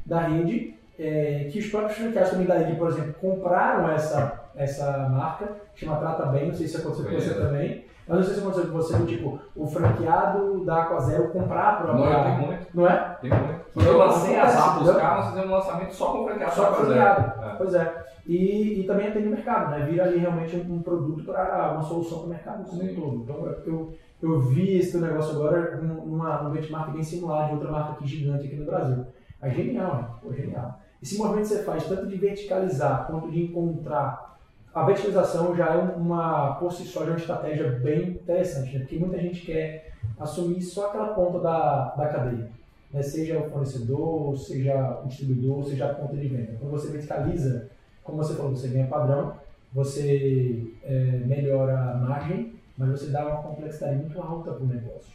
da 0.05 0.21
rede, 0.21 0.75
é, 0.99 1.49
que 1.51 1.59
os 1.59 1.67
próprios 1.67 1.97
franqueados 1.99 2.31
também 2.31 2.47
da 2.47 2.55
rede, 2.59 2.77
por 2.77 2.89
exemplo, 2.89 3.15
compraram 3.21 3.91
essa, 3.91 4.49
essa 4.55 5.09
marca, 5.11 5.49
que 5.75 5.85
chama 5.85 5.97
Trata 5.99 6.27
Bem, 6.27 6.49
não 6.49 6.55
sei 6.55 6.69
se 6.69 6.77
aconteceu 6.77 7.05
com 7.07 7.11
você 7.13 7.31
Conheço. 7.31 7.41
também, 7.49 7.85
mas 8.07 8.17
não 8.19 8.25
sei 8.25 8.35
se 8.35 8.41
aconteceu 8.41 8.67
com 8.71 8.77
você, 8.77 9.07
tipo, 9.07 9.41
o 9.57 9.67
franqueado 9.67 10.65
da 10.65 10.83
Aquazero 10.83 11.29
comprar 11.31 11.69
a 11.71 11.77
própria 11.77 12.05
Não, 12.11 12.25
tem 12.37 12.47
muito, 12.47 12.67
não 12.75 12.87
é? 12.89 13.17
tem 13.21 13.31
muito. 13.31 13.65
E 13.77 13.85
Eu 13.85 13.99
lancei 13.99 14.37
as 14.39 14.55
acontece, 14.55 14.59
A 14.69 14.73
plus 14.75 14.83
entendeu? 14.89 15.01
K, 15.01 15.17
nós 15.17 15.27
fizemos 15.29 15.49
um 15.51 15.55
lançamento 15.55 15.95
só 15.95 16.13
com 16.13 16.25
franqueado. 16.27 16.55
Só 16.55 16.73
fazer. 16.75 16.85
franqueado. 16.95 17.45
É. 17.45 17.55
Pois 17.57 17.75
é. 17.75 18.05
E, 18.27 18.81
e 18.81 18.85
também 18.87 19.09
atende 19.09 19.27
o 19.29 19.31
mercado, 19.33 19.71
né? 19.71 19.85
Vira 19.87 20.05
ali 20.05 20.19
realmente 20.19 20.57
um, 20.57 20.75
um 20.77 20.83
produto 20.83 21.25
para 21.25 21.73
uma 21.73 21.83
solução 21.83 22.19
para 22.21 22.27
o 22.27 22.31
mercado 22.31 22.65
como 22.71 22.83
um 22.85 22.95
todo. 22.95 23.17
Então 23.23 23.47
eu, 23.47 23.63
eu, 23.67 23.95
eu 24.23 24.41
vi 24.43 24.79
esse 24.79 24.97
negócio 24.99 25.35
agora 25.37 25.77
num- 25.83 26.07
numa, 26.07 26.43
num 26.43 26.51
benchmark 26.51 26.93
bem 26.93 27.03
similar 27.03 27.49
de 27.49 27.55
outra 27.55 27.71
marca 27.73 27.93
aqui 27.93 28.07
gigante 28.07 28.47
aqui 28.47 28.57
no 28.57 28.65
Brasil. 28.67 29.05
É 29.43 29.51
genial, 29.51 29.97
né? 29.97 30.09
Pô, 30.23 30.33
genial. 30.33 30.81
Esse 31.03 31.19
movimento 31.19 31.49
que 31.49 31.55
você 31.55 31.63
faz, 31.63 31.85
tanto 31.85 32.07
de 32.07 32.17
verticalizar 32.17 33.07
quanto 33.07 33.31
de 33.31 33.43
encontrar. 33.43 34.39
A 34.75 34.85
verticalização 34.85 35.55
já 35.55 35.75
é 35.75 35.77
uma, 35.77 36.57
por 36.57 36.73
si 36.73 36.85
só, 36.85 37.01
já 37.01 37.07
é 37.07 37.11
uma 37.11 37.19
estratégia 37.19 37.71
bem 37.71 38.11
interessante, 38.11 38.73
né? 38.73 38.81
Porque 38.81 38.99
muita 38.99 39.19
gente 39.19 39.45
quer 39.45 39.93
assumir 40.19 40.63
só 40.63 40.89
aquela 40.89 41.09
ponta 41.09 41.39
da, 41.41 41.95
da 41.95 42.09
cadeia. 42.09 42.51
Né? 42.93 43.03
Seja 43.03 43.39
o 43.39 43.51
fornecedor, 43.51 44.37
seja 44.39 45.03
o 45.05 45.09
distribuidor, 45.09 45.65
seja 45.65 45.91
a 45.91 45.95
ponta 45.95 46.17
de 46.17 46.29
venda. 46.29 46.57
Quando 46.59 46.73
você 46.73 46.91
verticaliza, 46.91 47.69
como 48.03 48.19
você 48.19 48.35
falou, 48.35 48.51
você 48.51 48.69
ganha 48.69 48.87
padrão, 48.87 49.35
você 49.73 50.73
é, 50.85 51.21
melhora 51.27 51.77
a 51.77 51.95
margem, 51.95 52.55
mas 52.79 52.91
você 52.91 53.07
dá 53.07 53.27
uma 53.27 53.43
complexidade 53.43 53.97
muito 53.97 54.21
alta 54.21 54.53
para 54.53 54.63
o 54.63 54.67
negócio. 54.67 55.13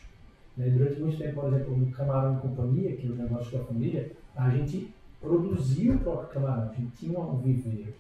Né? 0.60 0.70
Durante 0.70 1.00
muito 1.00 1.18
tempo, 1.18 1.40
por 1.40 1.54
exemplo, 1.54 1.78
no 1.78 1.90
Camarão 1.92 2.36
e 2.36 2.42
Companhia, 2.42 2.96
que 2.98 3.08
é 3.08 3.10
o 3.10 3.16
negócio 3.16 3.58
da 3.58 3.64
família, 3.64 4.12
a 4.36 4.50
gente 4.50 4.94
produzia 5.22 5.94
o 5.94 6.00
próprio 6.00 6.30
camarão, 6.30 6.70
a 6.70 6.74
gente 6.74 6.92
tinha 6.98 7.18
um 7.18 7.38
viveiro. 7.38 7.94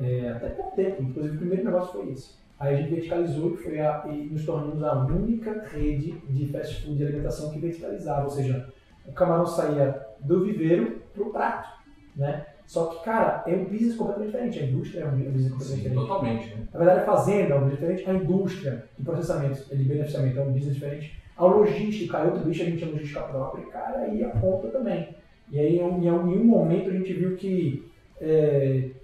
É, 0.00 0.30
até 0.30 0.50
pouco 0.50 0.76
tempo, 0.76 1.02
inclusive 1.02 1.36
o 1.36 1.38
primeiro 1.38 1.64
negócio 1.64 1.92
foi 1.92 2.12
esse. 2.12 2.34
Aí 2.58 2.74
a 2.74 2.76
gente 2.78 2.94
verticalizou 2.94 3.54
e, 3.54 3.56
foi 3.56 3.80
a, 3.80 4.04
e 4.08 4.28
nos 4.30 4.44
tornamos 4.44 4.82
a 4.82 5.04
única 5.04 5.66
rede 5.70 6.12
de 6.28 6.46
fast 6.48 6.82
food 6.82 6.96
de 6.96 7.04
alimentação 7.04 7.50
que 7.50 7.58
verticalizava, 7.58 8.24
ou 8.24 8.30
seja, 8.30 8.68
o 9.06 9.12
camarão 9.12 9.46
saía 9.46 10.02
do 10.20 10.44
viveiro 10.44 11.00
para 11.14 11.22
o 11.22 11.30
prato, 11.30 11.68
né? 12.14 12.46
Só 12.66 12.86
que, 12.86 13.04
cara, 13.04 13.44
é 13.46 13.54
um 13.54 13.64
business 13.64 13.94
completamente 13.94 14.32
diferente. 14.32 14.58
A 14.58 14.66
indústria 14.66 15.00
é 15.02 15.06
um 15.06 15.10
business 15.10 15.52
completamente 15.52 15.66
Sim, 15.66 15.76
diferente. 15.76 16.00
totalmente. 16.00 16.54
Né? 16.54 16.68
Na 16.72 16.78
verdade, 16.78 17.00
a 17.00 17.04
fazenda 17.04 17.54
é 17.54 17.54
um 17.54 17.60
business 17.60 17.78
diferente. 17.78 18.10
A 18.10 18.14
indústria 18.14 18.84
de 18.98 19.04
processamento, 19.04 19.76
de 19.76 19.84
beneficiamento 19.84 20.38
é 20.38 20.42
um 20.42 20.52
business 20.52 20.74
diferente. 20.74 21.25
A 21.36 21.44
logística 21.44 22.18
é 22.18 22.24
outro 22.24 22.44
bicho, 22.44 22.62
a 22.62 22.64
gente 22.66 22.84
de 22.84 22.90
logística 22.90 23.22
própria. 23.22 23.62
E, 23.62 23.66
cara, 23.66 23.98
aí 23.98 24.24
a 24.24 24.30
ponta 24.30 24.68
também. 24.68 25.14
E 25.50 25.60
aí, 25.60 25.78
em 25.78 25.82
um, 25.82 26.32
em 26.32 26.38
um 26.38 26.44
momento, 26.44 26.90
a 26.90 26.92
gente 26.92 27.12
viu 27.12 27.36
que 27.36 27.84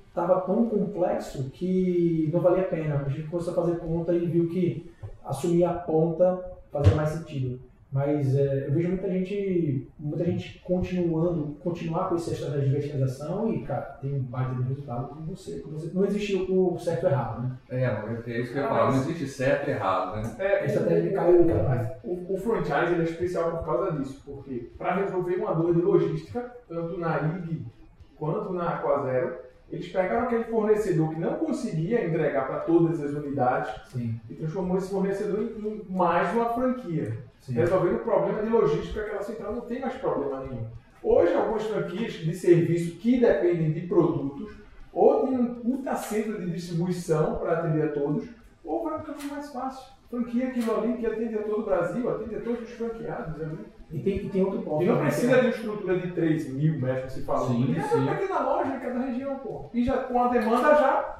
estava 0.08 0.40
tão 0.40 0.66
complexo 0.66 1.50
que 1.50 2.30
não 2.32 2.40
valia 2.40 2.62
a 2.62 2.68
pena. 2.68 3.04
A 3.06 3.08
gente 3.08 3.28
começou 3.28 3.52
a 3.52 3.56
fazer 3.56 3.78
conta 3.78 4.14
e 4.14 4.26
viu 4.26 4.48
que 4.48 4.90
assumir 5.24 5.64
a 5.64 5.74
ponta 5.74 6.52
fazia 6.70 6.94
mais 6.94 7.10
sentido. 7.10 7.60
Mas 7.92 8.34
é, 8.34 8.68
eu 8.68 8.72
vejo 8.72 8.88
muita 8.88 9.06
gente, 9.10 9.86
muita 9.98 10.24
gente 10.24 10.60
continuando, 10.64 11.56
continuar 11.62 12.08
com 12.08 12.14
essa 12.14 12.32
estratégia 12.32 12.64
de 12.64 12.72
verticalização 12.72 13.52
e, 13.52 13.62
cara, 13.64 13.82
tem 14.00 14.14
um 14.14 14.22
baita 14.22 14.54
de 14.54 14.62
resultado 14.62 15.08
com 15.08 15.22
você, 15.26 15.60
com 15.60 15.72
você. 15.72 15.90
Não 15.92 16.06
existe 16.06 16.34
o 16.36 16.78
certo 16.78 17.02
e 17.02 17.06
o 17.06 17.10
errado, 17.10 17.42
né? 17.42 17.56
É, 17.68 17.84
é 17.84 18.40
isso 18.40 18.52
que 18.52 18.58
eu 18.58 18.62
ia 18.62 18.68
falar. 18.68 18.92
Não 18.92 18.98
existe 18.98 19.28
certo 19.28 19.68
e 19.68 19.72
errado, 19.72 20.16
né? 20.16 20.36
É, 20.38 20.60
A 20.60 20.64
estratégia 20.64 21.10
de 21.10 21.18
um. 21.18 22.10
o, 22.10 22.34
o 22.34 22.38
franchise 22.38 22.92
ele 22.94 23.02
é 23.02 23.04
especial 23.04 23.58
por 23.58 23.66
causa 23.66 23.92
disso, 23.92 24.22
porque 24.24 24.70
para 24.78 24.96
resolver 24.96 25.36
uma 25.36 25.54
dor 25.54 25.74
de 25.74 25.82
logística, 25.82 26.50
tanto 26.66 26.98
na 26.98 27.18
IG 27.20 27.62
quanto 28.16 28.54
na 28.54 28.70
Aquazero, 28.70 29.36
eles 29.72 29.88
pegaram 29.88 30.24
aquele 30.24 30.44
fornecedor 30.44 31.08
que 31.14 31.18
não 31.18 31.36
conseguia 31.36 32.04
entregar 32.04 32.46
para 32.46 32.60
todas 32.60 33.02
as 33.02 33.12
unidades 33.12 33.72
Sim, 33.88 34.20
e 34.28 34.34
transformou 34.34 34.76
esse 34.76 34.90
fornecedor 34.90 35.40
em, 35.40 35.82
mais 35.88 36.30
uma 36.34 36.52
franquia. 36.52 37.16
sim. 37.40 37.54
resolvendo 37.54 37.96
o 37.96 38.00
problema 38.00 38.42
de 38.42 38.50
logística, 38.50 39.00
aquela 39.00 39.22
central 39.22 39.54
não 39.54 39.62
tem 39.62 39.80
mais 39.80 39.94
problema 39.94 40.40
nenhum. 40.40 40.66
Hoje, 41.02 41.34
algumas 41.34 41.64
franquias 41.64 42.12
de 42.12 42.34
serviço 42.34 42.96
que 42.98 43.18
dependem 43.18 43.72
de 43.72 43.80
produtos, 43.86 44.52
ou 44.92 45.26
tem 45.26 45.38
um 45.38 45.54
puta 45.54 45.96
centro 45.96 46.38
de 46.38 46.50
distribuição 46.50 47.36
para 47.36 47.54
atender 47.54 47.88
a 47.88 47.92
todos, 47.92 48.28
ou 48.62 48.84
vai 48.84 49.02
caminho 49.02 49.30
mais 49.30 49.50
fácil. 49.50 49.90
Franquia 50.12 50.48
aquilo 50.48 50.76
ali 50.76 50.92
que 50.98 51.06
atende 51.06 51.34
a 51.38 51.42
todo 51.42 51.60
o 51.60 51.64
Brasil, 51.64 52.10
atende 52.10 52.36
a 52.36 52.40
todos 52.40 52.60
os 52.64 52.70
franqueados 52.70 53.40
ali. 53.40 53.58
E 53.90 53.98
tem, 54.00 54.16
e 54.18 54.28
tem 54.28 54.44
outro 54.44 54.60
ponto. 54.60 54.82
E 54.82 54.86
não 54.86 54.96
que 54.96 55.02
precisa 55.04 55.32
é- 55.32 55.40
de 55.40 55.46
uma 55.46 55.50
estrutura 55.50 55.98
de 55.98 56.12
3 56.12 56.52
mil 56.52 56.78
metros 56.78 57.14
que 57.14 57.20
se 57.20 57.24
falou. 57.24 57.46
Sim, 57.48 57.72
E 57.72 57.78
é 57.78 57.82
sim. 57.82 57.96
uma 57.98 58.14
pequena 58.14 58.40
loja 58.40 58.76
em 58.76 58.80
cada 58.80 58.98
região, 59.00 59.36
pô. 59.36 59.70
E 59.72 59.82
já 59.82 59.96
com 59.96 60.22
a 60.22 60.28
demanda 60.28 60.68
já. 60.74 61.18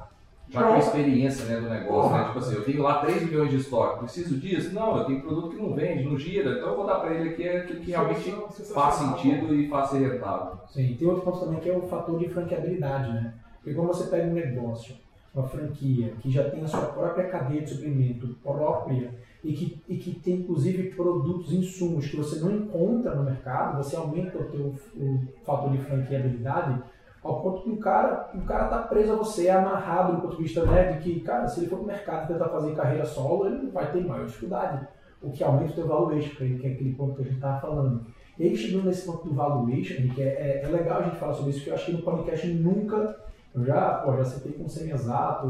Já 0.49 0.61
com 0.61 0.73
a 0.73 0.77
experiência 0.77 1.45
né, 1.45 1.59
do 1.59 1.69
negócio, 1.69 2.15
né? 2.15 2.25
Tipo 2.25 2.37
assim, 2.37 2.55
eu 2.55 2.63
tenho 2.65 2.83
lá 2.83 2.99
3 2.99 3.23
milhões 3.23 3.49
de 3.49 3.55
estoque, 3.57 3.99
preciso 3.99 4.37
disso? 4.39 4.75
Não, 4.75 4.97
eu 4.99 5.05
tenho 5.05 5.21
produto 5.21 5.49
que 5.49 5.55
não 5.61 5.73
vende, 5.73 6.03
não 6.03 6.15
gira, 6.15 6.51
então 6.51 6.69
eu 6.69 6.75
vou 6.75 6.85
dar 6.85 6.99
para 6.99 7.15
ele 7.15 7.29
aqui 7.29 7.49
aquilo 7.49 7.79
que 7.79 7.89
realmente 7.89 8.35
faz 8.75 8.95
sentido 8.95 9.55
e 9.55 9.67
faz 9.69 9.89
ser 9.89 10.07
rentável. 10.07 10.59
Sim, 10.67 10.95
tem 10.99 11.07
outro 11.07 11.23
ponto 11.23 11.39
também 11.39 11.59
que 11.59 11.69
é 11.69 11.75
o 11.75 11.81
fator 11.87 12.19
de 12.19 12.29
franqueabilidade, 12.29 13.11
né? 13.11 13.33
Porque 13.55 13.73
quando 13.73 13.87
você 13.87 14.07
pega 14.11 14.27
um 14.27 14.33
negócio, 14.33 14.93
uma 15.33 15.47
franquia, 15.47 16.13
que 16.19 16.29
já 16.29 16.49
tem 16.49 16.63
a 16.63 16.67
sua 16.67 16.81
própria 16.87 17.27
cadeia 17.29 17.61
de 17.61 17.69
suprimento 17.71 18.27
própria 18.43 19.11
e 19.43 19.53
que, 19.53 19.81
e 19.89 19.97
que 19.97 20.19
tem 20.19 20.35
inclusive 20.35 20.91
produtos, 20.91 21.51
insumos 21.51 22.07
que 22.07 22.15
você 22.15 22.39
não 22.39 22.51
encontra 22.51 23.15
no 23.15 23.23
mercado, 23.23 23.83
você 23.83 23.95
aumenta 23.95 24.37
o 24.37 24.45
teu 24.45 24.73
o 24.95 25.19
fator 25.43 25.71
de 25.71 25.79
franqueabilidade 25.79 26.81
ao 27.23 27.41
ponto 27.41 27.63
que 27.63 27.69
o 27.69 27.77
cara, 27.77 28.29
o 28.35 28.41
cara 28.41 28.67
tá 28.67 28.79
preso 28.79 29.13
a 29.13 29.15
você, 29.15 29.47
é 29.47 29.53
amarrado 29.53 30.15
do 30.15 30.21
ponto 30.21 30.35
de 30.35 30.43
vista 30.43 30.65
né, 30.65 30.91
de 30.91 30.99
que, 31.03 31.21
cara, 31.21 31.47
se 31.47 31.61
ele 31.61 31.69
for 31.69 31.77
pro 31.77 31.87
mercado 31.87 32.27
tentar 32.27 32.49
fazer 32.49 32.75
carreira 32.75 33.05
solo, 33.05 33.47
ele 33.47 33.71
vai 33.71 33.89
ter 33.91 34.05
maior 34.05 34.25
dificuldade. 34.25 34.85
O 35.21 35.31
que 35.31 35.41
aumenta 35.41 35.71
o 35.71 35.75
teu 35.75 35.87
valuation, 35.87 36.35
que 36.35 36.67
é 36.67 36.71
aquele 36.71 36.93
ponto 36.93 37.15
que 37.15 37.21
a 37.21 37.25
gente 37.25 37.35
estava 37.35 37.61
falando. 37.61 38.05
E 38.37 38.43
aí, 38.43 38.57
chegando 38.57 38.85
nesse 38.85 39.05
ponto 39.05 39.29
do 39.29 39.33
valuation, 39.33 39.93
Henrique, 39.93 40.21
é, 40.21 40.25
é, 40.25 40.61
é 40.65 40.67
legal 40.67 40.99
a 40.99 41.03
gente 41.03 41.15
falar 41.15 41.33
sobre 41.33 41.51
isso, 41.51 41.59
porque 41.59 41.69
eu 41.69 41.75
acho 41.75 41.85
que 41.85 41.91
no 41.93 42.01
podcast 42.01 42.47
nunca. 42.47 43.23
Eu 43.55 43.63
já, 43.63 43.95
pô, 43.99 44.17
já 44.17 44.25
citei 44.25 44.53
com 44.53 44.67
semi-exato, 44.67 45.47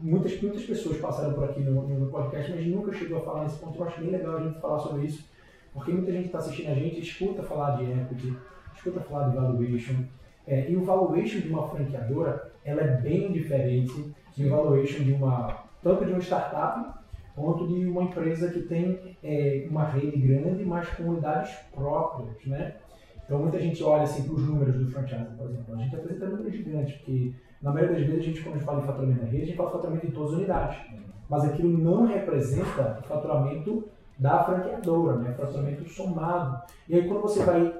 muitas, 0.00 0.40
muitas 0.42 0.64
pessoas 0.64 0.98
passaram 0.98 1.32
por 1.34 1.44
aqui 1.44 1.60
no, 1.60 1.86
no 1.86 2.10
podcast, 2.10 2.50
mas 2.50 2.66
nunca 2.66 2.92
chegou 2.92 3.18
a 3.18 3.22
falar 3.22 3.44
nesse 3.44 3.58
ponto. 3.58 3.78
Eu 3.78 3.86
acho 3.86 4.00
bem 4.00 4.10
legal 4.10 4.36
a 4.36 4.42
gente 4.42 4.60
falar 4.60 4.80
sobre 4.80 5.06
isso, 5.06 5.28
porque 5.72 5.92
muita 5.92 6.10
gente 6.10 6.26
está 6.26 6.38
assistindo 6.38 6.70
a 6.70 6.74
gente, 6.74 7.00
escuta 7.00 7.42
falar 7.42 7.76
de 7.76 7.84
equity, 7.84 8.36
escuta 8.74 9.00
falar 9.00 9.28
de 9.28 9.36
valuation. 9.36 9.94
É, 10.46 10.68
e 10.68 10.76
o 10.76 10.84
valuation 10.84 11.38
de 11.38 11.48
uma 11.48 11.68
franqueadora, 11.68 12.50
ela 12.64 12.82
é 12.82 12.96
bem 12.96 13.30
diferente 13.30 14.12
um 14.38 14.48
valuation 14.48 15.02
de 15.02 15.12
uma, 15.12 15.64
tanto 15.82 16.04
de 16.04 16.12
uma 16.12 16.20
startup 16.20 16.98
quanto 17.34 17.66
de 17.68 17.86
uma 17.86 18.04
empresa 18.04 18.50
que 18.50 18.60
tem 18.62 19.16
é, 19.22 19.66
uma 19.70 19.84
rede 19.84 20.16
grande, 20.16 20.64
mas 20.64 20.88
com 20.90 21.04
unidades 21.04 21.54
próprias, 21.74 22.44
né? 22.46 22.74
Então 23.30 23.38
muita 23.38 23.60
gente 23.60 23.80
olha 23.84 24.02
assim 24.02 24.24
para 24.24 24.34
os 24.34 24.42
números 24.42 24.76
do 24.76 24.90
franchise, 24.90 25.36
por 25.38 25.48
exemplo. 25.48 25.72
A 25.72 25.78
gente 25.78 25.94
apresenta 25.94 26.26
números 26.26 26.52
gigantes, 26.52 26.96
porque 26.96 27.32
na 27.62 27.72
maioria 27.72 27.96
das 27.96 28.04
vezes 28.04 28.22
a 28.22 28.24
gente, 28.24 28.42
quando 28.42 28.54
a 28.56 28.58
gente 28.58 28.66
fala 28.66 28.82
em 28.82 28.86
faturamento 28.86 29.20
da 29.20 29.26
rede, 29.26 29.42
a 29.42 29.46
gente 29.46 29.56
fala 29.56 29.70
faturamento 29.70 30.06
em 30.08 30.10
todas 30.10 30.30
as 30.30 30.36
unidades. 30.38 30.78
Mas 31.28 31.44
aquilo 31.44 31.78
não 31.78 32.06
representa 32.06 32.98
o 33.00 33.06
faturamento 33.06 33.84
da 34.18 34.42
franqueadora, 34.42 35.18
né? 35.18 35.32
Faturamento 35.34 35.88
somado. 35.88 36.60
E 36.88 36.96
aí 36.96 37.06
quando 37.06 37.20
você 37.20 37.44
vai 37.44 37.72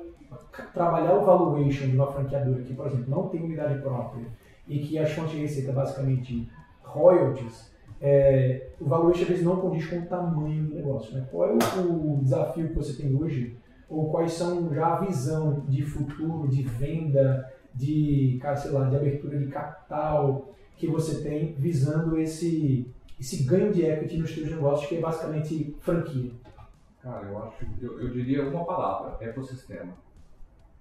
trabalhar 0.72 1.14
o 1.14 1.24
valuation 1.24 1.88
de 1.88 1.96
uma 1.96 2.12
franqueadora 2.12 2.62
que, 2.62 2.72
por 2.72 2.86
exemplo, 2.86 3.10
não 3.10 3.28
tem 3.28 3.42
unidade 3.42 3.82
própria 3.82 4.24
e 4.68 4.78
que 4.78 4.96
as 5.00 5.10
fontes 5.10 5.32
de 5.32 5.40
receita 5.40 5.72
basicamente 5.72 6.48
royalties, 6.84 7.74
é, 8.00 8.68
o 8.80 8.84
valuation 8.84 9.22
às 9.22 9.28
vezes 9.28 9.44
não 9.44 9.56
condiz 9.56 9.84
com 9.90 9.98
o 9.98 10.06
tamanho 10.06 10.62
do 10.66 10.76
negócio. 10.76 11.12
Né? 11.12 11.26
Qual 11.28 11.48
é 11.48 11.52
o, 11.52 12.18
o 12.18 12.20
desafio 12.22 12.68
que 12.68 12.74
você 12.74 13.02
tem 13.02 13.12
hoje? 13.20 13.58
Ou 13.90 14.10
quais 14.10 14.32
são 14.32 14.72
já 14.72 14.94
a 14.94 15.00
visão 15.00 15.64
de 15.68 15.82
futuro, 15.82 16.48
de 16.48 16.62
venda, 16.62 17.52
de, 17.74 18.38
cara, 18.40 18.56
sei 18.56 18.70
lá, 18.70 18.88
de 18.88 18.96
abertura 18.96 19.38
de 19.38 19.48
capital 19.48 20.54
que 20.76 20.86
você 20.86 21.22
tem 21.22 21.54
visando 21.54 22.18
esse, 22.18 22.90
esse 23.18 23.44
ganho 23.44 23.72
de 23.72 23.84
equity 23.84 24.16
nos 24.16 24.32
seus 24.32 24.50
negócios, 24.50 24.88
que 24.88 24.96
é 24.96 25.00
basicamente 25.00 25.76
franquia? 25.80 26.30
Cara, 27.02 27.26
eu 27.26 27.42
acho, 27.42 27.66
eu, 27.82 28.00
eu 28.00 28.10
diria 28.10 28.48
uma 28.48 28.64
palavra, 28.64 29.16
ecossistema. 29.24 29.92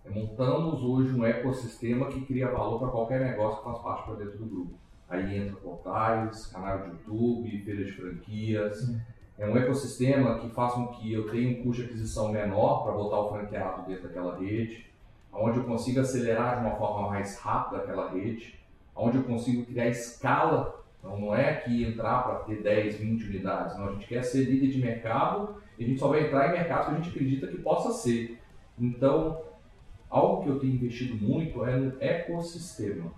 Montamos 0.10 0.82
hoje 0.82 1.14
um 1.14 1.26
ecossistema 1.26 2.07
que 2.07 2.22
cria 2.22 2.49
valor 2.49 2.80
para 2.80 2.89
qualquer 2.89 3.20
negócio 3.20 3.60
que 3.60 3.66
faz 3.66 3.80
parte 3.80 4.05
para 4.05 4.16
dentro 4.16 4.39
do 4.39 4.45
grupo. 4.45 4.74
Aí 5.07 5.38
entra 5.38 5.55
portais, 5.57 6.47
canal 6.47 6.82
de 6.82 6.89
YouTube, 6.89 7.64
feiras 7.64 7.88
de 7.88 7.93
franquias. 7.93 8.95
É 9.39 9.47
um 9.47 9.55
ecossistema 9.55 10.37
que 10.39 10.49
faz 10.49 10.73
com 10.73 10.87
que 10.87 11.13
eu 11.13 11.31
tenha 11.31 11.49
um 11.49 11.63
custo 11.63 11.81
de 11.81 11.87
aquisição 11.87 12.29
menor 12.29 12.83
para 12.83 12.91
botar 12.91 13.21
o 13.21 13.29
franqueado 13.29 13.87
dentro 13.87 14.03
daquela 14.03 14.37
rede, 14.37 14.85
onde 15.31 15.59
eu 15.59 15.63
consiga 15.63 16.01
acelerar 16.01 16.59
de 16.59 16.67
uma 16.67 16.75
forma 16.75 17.07
mais 17.07 17.39
rápida 17.39 17.81
aquela 17.81 18.11
rede, 18.11 18.59
onde 18.93 19.15
eu 19.15 19.23
consigo 19.23 19.65
criar 19.65 19.87
escala. 19.87 20.83
Então 20.99 21.17
não 21.17 21.33
é 21.33 21.51
aqui 21.51 21.85
entrar 21.85 22.23
para 22.23 22.35
ter 22.39 22.61
10, 22.61 22.97
20 22.97 23.23
unidades, 23.27 23.77
não. 23.77 23.87
A 23.87 23.91
gente 23.93 24.07
quer 24.07 24.23
ser 24.23 24.43
líder 24.43 24.67
de 24.67 24.81
mercado 24.81 25.55
e 25.77 25.85
a 25.85 25.87
gente 25.87 25.99
só 25.99 26.09
vai 26.09 26.25
entrar 26.25 26.49
em 26.49 26.59
mercados 26.59 26.87
que 26.87 26.91
a 26.91 26.95
gente 26.97 27.09
acredita 27.09 27.47
que 27.47 27.59
possa 27.59 27.93
ser. 27.93 28.37
Então, 28.77 29.41
algo 30.09 30.43
que 30.43 30.49
eu 30.49 30.59
tenho 30.59 30.73
investido 30.73 31.15
muito 31.15 31.63
é 31.63 31.77
no 31.77 31.95
ecossistema. 32.01 33.09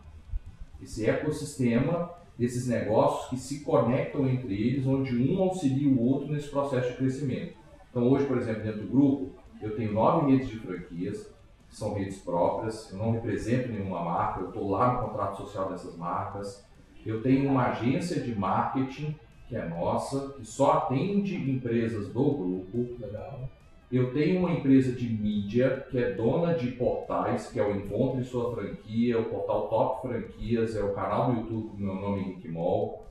Esse 0.79 1.09
ecossistema 1.09 2.11
desses 2.41 2.67
negócios 2.67 3.29
que 3.29 3.37
se 3.37 3.63
conectam 3.63 4.27
entre 4.27 4.55
eles, 4.55 4.87
onde 4.87 5.15
um 5.15 5.43
auxilia 5.43 5.87
o 5.87 6.01
outro 6.01 6.33
nesse 6.33 6.49
processo 6.49 6.89
de 6.89 6.97
crescimento. 6.97 7.53
Então, 7.91 8.09
hoje, 8.09 8.25
por 8.25 8.35
exemplo, 8.35 8.63
dentro 8.63 8.81
do 8.81 8.87
grupo, 8.87 9.35
eu 9.61 9.75
tenho 9.75 9.93
nove 9.93 10.31
redes 10.31 10.49
de 10.49 10.57
franquias, 10.57 11.31
que 11.69 11.75
são 11.75 11.93
redes 11.93 12.17
próprias, 12.17 12.91
eu 12.91 12.97
não 12.97 13.11
represento 13.11 13.71
nenhuma 13.71 14.03
marca, 14.03 14.39
eu 14.39 14.47
estou 14.47 14.71
lá 14.71 14.91
no 14.91 15.07
contrato 15.07 15.37
social 15.37 15.69
dessas 15.69 15.95
marcas. 15.95 16.65
Eu 17.05 17.21
tenho 17.21 17.47
uma 17.47 17.67
agência 17.67 18.19
de 18.19 18.33
marketing, 18.33 19.15
que 19.47 19.55
é 19.55 19.69
nossa, 19.69 20.29
que 20.29 20.43
só 20.43 20.71
atende 20.71 21.35
empresas 21.35 22.07
do 22.07 22.23
grupo. 22.23 22.95
Legal. 22.99 23.47
Eu 23.91 24.13
tenho 24.13 24.39
uma 24.39 24.53
empresa 24.53 24.93
de 24.93 25.09
mídia 25.09 25.85
que 25.91 25.97
é 25.97 26.13
dona 26.13 26.53
de 26.53 26.71
portais, 26.71 27.51
que 27.51 27.59
é 27.59 27.63
o 27.63 27.75
Encontre 27.75 28.23
Sua 28.23 28.55
Franquia, 28.55 29.19
o 29.19 29.25
portal 29.25 29.67
Top 29.67 30.07
Franquias, 30.07 30.77
é 30.77 30.81
o 30.81 30.93
canal 30.93 31.33
do 31.33 31.41
YouTube 31.41 31.83
meu 31.83 31.95
nome 31.95 32.21
Henrique 32.21 32.47
Mol. 32.47 33.05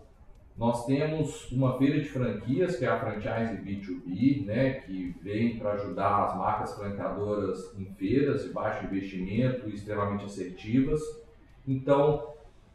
Nós 0.57 0.87
temos 0.87 1.53
uma 1.53 1.77
feira 1.77 2.01
de 2.01 2.09
franquias, 2.09 2.77
que 2.77 2.87
é 2.87 2.89
a 2.89 2.99
Franchise 2.99 3.63
B2B, 3.63 4.47
né, 4.47 4.71
que 4.81 5.15
vem 5.23 5.59
para 5.59 5.73
ajudar 5.73 6.25
as 6.25 6.37
marcas 6.39 6.75
franqueadoras 6.75 7.79
em 7.79 7.85
feiras 7.97 8.45
de 8.45 8.49
baixo 8.51 8.87
investimento 8.87 9.69
extremamente 9.69 10.25
assertivas. 10.25 11.01
Então, 11.69 12.30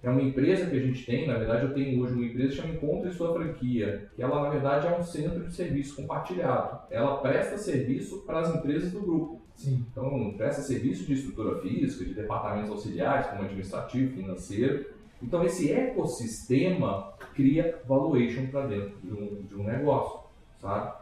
é 0.07 0.11
uma 0.11 0.21
empresa 0.21 0.69
que 0.69 0.75
a 0.75 0.79
gente 0.79 1.05
tem, 1.05 1.27
na 1.27 1.37
verdade 1.37 1.65
eu 1.65 1.73
tenho 1.73 2.01
hoje 2.01 2.13
uma 2.13 2.25
empresa 2.25 2.49
que 2.49 2.55
chama 2.55 2.73
Encontre 2.73 3.11
Sua 3.11 3.33
Franquia, 3.33 4.09
que 4.15 4.21
ela 4.21 4.43
na 4.43 4.49
verdade 4.49 4.87
é 4.87 4.97
um 4.97 5.03
centro 5.03 5.43
de 5.43 5.53
serviço 5.53 5.95
compartilhado. 5.95 6.79
Ela 6.91 7.17
presta 7.17 7.57
serviço 7.57 8.21
para 8.21 8.41
as 8.41 8.55
empresas 8.55 8.91
do 8.91 9.01
grupo. 9.01 9.41
Sim. 9.55 9.85
Então, 9.91 10.33
presta 10.37 10.61
serviço 10.61 11.05
de 11.05 11.13
estrutura 11.13 11.59
física, 11.61 12.05
de 12.05 12.13
departamentos 12.13 12.69
auxiliares, 12.71 13.27
como 13.27 13.43
administrativo, 13.43 14.13
financeiro. 14.13 14.85
Então, 15.21 15.43
esse 15.43 15.71
ecossistema 15.71 17.13
cria 17.33 17.81
valuation 17.87 18.47
para 18.47 18.67
dentro 18.67 18.97
de 19.01 19.13
um, 19.13 19.41
de 19.43 19.55
um 19.55 19.63
negócio, 19.63 20.19
sabe? 20.59 20.93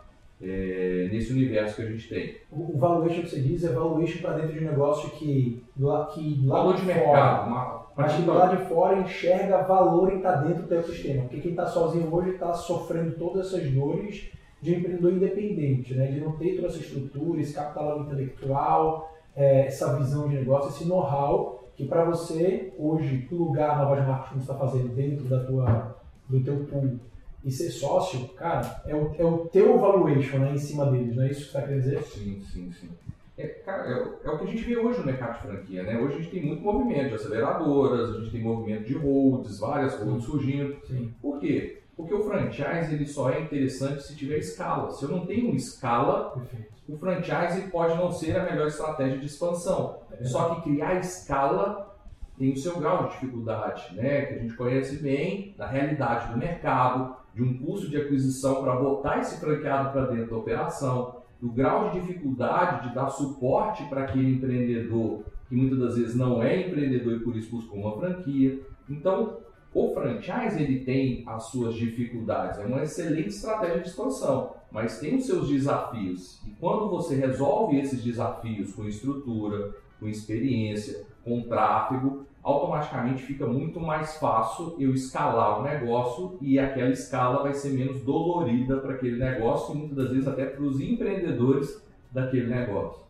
É, 0.42 1.10
nesse 1.12 1.32
universo 1.32 1.78
que 1.78 1.82
a 1.84 1.86
gente 1.86 2.10
tem. 2.10 2.38
O, 2.52 2.76
o 2.76 2.78
valuation 2.78 3.22
que 3.22 3.30
você 3.30 3.40
diz 3.40 3.64
é 3.64 3.70
valuation 3.70 4.22
para 4.22 4.38
dentro 4.38 4.54
de 4.54 4.66
um 4.66 4.70
negócio 4.70 5.10
que, 5.12 5.64
lá, 5.80 6.06
que 6.08 6.42
lá 6.46 6.58
Valor 6.58 6.76
de 6.76 6.82
de 6.82 6.88
fora, 6.88 7.02
mercado, 7.02 7.48
uma, 7.48 7.83
mas 7.96 8.16
que 8.16 8.22
do 8.24 8.34
lado 8.34 8.58
de 8.58 8.66
fora 8.66 9.00
enxerga 9.00 9.64
valor 9.64 10.12
em 10.12 10.18
estar 10.18 10.38
dentro 10.38 10.64
do 10.64 10.76
ecossistema. 10.76 11.24
Porque 11.24 11.42
quem 11.42 11.52
está 11.52 11.68
sozinho 11.68 12.14
hoje 12.14 12.32
está 12.32 12.54
sofrendo 12.54 13.16
todas 13.16 13.48
essas 13.48 13.70
dores 13.72 14.32
de 14.62 14.76
empreendedor 14.76 15.14
independente, 15.14 15.94
né? 15.94 16.08
de 16.08 16.20
não 16.20 16.32
ter 16.34 16.56
toda 16.56 16.70
essa 16.70 16.80
estrutura, 16.80 17.42
esse 17.42 17.54
capital 17.54 18.02
intelectual, 18.02 19.14
é, 19.36 19.68
essa 19.68 19.96
visão 19.98 20.28
de 20.30 20.36
negócio, 20.36 20.70
esse 20.70 20.86
know-how 20.86 21.64
que 21.76 21.86
para 21.86 22.06
você 22.06 22.72
hoje 22.78 23.26
plugar 23.28 23.80
novas 23.80 24.08
marcas 24.08 24.30
como 24.30 24.42
você 24.42 24.52
está 24.52 24.66
fazendo 24.66 24.96
dentro 24.96 25.26
da 25.26 25.44
tua, 25.44 25.98
do 26.30 26.44
teu 26.44 26.66
pool 26.66 27.00
e 27.44 27.52
ser 27.52 27.72
sócio, 27.72 28.28
cara, 28.30 28.82
é 28.86 28.96
o, 28.96 29.14
é 29.18 29.26
o 29.26 29.40
teu 29.50 29.78
valuation 29.78 30.38
né, 30.38 30.54
em 30.54 30.58
cima 30.58 30.86
deles, 30.86 31.16
não 31.16 31.24
é 31.24 31.32
isso 31.32 31.46
que 31.46 31.52
você 31.52 31.58
está 31.58 31.62
querendo 31.62 31.84
dizer? 31.84 32.04
Sim, 32.04 32.42
sim, 32.42 32.72
sim. 32.72 32.90
É, 33.38 33.48
cara, 33.48 33.88
é, 33.90 33.96
o- 34.04 34.16
é 34.24 34.30
o 34.30 34.38
que 34.38 34.44
a 34.44 34.48
gente 34.48 34.64
vê 34.64 34.78
hoje 34.78 35.00
no 35.00 35.06
mercado 35.08 35.34
de 35.42 35.48
franquia, 35.48 35.84
né? 35.84 35.98
Hoje 36.00 36.14
a 36.16 36.18
gente 36.22 36.30
tem 36.32 36.46
muito 36.46 36.62
movimento 36.62 37.10
de 37.10 37.16
aceleradoras, 37.16 38.12
a 38.12 38.20
gente 38.20 38.32
tem 38.32 38.42
movimento 38.44 38.86
de 38.86 38.94
holds, 38.94 39.60
várias 39.60 39.96
holds 40.00 40.24
surgindo. 40.26 40.76
Sim. 40.86 41.12
Por 41.22 41.40
quê? 41.40 41.80
Porque 41.98 42.14
o 42.14 42.24
franchise 42.24 42.94
ele 42.94 43.06
só 43.08 43.30
é 43.32 43.42
interessante 43.42 44.04
se 44.04 44.16
tiver 44.16 44.38
escala. 44.38 44.92
Se 44.92 45.04
eu 45.04 45.10
não 45.10 45.26
tenho 45.26 45.56
escala, 45.56 46.32
Perfeito. 46.32 46.74
o 46.90 46.98
franchise 46.98 47.62
pode 47.72 47.96
não 47.96 48.12
ser 48.12 48.36
a 48.38 48.44
melhor 48.44 48.68
estratégia 48.68 49.18
de 49.18 49.26
expansão. 49.26 49.98
É. 50.12 50.24
Só 50.26 50.56
que 50.56 50.70
criar 50.70 51.00
escala 51.00 51.92
tem 52.38 52.52
o 52.52 52.58
seu 52.58 52.78
grau 52.80 53.06
de 53.06 53.14
dificuldade, 53.14 53.96
né? 53.96 54.26
Que 54.26 54.34
a 54.36 54.38
gente 54.40 54.54
conhece 54.56 54.98
bem 54.98 55.54
da 55.58 55.68
realidade 55.68 56.32
do 56.32 56.38
mercado, 56.38 57.16
de 57.34 57.42
um 57.44 57.58
custo 57.58 57.90
de 57.90 57.98
aquisição 57.98 58.64
para 58.64 58.76
botar 58.76 59.20
esse 59.20 59.40
franqueado 59.40 59.92
para 59.92 60.06
dentro 60.08 60.32
da 60.32 60.38
operação, 60.38 61.23
do 61.44 61.52
grau 61.52 61.90
de 61.90 62.00
dificuldade 62.00 62.88
de 62.88 62.96
dar 62.96 63.10
suporte 63.10 63.84
para 63.90 64.06
aquele 64.06 64.36
empreendedor 64.36 65.26
que 65.50 65.54
muitas 65.54 65.78
das 65.78 65.98
vezes 65.98 66.16
não 66.16 66.42
é 66.42 66.68
empreendedor 66.68 67.18
e 67.18 67.20
por 67.20 67.36
isso 67.36 67.52
busca 67.52 67.76
uma 67.76 67.98
franquia. 67.98 68.62
Então, 68.90 69.40
o 69.74 69.94
franchise 69.94 70.64
ele 70.64 70.86
tem 70.86 71.22
as 71.28 71.48
suas 71.48 71.76
dificuldades, 71.76 72.60
é 72.60 72.66
uma 72.66 72.82
excelente 72.82 73.28
estratégia 73.28 73.82
de 73.82 73.90
expansão, 73.90 74.54
mas 74.72 75.00
tem 75.00 75.18
os 75.18 75.26
seus 75.26 75.50
desafios. 75.50 76.42
E 76.48 76.52
quando 76.52 76.90
você 76.90 77.18
resolve 77.18 77.78
esses 77.78 78.02
desafios 78.02 78.74
com 78.74 78.88
estrutura, 78.88 79.76
com 80.00 80.08
experiência, 80.08 81.06
com 81.26 81.42
tráfego, 81.42 82.26
automaticamente 82.44 83.24
fica 83.24 83.48
muito 83.48 83.80
mais 83.80 84.18
fácil 84.18 84.76
eu 84.78 84.94
escalar 84.94 85.60
o 85.60 85.64
negócio 85.64 86.38
e 86.42 86.60
aquela 86.60 86.90
escala 86.90 87.42
vai 87.42 87.54
ser 87.54 87.70
menos 87.70 88.04
dolorida 88.04 88.78
para 88.78 88.96
aquele 88.96 89.18
negócio 89.18 89.74
e 89.74 89.78
muitas 89.78 89.98
das 89.98 90.10
vezes 90.10 90.28
até 90.28 90.46
para 90.46 90.62
os 90.62 90.80
empreendedores 90.82 91.82
daquele 92.12 92.54
negócio. 92.54 93.04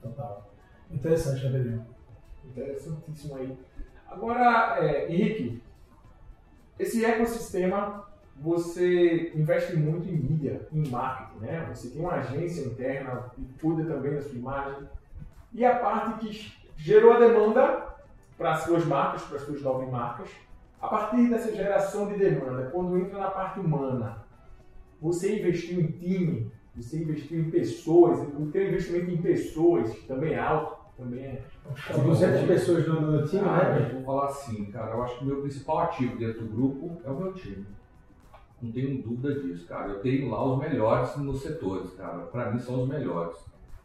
Total. 0.00 0.50
Interessante, 0.90 1.42
Pedrinho? 1.42 1.86
Interessantíssimo 2.44 3.36
aí. 3.36 3.56
Agora, 4.08 4.78
é, 4.80 5.12
Henrique, 5.12 5.62
esse 6.78 7.04
ecossistema 7.04 8.08
você 8.40 9.32
investe 9.34 9.76
muito 9.76 10.08
em 10.08 10.16
mídia, 10.16 10.66
em 10.72 10.88
marketing, 10.88 11.40
né? 11.40 11.66
Você 11.68 11.90
tem 11.90 12.00
uma 12.00 12.14
agência 12.14 12.66
interna 12.66 13.30
e 13.36 13.44
cuida 13.60 13.84
também 13.84 14.14
da 14.14 14.22
sua 14.22 14.38
imagem. 14.38 14.88
E 15.52 15.64
a 15.64 15.78
parte 15.78 16.26
que 16.26 16.52
gerou 16.78 17.12
a 17.12 17.18
demanda 17.18 17.89
para 18.40 18.52
as 18.52 18.62
suas 18.62 18.86
marcas, 18.86 19.20
para 19.24 19.36
as 19.36 19.42
suas 19.42 19.60
nove 19.60 19.84
marcas, 19.90 20.30
a 20.80 20.88
partir 20.88 21.28
dessa 21.28 21.54
geração 21.54 22.08
de 22.08 22.16
demanda, 22.16 22.70
quando 22.72 22.96
entra 22.96 23.18
na 23.18 23.30
parte 23.30 23.60
humana, 23.60 24.24
você 24.98 25.38
investiu 25.38 25.78
em 25.78 25.88
time, 25.88 26.50
você 26.74 27.02
investiu 27.02 27.38
em 27.38 27.50
pessoas, 27.50 28.18
o 28.38 28.46
teu 28.46 28.66
investimento 28.66 29.10
em 29.10 29.20
pessoas 29.20 29.94
também 30.08 30.32
é 30.32 30.38
alto, 30.38 30.80
também 30.96 31.22
é 31.22 31.42
São 31.86 32.02
200 32.02 32.46
pessoas 32.46 32.88
no, 32.88 33.00
no 33.02 33.28
time, 33.28 33.44
Cara, 33.44 33.78
né? 33.78 33.90
eu 33.90 33.96
vou 33.96 34.04
falar 34.04 34.28
assim, 34.28 34.64
cara, 34.72 34.94
eu 34.94 35.02
acho 35.02 35.18
que 35.18 35.24
o 35.24 35.26
meu 35.26 35.42
principal 35.42 35.78
ativo 35.80 36.16
dentro 36.16 36.40
do 36.42 36.56
grupo 36.56 36.98
é 37.04 37.10
o 37.10 37.20
meu 37.20 37.34
time. 37.34 37.66
Não 38.62 38.72
tenho 38.72 39.02
dúvida 39.02 39.38
disso, 39.38 39.66
cara. 39.66 39.88
Eu 39.88 40.00
tenho 40.00 40.30
lá 40.30 40.42
os 40.44 40.58
melhores 40.58 41.14
nos 41.16 41.42
setores, 41.42 41.92
cara. 41.92 42.20
Pra 42.24 42.50
mim 42.50 42.58
são 42.58 42.82
os 42.82 42.88
melhores. 42.88 43.36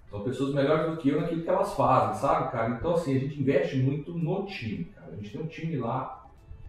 São 0.10 0.24
pessoas 0.24 0.54
melhores 0.54 0.92
do 0.92 0.98
que 0.98 1.10
eu 1.10 1.22
naquilo 1.22 1.42
que 1.42 1.50
elas 1.50 1.74
fazem, 1.74 2.22
sabe, 2.22 2.52
cara? 2.52 2.70
Então, 2.70 2.94
assim, 2.94 3.16
a 3.16 3.20
gente 3.20 3.40
investe 3.40 3.78
muito 3.78 4.14
no 4.14 4.46
time, 4.46 4.86
cara. 4.86 5.12
A 5.12 5.16
gente 5.16 5.32
tem 5.32 5.42
um 5.42 5.48
time 5.48 5.78
lá 5.78 6.26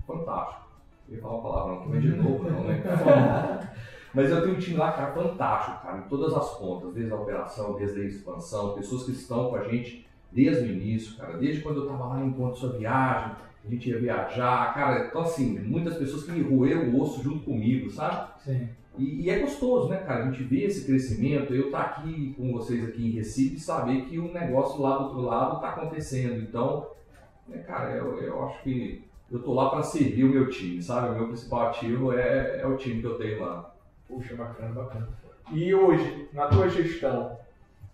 fantástico. 0.07 0.67
Eu 1.09 1.17
ia 1.17 1.23
falar 1.23 1.35
uma 1.35 1.43
palavra, 1.43 1.75
não, 1.75 1.83
que 1.83 1.89
vem 1.91 2.01
de 2.01 2.09
novo, 2.17 2.51
não, 2.51 2.65
né? 2.65 2.83
Mas 4.15 4.31
eu 4.31 4.41
tenho 4.41 4.55
um 4.55 4.59
time 4.59 4.79
lá, 4.79 4.93
cara, 4.93 5.13
fantástico, 5.13 5.83
cara, 5.83 5.99
em 5.99 6.09
todas 6.09 6.33
as 6.33 6.59
pontas, 6.59 6.95
desde 6.95 7.13
a 7.13 7.17
operação, 7.17 7.77
desde 7.77 8.01
a 8.01 8.05
expansão, 8.05 8.75
pessoas 8.75 9.05
que 9.05 9.13
estão 9.13 9.51
com 9.51 9.57
a 9.57 9.65
gente 9.65 10.07
desde 10.33 10.65
o 10.65 10.73
início, 10.73 11.19
cara, 11.19 11.37
desde 11.37 11.61
quando 11.61 11.83
eu 11.83 11.87
tava 11.87 12.07
lá 12.07 12.17
no 12.17 12.27
Encontro 12.29 12.59
Sua 12.59 12.73
Viagem, 12.73 13.37
a 13.63 13.69
gente 13.69 13.91
ia 13.91 14.01
viajar, 14.01 14.73
cara, 14.73 15.07
então 15.07 15.21
assim, 15.21 15.59
muitas 15.59 15.97
pessoas 15.97 16.25
que 16.25 16.41
roeram 16.41 16.89
o 16.89 17.03
osso 17.03 17.23
junto 17.23 17.41
comigo, 17.41 17.91
sabe? 17.91 18.31
Sim. 18.43 18.69
E, 18.97 19.25
e 19.25 19.31
é 19.31 19.39
gostoso, 19.39 19.89
né, 19.89 19.99
cara? 19.99 20.25
A 20.25 20.31
gente 20.31 20.43
vê 20.45 20.65
esse 20.65 20.87
crescimento, 20.87 21.55
eu 21.55 21.67
estar 21.67 21.83
aqui 21.83 22.35
com 22.37 22.53
vocês 22.53 22.85
aqui 22.85 23.07
em 23.07 23.11
Recife 23.11 23.57
e 23.57 23.61
saber 23.61 24.07
que 24.07 24.19
o 24.19 24.33
negócio 24.33 24.81
lá 24.81 24.97
do 24.97 25.05
outro 25.05 25.21
lado 25.21 25.57
está 25.57 25.71
acontecendo. 25.71 26.43
Então, 26.43 26.91
né, 27.47 27.59
cara, 27.59 27.91
eu, 27.91 28.19
eu 28.21 28.45
acho 28.47 28.63
que 28.63 29.05
eu 29.31 29.43
tô 29.43 29.53
lá 29.53 29.71
para 29.71 29.83
servir 29.83 30.25
o 30.25 30.31
meu 30.31 30.49
time, 30.49 30.83
sabe? 30.83 31.11
O 31.11 31.19
meu 31.19 31.29
principal 31.29 31.69
ativo 31.69 32.13
é, 32.13 32.61
é 32.61 32.67
o 32.67 32.77
time 32.77 33.01
que 33.01 33.07
eu 33.07 33.19
tenho 33.19 33.41
lá. 33.41 33.75
Puxa, 34.09 34.35
bacana, 34.35 34.73
bacana. 34.73 35.09
E 35.53 35.75
hoje, 35.75 36.29
na 36.33 36.47
tua 36.47 36.69
gestão, 36.69 37.37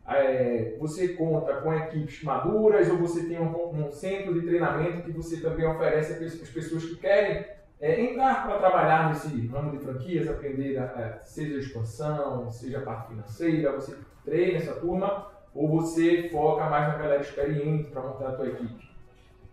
é, 0.07 0.77
você 0.79 1.09
conta 1.09 1.55
com 1.57 1.73
equipes 1.73 2.23
maduras 2.23 2.89
ou 2.91 2.99
você 2.99 3.25
tem 3.25 3.39
um, 3.39 3.87
um 3.87 3.91
centro 3.91 4.35
de 4.35 4.47
treinamento 4.47 5.03
que 5.03 5.13
você 5.13 5.41
também 5.41 5.67
oferece 5.67 6.15
para 6.15 6.27
as 6.27 6.51
pessoas 6.51 6.85
que 6.85 6.97
querem 6.97 7.45
é, 7.83 8.01
entrar 8.01 8.47
para 8.47 8.59
trabalhar 8.59 9.09
nesse 9.09 9.47
ramo 9.49 9.73
de 9.73 9.79
franquias, 9.79 10.29
aprender, 10.29 10.79
a, 10.79 10.85
a- 10.85 11.21
seja 11.25 11.57
a 11.57 11.59
expansão, 11.59 12.51
seja 12.51 12.79
a 12.79 12.83
parte 12.83 13.09
financeira, 13.09 13.73
você 13.73 13.97
treina 14.25 14.59
essa 14.59 14.75
turma 14.77 15.27
ou 15.55 15.69
você 15.69 16.29
foca 16.31 16.71
mais 16.71 16.89
na 16.89 16.97
galera 16.97 17.21
experiente 17.21 17.91
para 17.91 18.03
montar 18.03 18.29
a 18.29 18.33
tua 18.33 18.47
equipe? 18.47 18.89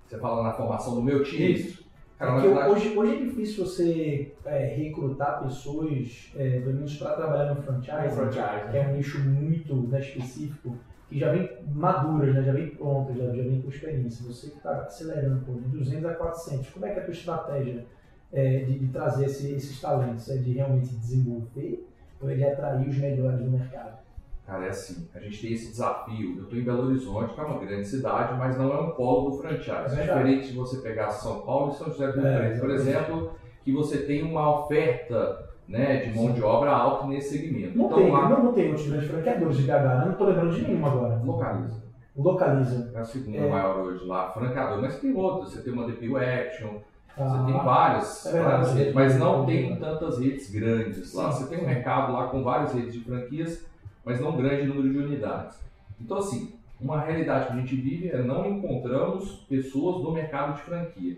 Você 0.08 0.18
fala 0.20 0.44
na 0.44 0.54
formação 0.54 0.96
do 0.96 1.02
meu 1.02 1.24
time? 1.24 1.54
Isso. 1.54 1.90
Cara, 2.18 2.34
Porque 2.34 2.48
verdade, 2.50 2.72
hoje, 2.72 2.98
hoje 2.98 3.14
é 3.16 3.26
difícil 3.26 3.66
você 3.66 4.34
é, 4.46 4.66
recrutar 4.76 5.42
pessoas, 5.42 6.32
é, 6.36 6.60
pelo 6.60 6.74
menos 6.76 6.98
para 6.98 7.16
trabalhar 7.16 7.54
no 7.54 7.62
franchise, 7.62 8.16
franchise, 8.16 8.70
que 8.72 8.78
é 8.78 8.88
um 8.88 8.94
nicho 8.98 9.20
muito 9.20 9.74
né, 9.88 10.00
específico, 10.02 10.76
que 11.08 11.18
já 11.18 11.32
vem 11.32 11.50
maduras, 11.74 12.36
né, 12.36 12.44
já 12.44 12.52
vem 12.52 12.70
prontas, 12.72 13.18
já, 13.18 13.24
já 13.26 13.42
vem 13.44 13.62
com 13.62 13.70
experiência. 13.70 14.26
Você 14.28 14.50
que 14.50 14.58
está 14.58 14.82
acelerando 14.82 15.46
pô, 15.46 15.54
de 15.54 15.68
200 15.70 16.06
a 16.06 16.14
400, 16.16 16.70
como 16.72 16.86
é 16.86 16.92
que 16.92 17.00
é 17.00 17.02
a 17.02 17.06
tua 17.06 17.14
estratégia 17.14 17.86
é, 18.32 18.60
de, 18.60 18.80
de 18.80 18.88
trazer 18.88 19.26
esse- 19.26 19.52
esses 19.54 19.80
talentos? 19.82 20.30
É 20.30 20.38
de 20.38 20.54
realmente 20.54 20.96
desenvolver 20.96 21.88
ou 22.22 22.30
é 22.30 22.36
de 22.36 22.44
atrair 22.44 22.88
os 22.88 22.98
melhores 22.98 23.40
do 23.40 23.50
mercado? 23.52 23.98
Cara, 24.46 24.66
é 24.66 24.70
assim, 24.70 25.08
a 25.14 25.20
gente 25.20 25.42
tem 25.42 25.54
esse 25.54 25.70
desafio. 25.70 26.38
Eu 26.38 26.44
estou 26.44 26.58
em 26.58 26.64
Belo 26.64 26.88
Horizonte, 26.88 27.34
que 27.36 27.40
é 27.40 27.44
uma 27.44 27.60
grande 27.60 27.88
cidade, 27.88 28.36
mas 28.38 28.58
não 28.58 28.72
é 28.74 28.82
um 28.82 28.90
polo 28.92 29.30
do 29.32 29.38
franchise. 29.38 29.72
É 29.96 30.00
É 30.00 30.02
diferente 30.02 30.48
de 30.48 30.58
você 30.58 30.78
pegar 30.82 31.12
São 31.12 31.42
Paulo 31.42 31.72
e 31.72 31.76
São 31.76 31.88
José 31.92 32.08
do 32.12 32.20
Rio 32.20 32.28
É, 32.28 32.40
Preto, 32.40 32.60
por 32.62 32.72
exemplo, 32.72 33.32
que 33.64 33.72
você 33.72 34.00
tem 34.00 34.24
uma 34.24 34.62
oferta 34.62 35.48
né, 35.68 35.98
de 35.98 36.18
mão 36.18 36.32
de 36.34 36.42
obra 36.42 36.72
alta 36.72 37.06
nesse 37.06 37.38
segmento. 37.38 37.78
Não, 37.78 37.86
então 37.86 37.98
tem, 38.00 38.12
lá 38.12 38.28
não, 38.30 38.44
não 38.46 38.54
tem 38.54 38.70
outros 38.70 38.88
grandes 38.88 39.08
franqueadores 39.12 39.58
de 39.58 39.68
né? 39.68 40.02
não 40.04 40.12
estou 40.14 40.28
lembrando 40.28 40.56
de 40.56 40.62
nenhum 40.64 40.86
agora. 40.86 41.22
localiza. 41.24 41.84
Localiza. 42.18 42.92
É 42.96 43.00
a 43.00 43.06
segunda 43.06 43.38
É. 43.38 43.50
maior 43.50 43.78
hoje 43.82 44.04
lá, 44.06 44.32
franqueador, 44.32 44.82
mas 44.82 45.00
tem 45.00 45.14
outras. 45.16 45.52
Você 45.54 45.62
tem 45.62 45.72
uma 45.72 45.86
DPU 45.86 46.18
Action, 46.18 46.80
Ah, 47.18 47.28
você 47.28 47.52
tem 47.52 47.64
várias, 47.64 48.26
é 48.26 48.44
várias 48.44 48.74
redes, 48.74 48.94
mas 48.94 49.20
não 49.20 49.46
verdade. 49.46 49.68
tem 49.68 49.80
tantas 49.80 50.20
redes 50.20 50.52
grandes 50.52 51.14
lá. 51.14 51.32
Você 51.32 51.48
tem 51.48 51.64
um 51.64 51.68
mercado 51.68 52.14
lá 52.14 52.28
com 52.28 52.44
várias 52.44 52.74
redes 52.74 52.94
de 52.94 53.02
franquias, 53.02 53.66
mas 54.06 54.20
não 54.22 54.38
grande 54.38 54.68
número 54.68 54.90
de 54.90 54.98
unidades. 54.98 55.60
Então, 56.00 56.18
assim, 56.18 56.54
uma 56.80 57.02
realidade 57.02 57.48
que 57.48 57.54
a 57.54 57.56
gente 57.58 57.76
vive 57.76 58.10
é 58.10 58.24
não 58.24 58.46
encontramos 58.46 59.46
pessoas 59.50 60.04
no 60.04 60.12
mercado 60.12 60.56
de 60.56 60.62
franquia. 60.62 61.18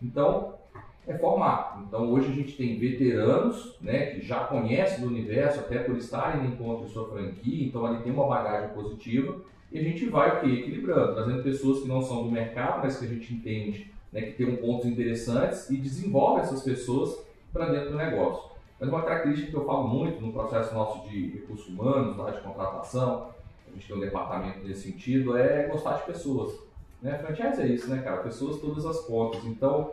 Então, 0.00 0.54
é 1.06 1.18
formar. 1.18 1.82
Então 1.86 2.10
hoje 2.10 2.30
a 2.30 2.34
gente 2.34 2.56
tem 2.56 2.78
veteranos, 2.78 3.76
né, 3.80 4.06
que 4.06 4.24
já 4.24 4.44
conhecem 4.44 5.00
do 5.00 5.08
universo, 5.08 5.60
até 5.60 5.78
por 5.78 5.96
estarem 5.96 6.42
no 6.42 6.48
encontro 6.54 6.86
de 6.86 6.92
sua 6.92 7.08
franquia, 7.08 7.66
então 7.66 7.84
ali 7.84 8.02
tem 8.02 8.12
uma 8.12 8.26
bagagem 8.26 8.70
positiva, 8.70 9.40
e 9.70 9.78
a 9.78 9.82
gente 9.82 10.06
vai 10.06 10.36
o 10.36 10.40
quê? 10.40 10.46
equilibrando, 10.46 11.14
trazendo 11.14 11.42
pessoas 11.42 11.80
que 11.80 11.88
não 11.88 12.02
são 12.02 12.24
do 12.24 12.30
mercado, 12.30 12.82
mas 12.82 12.98
que 12.98 13.04
a 13.04 13.08
gente 13.08 13.34
entende 13.34 13.91
né, 14.12 14.22
que 14.22 14.32
tem 14.32 14.56
pontos 14.56 14.86
interessantes 14.86 15.70
e 15.70 15.76
desenvolve 15.76 16.42
essas 16.42 16.62
pessoas 16.62 17.18
para 17.52 17.70
dentro 17.70 17.92
do 17.92 17.96
negócio. 17.96 18.52
Mas 18.78 18.88
uma 18.88 19.02
característica 19.02 19.50
que 19.50 19.56
eu 19.56 19.64
falo 19.64 19.88
muito 19.88 20.20
no 20.20 20.32
processo 20.32 20.74
nosso 20.74 21.08
de 21.08 21.30
recursos 21.30 21.68
humanos, 21.68 22.16
de 22.34 22.40
contratação, 22.40 23.30
a 23.66 23.70
gente 23.70 23.86
tem 23.86 23.96
um 23.96 24.00
departamento 24.00 24.66
nesse 24.66 24.90
sentido, 24.90 25.36
é 25.36 25.68
gostar 25.68 25.98
de 25.98 26.06
pessoas. 26.06 26.52
Né? 27.00 27.18
Franchise 27.18 27.62
é 27.62 27.66
isso, 27.66 27.88
né, 27.88 28.02
cara? 28.02 28.18
Pessoas 28.18 28.60
todas 28.60 28.84
as 28.84 29.00
pontas. 29.06 29.44
Então, 29.44 29.92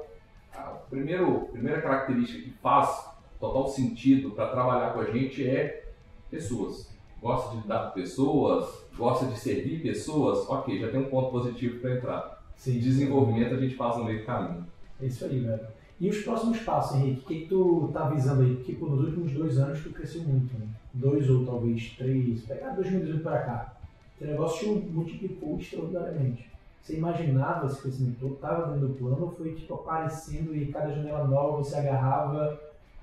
a 0.53 0.61
primeiro, 0.89 1.47
primeira 1.51 1.81
característica 1.81 2.43
que 2.43 2.51
faz 2.61 3.09
total 3.39 3.67
sentido 3.67 4.31
para 4.31 4.47
trabalhar 4.47 4.93
com 4.93 4.99
a 4.99 5.05
gente 5.05 5.47
é 5.47 5.85
pessoas. 6.29 6.89
Gosta 7.21 7.55
de 7.55 7.61
lidar 7.61 7.87
com 7.87 7.93
pessoas, 7.93 8.85
gosta 8.97 9.25
de 9.25 9.39
servir 9.39 9.81
pessoas, 9.81 10.49
ok, 10.49 10.79
já 10.79 10.89
tem 10.89 10.99
um 10.99 11.09
ponto 11.09 11.31
positivo 11.31 11.79
para 11.79 11.95
entrar. 11.95 12.38
Sim. 12.59 12.77
Desenvolvimento 12.77 13.55
a 13.55 13.57
gente 13.57 13.75
faz 13.75 13.97
no 13.97 14.03
meio 14.03 14.19
do 14.19 14.25
caminho. 14.25 14.65
É 15.01 15.05
isso 15.05 15.23
aí, 15.23 15.39
velho. 15.39 15.65
E 15.97 16.09
os 16.09 16.21
próximos 16.23 16.59
passos, 16.59 16.97
Henrique? 16.97 17.21
O 17.21 17.25
que, 17.25 17.39
que 17.39 17.47
tu 17.47 17.89
tá 17.93 18.09
visando 18.09 18.41
aí? 18.41 18.55
Porque 18.55 18.73
nos 18.73 18.99
últimos 18.99 19.31
dois 19.31 19.57
anos 19.57 19.81
tu 19.81 19.91
cresceu 19.91 20.23
muito, 20.23 20.57
né? 20.59 20.67
Dois 20.93 21.29
ou 21.29 21.45
talvez 21.45 21.95
três, 21.97 22.41
pegar 22.41 22.75
2018 22.75 23.23
para 23.23 23.41
cá. 23.43 23.77
O 24.19 24.25
negócio 24.25 24.75
multiplicou 24.91 25.57
extraordinariamente. 25.57 26.49
Você 26.81 26.97
imaginava 26.97 27.67
esse 27.67 27.81
crescimento 27.81 28.19
todo? 28.19 28.33
Estava 28.33 28.73
dentro 28.73 28.89
do 28.89 28.93
plano 28.95 29.21
ou 29.21 29.31
foi 29.31 29.55
tipo 29.55 29.73
aparecendo 29.75 30.53
e 30.53 30.67
cada 30.67 30.93
janela 30.93 31.25
nova 31.27 31.57
você 31.57 31.77
agarrava 31.77 32.59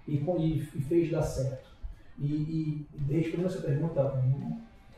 e, 0.07 0.17
e, 0.17 0.59
e 0.59 0.81
fez 0.83 1.11
dar 1.11 1.23
certo? 1.23 1.67
E, 2.19 2.27
e 2.27 2.87
respondendo 3.11 3.47
essa 3.47 3.63
pergunta, 3.63 4.23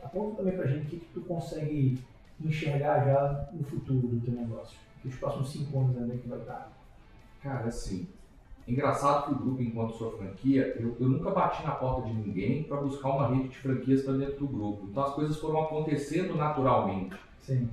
aponta 0.03 0.37
também 0.37 0.55
pra 0.55 0.67
gente 0.67 0.85
o 0.85 0.89
que, 0.89 0.97
que 0.97 1.13
tu 1.13 1.21
consegue 1.21 1.97
enxergar 2.43 3.05
já 3.05 3.49
no 3.51 3.63
futuro 3.63 4.07
do 4.07 4.19
teu 4.21 4.33
negócio. 4.33 4.77
Que 5.01 5.07
os 5.07 5.15
próximos 5.15 5.49
cinco 5.49 5.79
anos 5.79 5.97
ainda 5.97 6.17
que 6.17 6.27
vai 6.27 6.39
estar. 6.39 6.71
Cara, 7.41 7.67
assim, 7.67 8.07
engraçado 8.67 9.25
que 9.25 9.31
o 9.31 9.45
grupo, 9.45 9.61
enquanto 9.61 9.95
sua 9.95 10.11
franquia, 10.17 10.75
eu, 10.79 10.95
eu 10.99 11.07
nunca 11.07 11.31
bati 11.31 11.63
na 11.63 11.71
porta 11.71 12.07
de 12.07 12.13
ninguém 12.13 12.63
para 12.63 12.81
buscar 12.81 13.09
uma 13.09 13.27
rede 13.27 13.49
de 13.49 13.57
franquias 13.57 14.03
para 14.03 14.13
dentro 14.13 14.39
do 14.39 14.47
grupo. 14.47 14.87
Então 14.89 15.03
as 15.03 15.13
coisas 15.13 15.37
foram 15.37 15.63
acontecendo 15.63 16.35
naturalmente. 16.35 17.15
Sim. 17.41 17.69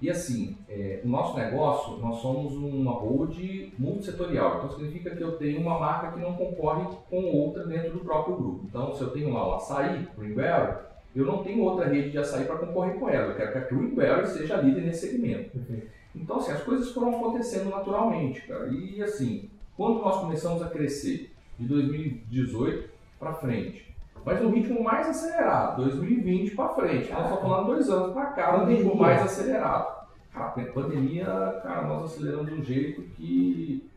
E 0.00 0.08
assim, 0.08 0.56
é, 0.66 1.02
o 1.04 1.08
nosso 1.08 1.36
negócio, 1.36 1.98
nós 1.98 2.20
somos 2.22 2.54
uma 2.54 2.92
hold 2.92 3.36
multissetorial. 3.78 4.56
Então 4.56 4.70
significa 4.70 5.14
que 5.14 5.22
eu 5.22 5.36
tenho 5.36 5.60
uma 5.60 5.78
marca 5.78 6.12
que 6.12 6.20
não 6.20 6.32
concorre 6.34 6.86
com 7.10 7.22
outra 7.24 7.66
dentro 7.66 7.92
do 7.92 8.00
próprio 8.00 8.36
grupo. 8.36 8.64
Então 8.64 8.94
se 8.94 9.02
eu 9.02 9.10
tenho 9.10 9.32
lá 9.32 9.46
o 9.46 9.54
açaí, 9.56 10.08
Greenberry, 10.16 10.89
eu 11.14 11.24
não 11.24 11.42
tenho 11.42 11.62
outra 11.62 11.88
rede 11.88 12.10
de 12.10 12.18
açaí 12.18 12.44
para 12.44 12.58
concorrer 12.58 12.94
com 12.94 13.08
ela. 13.08 13.32
Eu 13.32 13.36
quero 13.36 13.52
que 13.52 13.58
a 13.58 13.60
Greenberry 13.62 14.26
seja 14.28 14.60
líder 14.60 14.82
nesse 14.82 15.08
segmento. 15.08 15.56
Uhum. 15.56 15.80
Então 16.14 16.36
assim, 16.36 16.52
as 16.52 16.62
coisas 16.62 16.92
foram 16.92 17.16
acontecendo 17.16 17.70
naturalmente, 17.70 18.42
cara. 18.42 18.68
E 18.68 19.02
assim, 19.02 19.50
quando 19.76 20.00
nós 20.00 20.20
começamos 20.20 20.62
a 20.62 20.68
crescer, 20.68 21.32
de 21.60 21.68
2018 21.68 22.88
para 23.18 23.34
frente, 23.34 23.94
mas 24.24 24.40
no 24.42 24.50
ritmo 24.50 24.82
mais 24.82 25.08
acelerado, 25.08 25.82
2020 25.84 26.54
para 26.54 26.70
frente. 26.70 27.10
Nós 27.10 27.24
estamos 27.24 27.42
falando 27.42 27.66
dois 27.66 27.88
anos 27.90 28.12
para 28.12 28.26
cá, 28.26 28.58
no 28.58 28.64
ritmo 28.66 28.96
mais 28.96 29.22
acelerado. 29.22 30.00
Cara, 30.32 30.46
a 30.46 30.50
pandemia, 30.50 31.24
cara, 31.62 31.82
nós 31.86 32.04
aceleramos 32.04 32.46
de 32.46 32.54
um 32.54 32.62
jeito 32.62 33.02
que, 33.14 33.88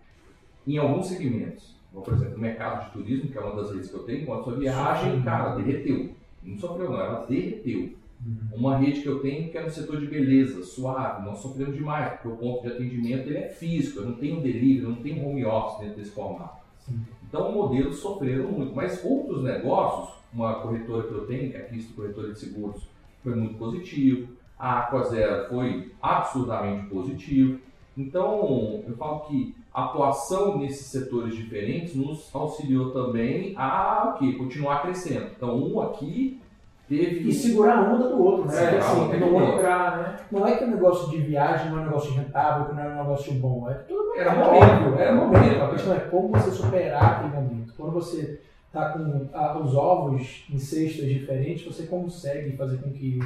em 0.68 0.78
alguns 0.78 1.08
segmentos, 1.08 1.76
por 1.94 2.14
exemplo, 2.14 2.38
o 2.38 2.42
mercado 2.42 2.86
de 2.86 2.92
turismo, 2.92 3.30
que 3.30 3.38
é 3.38 3.42
uma 3.42 3.56
das 3.56 3.72
redes 3.72 3.90
que 3.90 3.96
eu 3.96 4.04
tenho, 4.04 4.26
quando 4.26 4.42
a 4.42 4.44
sua 4.44 4.56
viagem, 4.56 5.22
cara, 5.22 5.56
derreteu. 5.56 6.16
Não 6.46 6.58
sofreu 6.58 6.92
não, 6.92 7.00
ela 7.00 7.26
derreteu. 7.26 7.94
Uhum. 8.26 8.58
Uma 8.58 8.78
rede 8.78 9.02
que 9.02 9.08
eu 9.08 9.20
tenho 9.20 9.50
que 9.50 9.58
é 9.58 9.64
no 9.64 9.70
setor 9.70 10.00
de 10.00 10.08
beleza, 10.08 10.64
suave, 10.64 11.26
nós 11.26 11.40
sofremos 11.40 11.76
demais, 11.76 12.14
porque 12.14 12.28
o 12.30 12.38
ponto 12.38 12.62
de 12.62 12.74
atendimento 12.74 13.28
ele 13.28 13.38
é 13.38 13.50
físico, 13.50 14.00
eu 14.00 14.06
não 14.06 14.16
tenho 14.16 14.42
delivery, 14.42 14.84
eu 14.84 14.90
não 14.90 14.96
tenho 14.98 15.28
home 15.28 15.46
office 15.46 15.80
dentro 15.80 15.98
desse 15.98 16.12
formato. 16.12 16.64
Sim. 16.80 17.02
Então, 17.28 17.52
modelos 17.52 17.98
sofreram 17.98 18.52
muito. 18.52 18.76
Mas 18.76 19.04
outros 19.04 19.44
negócios, 19.44 20.16
uma 20.32 20.56
corretora 20.62 21.08
que 21.08 21.14
eu 21.14 21.26
tenho, 21.26 21.50
que 21.50 21.58
é 21.58 21.62
a 21.62 21.66
Cristo 21.66 21.94
Corretora 21.96 22.32
de 22.32 22.40
Seguros, 22.40 22.84
foi 23.24 23.36
muito 23.36 23.56
positivo. 23.56 24.34
A 24.58 24.80
Aquazero 24.80 25.50
foi 25.50 25.92
absurdamente 26.02 26.88
positivo. 26.88 27.60
Então, 27.98 28.84
eu 28.88 28.96
falo 28.98 29.22
que 29.22 29.56
atuação 29.74 30.60
nesses 30.60 30.86
setores 30.88 31.36
diferentes 31.36 31.96
nos 31.96 32.30
auxiliou 32.34 32.92
também 32.92 33.54
a 33.58 34.14
okay, 34.16 34.34
continuar 34.34 34.84
crescendo. 34.84 35.28
Então, 35.36 35.58
um 35.58 35.82
aqui 35.82 36.40
teve. 36.88 37.28
E 37.28 37.34
segurar 37.34 37.78
a 37.78 37.94
onda 37.94 38.10
do 38.10 38.24
outro, 38.24 38.46
né? 38.46 38.76
É, 38.76 38.78
assim, 38.78 39.20
não, 39.20 39.56
entrar, 39.56 39.98
né? 39.98 40.16
não 40.32 40.48
é 40.48 40.56
que 40.56 40.64
o 40.64 40.68
negócio 40.68 41.10
de 41.10 41.18
viagem 41.18 41.72
não 41.72 41.80
é 41.80 41.82
um 41.82 41.86
negócio 41.86 42.14
rentável, 42.14 42.66
que 42.68 42.76
não 42.76 42.84
é 42.84 42.88
um 42.88 42.98
negócio 42.98 43.34
bom. 43.34 43.70
É 43.70 43.74
tudo 43.74 44.14
era 44.16 44.36
momento, 44.36 45.00
era 45.00 45.16
momento. 45.16 45.64
A 45.64 45.70
questão 45.70 45.96
é 45.96 46.00
como 46.00 46.28
você 46.30 46.52
superar 46.52 47.04
aquele 47.04 47.34
momento. 47.34 47.74
Quando 47.76 47.94
você 47.94 48.40
está 48.68 48.90
com 48.90 49.28
ah, 49.34 49.58
os 49.60 49.76
ovos 49.76 50.46
em 50.52 50.58
cestas 50.58 51.06
diferentes, 51.08 51.66
você 51.66 51.84
consegue 51.84 52.56
fazer 52.56 52.78
com 52.78 52.92
que 52.92 53.20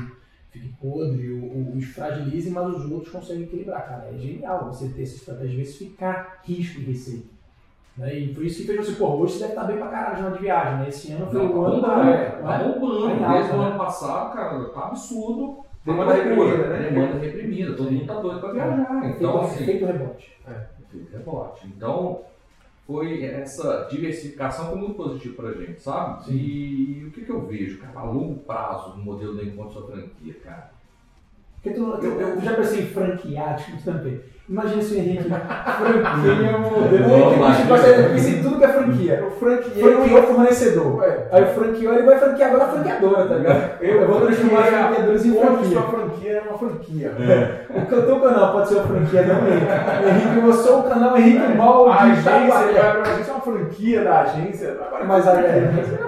fique 0.57 0.73
podre 0.81 1.31
ou, 1.31 1.75
os 1.75 1.85
fragilize, 1.85 2.49
mas 2.49 2.75
os 2.75 2.91
outros 2.91 3.11
conseguem 3.11 3.43
equilibrar. 3.43 3.87
Cara, 3.87 4.09
é 4.13 4.17
genial 4.17 4.65
você 4.65 4.89
ter 4.89 5.03
essa 5.03 5.15
estratégia, 5.15 5.49
diversificar 5.49 6.39
risco 6.43 6.81
e 6.81 6.85
receita. 6.85 7.27
Né? 7.97 8.19
E 8.19 8.33
por 8.33 8.45
isso 8.45 8.61
que 8.61 8.67
fez 8.67 8.79
assim, 8.79 8.95
pô, 8.95 9.07
hoje 9.15 9.33
você 9.33 9.39
deve 9.39 9.53
estar 9.53 9.63
bem 9.63 9.77
pra 9.77 9.87
caralho 9.87 10.33
de 10.33 10.39
viagem, 10.39 10.79
né? 10.79 10.89
Esse 10.89 11.11
ano 11.13 11.31
foi 11.31 11.45
o 11.45 11.65
ano 11.65 11.81
da. 11.81 12.09
É, 12.09 12.29
tá 12.29 12.57
bombando. 12.59 13.31
Desde 13.33 13.51
o 13.51 13.61
ano 13.61 13.77
passado, 13.77 14.33
cara, 14.33 14.65
tá 14.65 14.87
absurdo. 14.87 15.65
Demanda 15.83 16.13
reprimida, 16.13 16.67
né? 16.67 16.89
Demanda 16.89 17.17
reprimida, 17.17 17.73
todo 17.75 17.91
mundo 17.91 18.05
tá 18.05 18.19
doido 18.19 18.39
pra 18.39 18.51
viajar. 18.51 19.05
Então, 19.05 19.41
assim. 19.41 19.65
Feito 19.65 19.85
rebote. 19.85 20.37
É 20.47 20.77
rebote. 21.11 21.67
Então, 21.67 22.21
foi 22.87 23.21
essa 23.25 23.87
diversificação 23.91 24.69
foi 24.69 24.77
muito 24.77 24.93
positivo 24.93 25.35
para 25.35 25.49
a 25.49 25.53
gente, 25.53 25.81
sabe? 25.81 26.23
Sim. 26.23 26.33
E 26.33 27.05
o 27.05 27.11
que, 27.11 27.25
que 27.25 27.29
eu 27.29 27.45
vejo, 27.45 27.79
cara, 27.79 27.99
a 27.99 28.03
longo 28.05 28.39
prazo 28.39 28.95
no 28.95 29.03
modelo 29.03 29.35
da 29.35 29.43
Encontro 29.43 29.73
Sua 29.73 29.87
Franquia, 29.87 30.33
cara? 30.41 30.71
Porque 31.55 31.71
tu, 31.71 31.83
eu, 31.83 32.21
eu, 32.21 32.41
já 32.41 32.55
pensei 32.55 32.83
em 32.83 32.87
franquear, 32.87 33.57
tipo, 33.63 33.83
também. 33.83 34.21
Imagina 34.49 34.81
se 34.81 34.93
o 34.93 34.97
Henrique 34.97 35.29
franquia 35.29 36.57
um 36.57 36.61
modelo. 36.61 37.13
Eu 37.85 38.09
pensei 38.11 38.39
em 38.39 38.41
tudo 38.41 38.57
que 38.57 38.63
é 38.63 38.67
franquia. 38.69 39.25
O 39.27 39.31
franqueiro 39.31 39.97
franqueou 39.97 40.23
fornecedor. 40.23 41.03
É. 41.03 41.27
Aí 41.33 41.43
o 41.43 41.47
franqueou, 41.47 41.93
ele 41.93 42.03
vai 42.03 42.17
franquear 42.17 42.49
agora 42.49 42.63
a 42.63 42.67
franqueadora, 42.69 43.25
tá 43.25 43.35
ligado? 43.35 43.71
Eu, 43.81 44.01
eu 44.01 44.07
vou 44.07 44.21
transformar 44.21 44.63
franqueadores 44.63 45.25
em 45.25 45.33
franquia. 45.33 45.79
A 45.79 45.83
franquia 45.83 46.31
é 46.31 46.41
uma 46.47 46.57
franquia. 46.57 47.13
É. 47.19 47.65
O 47.75 48.01
teu 48.01 48.19
canal 48.21 48.51
pode 48.53 48.69
ser 48.69 48.75
uma 48.75 48.87
franquia 48.87 49.23
também. 49.23 49.53
Henrique, 49.53 50.47
eu 50.47 50.53
sou 50.53 50.79
o 50.79 50.83
canal 50.83 51.17
Henrique 51.17 51.57
Mal 51.57 51.83
de 51.83 51.91
A 51.91 52.03
agência, 52.03 52.31
a 52.31 53.01
agência 53.01 53.31
é 53.31 53.33
uma 53.33 53.41
franquia 53.41 54.03
da 54.05 54.21
agência. 54.21 54.77
Mas 55.05 55.27
a 55.27 55.31
agência. 55.33 55.99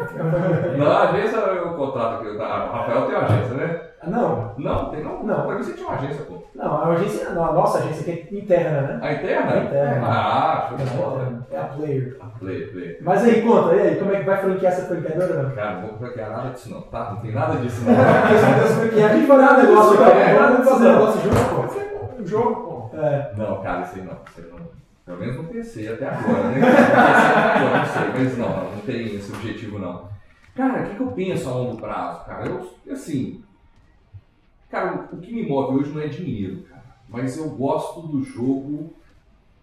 Não, 0.77 0.87
a 0.89 1.09
agência 1.09 1.35
é 1.35 1.61
o 1.61 1.73
contrato 1.73 2.23
que 2.23 2.29
o 2.29 2.37
Rafael 2.37 3.01
tem 3.01 3.15
uma 3.15 3.25
agência, 3.25 3.55
né? 3.55 3.88
Não. 4.07 4.53
Não, 4.57 4.89
tem 4.89 5.03
não. 5.03 5.23
Não. 5.23 5.45
Pra 5.45 5.55
mim 5.55 5.63
você 5.63 5.73
tinha 5.73 5.87
uma 5.87 5.97
agência, 5.97 6.23
pô. 6.23 6.43
Não, 6.55 6.75
a 6.75 6.87
agência, 6.89 7.29
não, 7.31 7.45
a 7.45 7.53
nossa 7.53 7.79
agência 7.79 8.03
que 8.03 8.11
é 8.35 8.39
interna, 8.39 8.81
né? 8.81 8.99
A 9.01 9.13
interna? 9.13 9.51
A 9.51 9.57
interna. 9.63 10.07
Ah, 10.07 10.65
show 10.69 10.77
de 10.77 10.85
bola. 10.95 11.47
É 11.51 11.57
a 11.57 11.63
player. 11.65 12.17
A 12.21 12.25
player, 12.39 12.71
player. 12.71 12.97
Mas 13.01 13.23
aí, 13.23 13.41
conta, 13.41 13.75
e 13.75 13.81
aí, 13.81 13.95
como 13.95 14.13
é 14.13 14.19
que 14.19 14.25
vai 14.25 14.37
franquear 14.37 14.73
essa 14.73 14.85
franqueadora, 14.85 15.33
mano? 15.43 15.55
Cara, 15.55 15.73
não 15.73 15.87
vou 15.87 15.97
franquear 15.97 16.29
nada 16.29 16.49
disso 16.49 16.69
não, 16.69 16.81
tá? 16.83 17.11
Não 17.11 17.17
tem 17.21 17.31
nada 17.33 17.57
disso 17.57 17.81
não. 17.85 17.93
a 19.05 19.13
gente 19.15 19.27
vai 19.27 19.37
dar 19.37 19.57
um 19.57 19.63
negócio 19.63 20.03
aqui, 20.03 20.19
é, 20.19 20.35
vamos 20.35 20.69
fazer 20.69 20.87
um 20.87 20.91
negócio 20.91 21.21
junto, 21.21 21.49
pô. 21.49 22.21
Um 22.21 22.25
jogo, 22.27 22.89
pô. 22.91 22.97
É. 22.97 23.31
Não, 23.37 23.61
cara, 23.61 23.81
isso 23.81 23.95
aí 23.95 24.01
não. 24.03 24.17
Isso 24.29 24.41
aí 24.41 24.45
não. 24.51 24.69
Pelo 25.05 25.19
menos 25.21 25.37
não 25.37 25.45
pensei 25.45 25.91
até 25.91 26.07
agora, 26.07 26.49
né? 26.49 26.59
Não, 27.59 27.77
não 27.79 27.85
sei, 27.85 28.09
mas 28.13 28.37
não, 28.37 28.71
não 28.71 28.81
tem 28.85 29.15
esse 29.15 29.31
objetivo 29.31 29.79
não. 29.79 30.07
Cara, 30.55 30.81
o 30.81 30.85
que, 30.85 30.95
que 30.95 31.01
eu 31.01 31.07
penso 31.07 31.49
a 31.49 31.53
longo 31.53 31.77
prazo, 31.77 32.25
cara? 32.25 32.45
Eu, 32.45 32.69
assim, 32.91 33.43
Cara, 34.70 35.09
o 35.11 35.17
que 35.17 35.34
me 35.34 35.47
move 35.47 35.80
hoje 35.80 35.91
não 35.91 36.01
é 36.01 36.07
dinheiro, 36.07 36.61
cara. 36.70 36.84
Mas 37.09 37.38
eu 37.38 37.49
gosto 37.49 38.07
do 38.07 38.24
jogo 38.24 38.93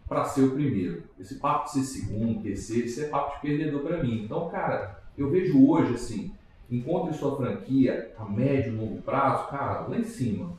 para 0.09 0.25
ser 0.25 0.43
o 0.43 0.51
primeiro. 0.51 1.05
Esse 1.19 1.37
papo 1.37 1.67
de 1.67 1.73
ser 1.73 1.85
segundo, 1.85 2.43
terceiro, 2.43 2.87
isso 2.87 3.01
é 3.01 3.09
papo 3.09 3.37
de 3.37 3.43
perdedor 3.43 3.83
para 3.83 4.03
mim. 4.03 4.25
Então, 4.25 4.49
cara, 4.49 5.01
eu 5.17 5.31
vejo 5.31 5.65
hoje 5.65 5.95
assim, 5.95 6.33
encontre 6.71 7.17
sua 7.17 7.37
franquia 7.37 8.13
a 8.19 8.25
médio 8.25 8.73
e 8.73 8.77
longo 8.77 9.03
prazo, 9.03 9.49
cara, 9.49 9.87
lá 9.87 9.97
em 9.97 10.05
cima. 10.05 10.53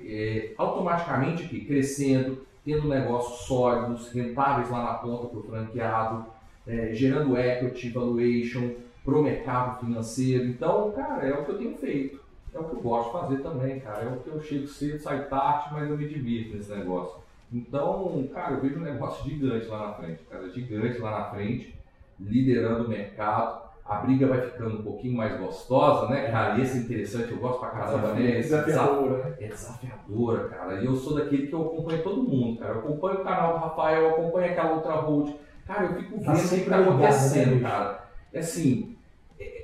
É, 0.00 0.54
automaticamente 0.56 1.44
aqui, 1.44 1.64
crescendo, 1.64 2.46
tendo 2.64 2.88
negócios 2.88 3.46
sólidos, 3.46 4.10
rentáveis 4.12 4.70
lá 4.70 4.82
na 4.82 4.94
ponta 4.94 5.26
para 5.26 5.38
o 5.38 5.42
franqueado, 5.42 6.26
é, 6.66 6.94
gerando 6.94 7.36
equity, 7.36 7.90
valuation 7.90 8.70
para 9.04 9.14
o 9.14 9.22
mercado 9.22 9.80
financeiro. 9.80 10.46
Então, 10.46 10.90
cara, 10.92 11.26
é 11.26 11.34
o 11.34 11.44
que 11.44 11.50
eu 11.50 11.58
tenho 11.58 11.76
feito 11.76 12.27
é 12.58 12.60
o 12.60 12.68
que 12.68 12.76
eu 12.76 12.80
gosto 12.82 13.06
de 13.06 13.20
fazer 13.20 13.42
também, 13.42 13.80
cara. 13.80 14.02
É 14.04 14.08
o 14.08 14.16
que 14.18 14.28
eu 14.28 14.40
chego 14.42 14.66
cedo, 14.66 14.98
saio 14.98 15.28
tarde, 15.28 15.68
mas 15.72 15.88
eu 15.88 15.96
me 15.96 16.08
divirto 16.08 16.56
nesse 16.56 16.70
negócio. 16.72 17.16
Então, 17.52 18.28
cara, 18.32 18.54
eu 18.54 18.60
vejo 18.60 18.76
um 18.78 18.82
negócio 18.82 19.28
gigante 19.28 19.66
lá 19.66 19.86
na 19.88 19.92
frente, 19.94 20.22
cara, 20.24 20.48
gigante 20.50 20.98
lá 20.98 21.10
na 21.10 21.24
frente, 21.30 21.74
liderando 22.20 22.84
o 22.84 22.88
mercado. 22.88 23.68
A 23.84 23.96
briga 24.02 24.26
vai 24.26 24.42
ficando 24.42 24.80
um 24.80 24.82
pouquinho 24.82 25.16
mais 25.16 25.40
gostosa, 25.40 26.10
né, 26.10 26.30
cara? 26.30 26.58
E 26.58 26.62
esse 26.62 26.76
é 26.76 26.80
interessante, 26.82 27.30
eu 27.32 27.38
gosto 27.38 27.58
pra 27.60 27.70
caramba, 27.70 28.12
né? 28.12 28.38
Esse 28.38 28.50
Desafiadora. 28.50 29.24
né? 29.24 29.34
é 29.40 29.46
desafiadora, 29.48 30.48
cara. 30.48 30.74
E 30.82 30.84
eu 30.84 30.94
sou 30.94 31.14
daquele 31.14 31.46
que 31.46 31.54
eu 31.54 31.62
acompanho 31.62 32.02
todo 32.02 32.22
mundo, 32.22 32.58
cara. 32.58 32.74
Eu 32.74 32.80
acompanho 32.80 33.20
o 33.20 33.24
canal 33.24 33.52
do 33.54 33.58
Rafael, 33.60 34.02
eu 34.02 34.10
acompanho 34.10 34.52
aquela 34.52 34.74
outra 34.74 34.92
road. 34.92 35.34
Cara, 35.66 35.84
eu 35.86 35.94
fico 35.94 36.22
Tá 36.22 36.32
vendo 36.32 36.44
o 36.44 36.48
que 36.50 36.70
tá 36.70 36.76
ligado, 36.76 36.88
acontecendo, 36.94 37.54
né, 37.54 37.60
cara. 37.70 38.04
É 38.30 38.38
assim, 38.40 38.97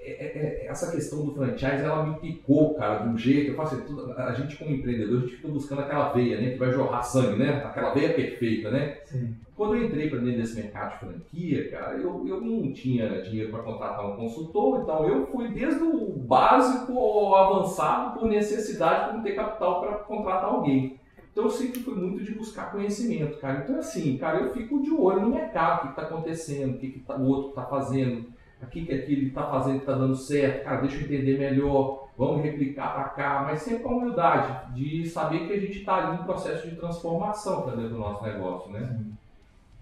é- 0.04 0.24
é- 0.24 0.38
é- 0.64 0.66
essa 0.68 0.90
questão 0.90 1.24
do 1.24 1.34
franchise, 1.34 1.82
ela 1.84 2.04
me 2.06 2.18
picou, 2.18 2.74
cara, 2.74 2.98
de 3.04 3.08
um 3.08 3.18
jeito. 3.18 3.50
Eu 3.50 3.54
faço 3.56 3.74
assim, 3.76 4.12
a 4.16 4.32
gente 4.32 4.56
como 4.56 4.70
empreendedor, 4.74 5.18
a 5.18 5.20
gente 5.22 5.36
fica 5.36 5.48
buscando 5.48 5.80
aquela 5.82 6.12
veia, 6.12 6.40
né, 6.40 6.50
que 6.50 6.58
vai 6.58 6.70
jorrar 6.72 7.02
sangue, 7.02 7.38
né? 7.38 7.62
Aquela 7.64 7.92
veia 7.94 8.12
perfeita, 8.14 8.70
né? 8.70 8.98
Sim. 9.04 9.34
Quando 9.56 9.76
eu 9.76 9.84
entrei 9.84 10.10
para 10.10 10.18
dentro 10.18 10.40
desse 10.40 10.56
mercado 10.60 10.92
de 10.94 10.98
franquia, 10.98 11.70
cara, 11.70 11.96
eu, 11.96 12.26
eu 12.26 12.40
não 12.40 12.72
tinha 12.72 13.22
dinheiro 13.22 13.50
para 13.52 13.62
contratar 13.62 14.04
um 14.10 14.16
consultor, 14.16 14.80
então 14.82 15.08
eu 15.08 15.26
fui 15.28 15.46
desde 15.48 15.80
o 15.80 16.10
básico 16.18 16.98
ao 16.98 17.36
avançado 17.36 18.18
por 18.18 18.28
necessidade, 18.28 19.06
por 19.10 19.14
não 19.16 19.22
ter 19.22 19.36
capital 19.36 19.80
para 19.80 19.92
contratar 19.98 20.50
alguém. 20.50 20.98
Então 21.30 21.44
eu 21.44 21.50
sempre 21.50 21.80
fui 21.80 21.94
muito 21.94 22.22
de 22.24 22.32
buscar 22.32 22.72
conhecimento, 22.72 23.38
cara. 23.38 23.60
Então 23.62 23.76
assim, 23.78 24.16
cara, 24.18 24.38
eu 24.40 24.52
fico 24.52 24.82
de 24.82 24.92
olho 24.92 25.20
no 25.22 25.30
mercado, 25.30 25.78
o 25.78 25.82
que 25.82 25.88
está 25.88 26.02
acontecendo, 26.02 26.74
o 26.74 26.78
que, 26.78 26.88
que 26.90 26.98
tá- 27.00 27.16
o 27.16 27.26
outro 27.26 27.50
está 27.50 27.62
fazendo, 27.64 28.26
aqui 28.64 28.84
que 28.84 28.92
aquele 28.92 29.28
está 29.28 29.44
fazendo 29.46 29.76
que 29.76 29.80
está 29.80 29.94
dando 29.94 30.16
certo, 30.16 30.64
cara, 30.64 30.80
deixa 30.80 30.96
eu 30.96 31.02
entender 31.02 31.38
melhor, 31.38 32.08
vamos 32.16 32.42
replicar 32.42 32.94
para 32.94 33.04
cá, 33.04 33.42
mas 33.46 33.62
sempre 33.62 33.82
com 33.82 33.90
a 33.90 33.96
humildade 33.96 34.74
de 34.74 35.08
saber 35.08 35.46
que 35.46 35.52
a 35.52 35.60
gente 35.60 35.78
está 35.78 35.96
ali 35.96 36.20
em 36.20 36.24
processo 36.24 36.68
de 36.68 36.76
transformação 36.76 37.62
para 37.62 37.76
dentro 37.76 37.90
do 37.90 37.98
nosso 37.98 38.24
negócio, 38.24 38.72
né? 38.72 38.98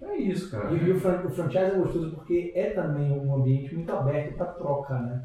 É 0.02 0.16
isso, 0.16 0.50
cara. 0.50 0.72
E, 0.72 0.90
o, 0.90 0.96
o 0.96 1.30
franchise 1.30 1.58
é 1.58 1.70
gostoso 1.70 2.10
porque 2.10 2.52
é 2.54 2.70
também 2.70 3.12
um 3.12 3.34
ambiente 3.34 3.74
muito 3.74 3.92
aberto 3.92 4.34
para 4.36 4.46
troca, 4.46 4.98
né? 4.98 5.22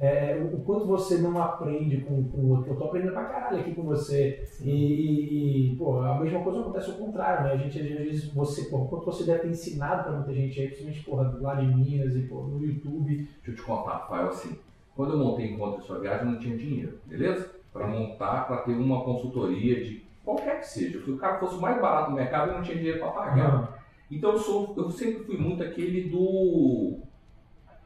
É, 0.00 0.34
o, 0.42 0.56
quanto 0.62 0.86
você 0.86 1.18
não 1.18 1.40
aprende 1.42 1.98
com, 1.98 2.24
com 2.24 2.38
o 2.38 2.50
outro. 2.56 2.70
Eu 2.72 2.76
tô 2.76 2.84
aprendendo 2.84 3.12
pra 3.12 3.24
caralho 3.26 3.60
aqui 3.60 3.74
com 3.74 3.82
você. 3.82 4.42
E, 4.62 4.70
e- 4.70 5.72
e, 5.72 5.76
pô, 5.76 6.00
a 6.00 6.18
mesma 6.18 6.40
coisa 6.40 6.60
acontece 6.60 6.90
ao 6.90 6.96
contrário, 6.96 7.44
né? 7.44 7.52
A 7.52 7.56
gente, 7.58 7.78
às 7.78 7.86
vezes, 7.86 8.32
você, 8.32 8.64
pô, 8.70 8.78
o 8.78 8.88
quanto 8.88 9.04
você 9.04 9.24
deve 9.24 9.40
ter 9.40 9.48
ensinado 9.48 10.04
pra 10.04 10.12
muita 10.12 10.32
gente 10.32 10.58
aí, 10.58 10.68
principalmente, 10.68 11.04
porra, 11.04 11.38
lá 11.42 11.54
de 11.56 11.66
Minas 11.66 12.16
e, 12.16 12.20
pô, 12.22 12.42
no 12.44 12.64
YouTube. 12.64 13.14
Deixa 13.14 13.50
eu 13.50 13.54
te 13.54 13.62
contar, 13.62 13.90
Rafael, 13.98 14.28
assim, 14.28 14.56
quando 14.96 15.12
eu 15.12 15.18
montei 15.18 15.52
Encontro 15.52 15.82
Sua 15.84 15.98
Viagem, 15.98 16.26
eu 16.26 16.32
não 16.32 16.38
tinha 16.38 16.56
dinheiro, 16.56 16.98
beleza? 17.06 17.50
Para 17.70 17.86
montar, 17.86 18.46
para 18.46 18.56
ter 18.62 18.72
uma 18.72 19.04
consultoria 19.04 19.84
de 19.84 20.02
qualquer 20.24 20.60
que 20.60 20.66
seja. 20.68 21.04
Se 21.04 21.10
o 21.10 21.18
cara 21.18 21.38
fosse 21.38 21.56
o 21.56 21.60
mais 21.60 21.78
barato 21.80 22.10
do 22.10 22.16
mercado, 22.16 22.48
eu 22.50 22.54
não 22.56 22.62
tinha 22.62 22.76
dinheiro 22.78 23.00
para 23.00 23.10
pagar. 23.10 23.84
Então 24.10 24.32
eu, 24.32 24.38
sou, 24.38 24.74
eu 24.78 24.90
sempre 24.90 25.24
fui 25.24 25.36
muito 25.36 25.62
aquele 25.62 26.08
do. 26.08 26.98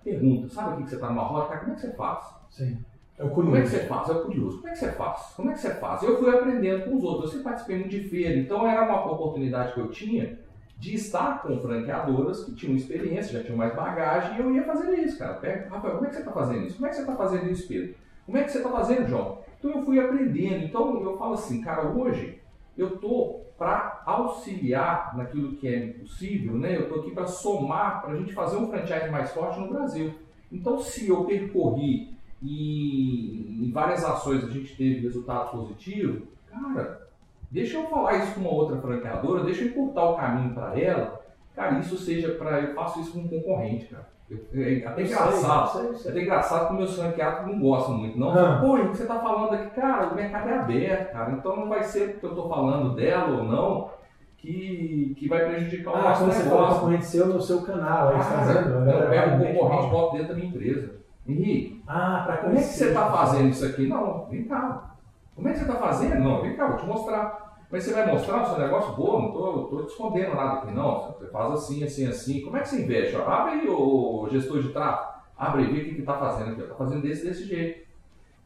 Pergunta, 0.04 0.48
sabe 0.48 0.74
aqui 0.74 0.82
que 0.84 0.88
você 0.90 0.94
está 0.96 1.08
numa 1.08 1.22
roda, 1.22 1.48
cara, 1.48 1.60
como 1.60 1.72
é 1.72 1.74
que 1.74 1.80
você 1.80 1.92
faz? 1.92 2.24
Sim. 2.50 2.78
É 3.18 3.24
o 3.24 3.30
Como 3.30 3.56
é 3.56 3.62
que 3.62 3.68
curioso. 3.68 3.82
você 3.82 3.86
faz? 3.88 4.08
É 4.08 4.12
o 4.12 4.22
curioso. 4.24 4.56
Como 4.58 4.68
é 4.68 4.72
que 4.72 4.78
você 4.78 4.92
faz? 4.92 5.20
Como 5.36 5.50
é 5.50 5.52
que 5.54 5.60
você 5.60 5.74
faz? 5.74 6.02
Eu 6.02 6.18
fui 6.18 6.36
aprendendo 6.36 6.84
com 6.84 6.96
os 6.96 7.04
outros. 7.04 7.24
Eu 7.24 7.28
sempre 7.30 7.44
participei 7.44 7.78
muito 7.78 7.90
de 7.90 8.08
feira, 8.08 8.38
então 8.38 8.66
era 8.66 8.82
uma 8.84 9.10
oportunidade 9.12 9.72
que 9.72 9.80
eu 9.80 9.88
tinha 9.90 10.38
de 10.78 10.94
estar 10.94 11.40
com 11.42 11.58
franqueadoras 11.60 12.44
que 12.44 12.54
tinham 12.54 12.76
experiência, 12.76 13.38
já 13.38 13.44
tinham 13.44 13.56
mais 13.56 13.74
bagagem, 13.74 14.36
e 14.36 14.40
eu 14.40 14.54
ia 14.54 14.64
fazer 14.64 14.92
isso, 14.98 15.16
cara. 15.18 15.34
Pega, 15.34 15.68
Rafael, 15.70 15.94
como 15.94 16.06
é 16.06 16.08
que 16.08 16.14
você 16.16 16.20
está 16.20 16.32
fazendo 16.32 16.66
isso? 16.66 16.74
Como 16.76 16.86
é 16.86 16.90
que 16.90 16.96
você 16.96 17.00
está 17.02 17.16
fazendo 17.16 17.50
isso, 17.50 17.68
Pedro? 17.68 17.94
Como 18.26 18.38
é 18.38 18.42
que 18.42 18.50
você 18.50 18.58
está 18.58 18.70
fazendo, 18.70 19.08
João? 19.08 19.38
Então 19.58 19.70
eu 19.70 19.82
fui 19.84 19.98
aprendendo. 20.00 20.64
Então 20.64 21.00
eu 21.02 21.16
falo 21.16 21.34
assim, 21.34 21.60
cara, 21.62 21.86
hoje 21.86 22.40
eu 22.76 22.98
tô 22.98 23.40
para 23.56 23.93
auxiliar 24.04 25.16
naquilo 25.16 25.56
que 25.56 25.66
é 25.66 25.86
possível, 25.88 26.54
né? 26.54 26.76
Eu 26.76 26.88
tô 26.88 27.00
aqui 27.00 27.10
para 27.10 27.26
somar, 27.26 28.02
para 28.02 28.12
a 28.12 28.16
gente 28.16 28.32
fazer 28.32 28.56
um 28.56 28.68
franchise 28.68 29.10
mais 29.10 29.32
forte 29.32 29.58
no 29.60 29.68
Brasil. 29.68 30.14
Então, 30.52 30.78
se 30.78 31.08
eu 31.08 31.24
percorri 31.24 32.14
e 32.42 33.58
em 33.62 33.70
várias 33.72 34.04
ações 34.04 34.44
a 34.44 34.50
gente 34.50 34.76
teve 34.76 35.00
resultado 35.00 35.50
positivo, 35.50 36.26
cara, 36.50 37.08
deixa 37.50 37.78
eu 37.78 37.88
falar 37.88 38.18
isso 38.18 38.34
com 38.34 38.40
uma 38.40 38.52
outra 38.52 38.76
franqueadora, 38.78 39.44
deixa 39.44 39.62
eu 39.62 39.68
encurtar 39.68 40.10
o 40.10 40.16
caminho 40.16 40.54
para 40.54 40.78
ela. 40.78 41.24
Cara, 41.54 41.78
isso 41.78 41.96
seja 41.96 42.34
para. 42.34 42.60
Eu 42.60 42.74
faço 42.74 43.00
isso 43.00 43.12
com 43.12 43.20
um 43.20 43.28
concorrente, 43.28 43.86
cara. 43.86 44.13
É 44.30 44.86
até 44.86 45.02
Eu 45.02 45.06
sei, 45.06 45.16
engraçado. 45.16 45.66
eu 45.66 45.66
sei, 45.68 45.86
eu 45.86 45.92
É 45.92 45.96
sei. 45.98 46.10
até 46.10 46.22
engraçado 46.22 46.68
que 46.68 46.74
meus 46.74 46.96
franqueados 46.96 47.46
não 47.46 47.60
gostam 47.60 47.98
muito, 47.98 48.18
não. 48.18 48.30
Ah. 48.30 48.58
Pô, 48.60 48.74
o 48.76 48.88
que 48.90 48.96
você 48.96 49.06
tá 49.06 49.18
falando 49.20 49.52
aqui, 49.54 49.70
cara, 49.78 50.08
o 50.08 50.14
mercado 50.14 50.48
é 50.48 50.58
aberto, 50.58 51.12
cara. 51.12 51.32
Então 51.32 51.56
não 51.56 51.68
vai 51.68 51.82
ser 51.82 52.12
porque 52.12 52.26
eu 52.26 52.34
tô 52.34 52.48
falando 52.48 52.94
dela 52.94 53.36
ou 53.38 53.44
não 53.44 53.90
que, 54.38 55.14
que 55.18 55.28
vai 55.28 55.44
prejudicar 55.46 55.90
o 55.92 55.96
Ah, 55.96 56.02
nosso 56.02 56.20
quando 56.24 56.32
você 56.32 56.42
fala 56.44 56.54
negócio. 56.60 56.74
concorrente 56.80 57.04
seu 57.06 57.26
no 57.26 57.40
seu 57.40 57.62
canal, 57.62 58.08
aí 58.08 58.16
você 58.16 58.30
tá 58.30 58.36
Cara, 58.36 58.62
dizendo? 58.62 58.90
a 58.90 58.92
eu 58.94 59.10
pego 59.10 59.36
o 59.36 59.46
concorrente 59.46 59.86
e 59.86 59.90
boto 59.90 60.12
dentro 60.16 60.28
da 60.28 60.34
minha 60.34 60.48
empresa. 60.48 60.94
Henrique, 61.26 61.82
Ah, 61.86 62.22
pra 62.26 62.36
como 62.38 62.52
é 62.52 62.56
que 62.56 62.62
você 62.64 62.84
conhecer. 62.84 62.94
tá 62.94 63.10
fazendo 63.12 63.48
isso 63.48 63.64
aqui? 63.66 63.88
Não, 63.88 64.26
vem 64.30 64.44
cá. 64.44 64.90
Como 65.34 65.48
é 65.48 65.52
que 65.52 65.58
você 65.58 65.64
tá 65.66 65.74
fazendo? 65.74 66.20
Não, 66.20 66.40
vem 66.42 66.54
cá, 66.56 66.66
vou 66.68 66.76
te 66.78 66.86
mostrar. 66.86 67.43
Mas 67.74 67.82
você 67.82 67.92
vai 67.92 68.06
mostrar 68.06 68.40
o 68.42 68.46
seu 68.46 68.58
negócio? 68.60 68.94
Boa, 68.94 69.20
não 69.20 69.32
tô, 69.32 69.64
tô 69.64 69.82
te 69.82 69.88
escondendo 69.90 70.36
nada 70.36 70.60
aqui, 70.60 70.72
não. 70.72 71.12
Você 71.18 71.26
faz 71.26 71.52
assim, 71.54 71.82
assim, 71.82 72.06
assim. 72.06 72.40
Como 72.42 72.56
é 72.56 72.60
que 72.60 72.68
você 72.68 72.82
investe? 72.84 73.16
Ó, 73.16 73.28
abre 73.28 73.54
aí, 73.54 73.68
o 73.68 74.28
gestor 74.30 74.62
de 74.62 74.68
tráfego. 74.68 75.10
Abre 75.36 75.62
aí, 75.64 75.72
vê 75.72 75.80
o 75.80 75.84
que, 75.86 75.94
que 75.96 76.02
tá 76.02 76.16
fazendo 76.16 76.52
aqui. 76.52 76.62
ó. 76.62 76.66
Tá 76.66 76.74
fazendo 76.76 77.02
desse, 77.02 77.24
desse 77.26 77.44
jeito. 77.46 77.84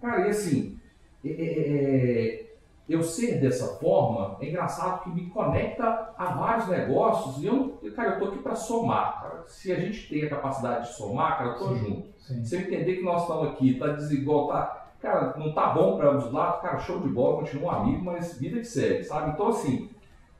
Cara, 0.01 0.27
e 0.27 0.31
assim, 0.31 0.79
é- 1.23 1.29
é- 1.29 1.35
é- 1.35 2.47
eu 2.89 3.03
ser 3.03 3.39
dessa 3.39 3.77
forma 3.79 4.39
é 4.41 4.49
engraçado 4.49 5.03
que 5.03 5.11
me 5.11 5.27
conecta 5.29 6.15
a 6.17 6.25
vários 6.33 6.67
negócios 6.69 7.45
e 7.45 7.47
eu, 7.49 7.79
cara, 7.95 8.13
eu 8.15 8.19
tô 8.21 8.25
aqui 8.29 8.39
para 8.39 8.55
somar, 8.55 9.21
cara. 9.21 9.45
Se 9.47 9.71
a 9.71 9.79
gente 9.79 10.09
tem 10.09 10.25
a 10.25 10.31
capacidade 10.31 10.87
de 10.89 10.95
somar, 10.95 11.37
cara, 11.37 11.51
eu 11.51 11.59
tô 11.59 11.69
Sim. 11.69 11.79
junto. 11.81 12.09
Sim. 12.19 12.45
Se 12.47 12.57
eu 12.57 12.61
entender 12.63 12.97
que 12.97 13.03
nós 13.05 13.21
estamos 13.21 13.49
aqui, 13.49 13.79
tá 13.79 13.89
desigual, 13.89 14.49
tá, 14.49 14.88
cara, 15.01 15.35
não 15.39 15.53
tá 15.53 15.69
bom 15.69 15.97
para 15.97 16.11
ambos 16.11 16.27
os 16.27 16.33
lados, 16.33 16.61
cara, 16.61 16.79
show 16.79 17.01
de 17.01 17.09
bola, 17.09 17.41
continua 17.41 17.77
amigo, 17.77 18.05
mas 18.05 18.39
vida 18.39 18.59
que 18.59 18.67
segue, 18.67 19.05
sabe? 19.05 19.31
Então, 19.31 19.49
assim, 19.49 19.91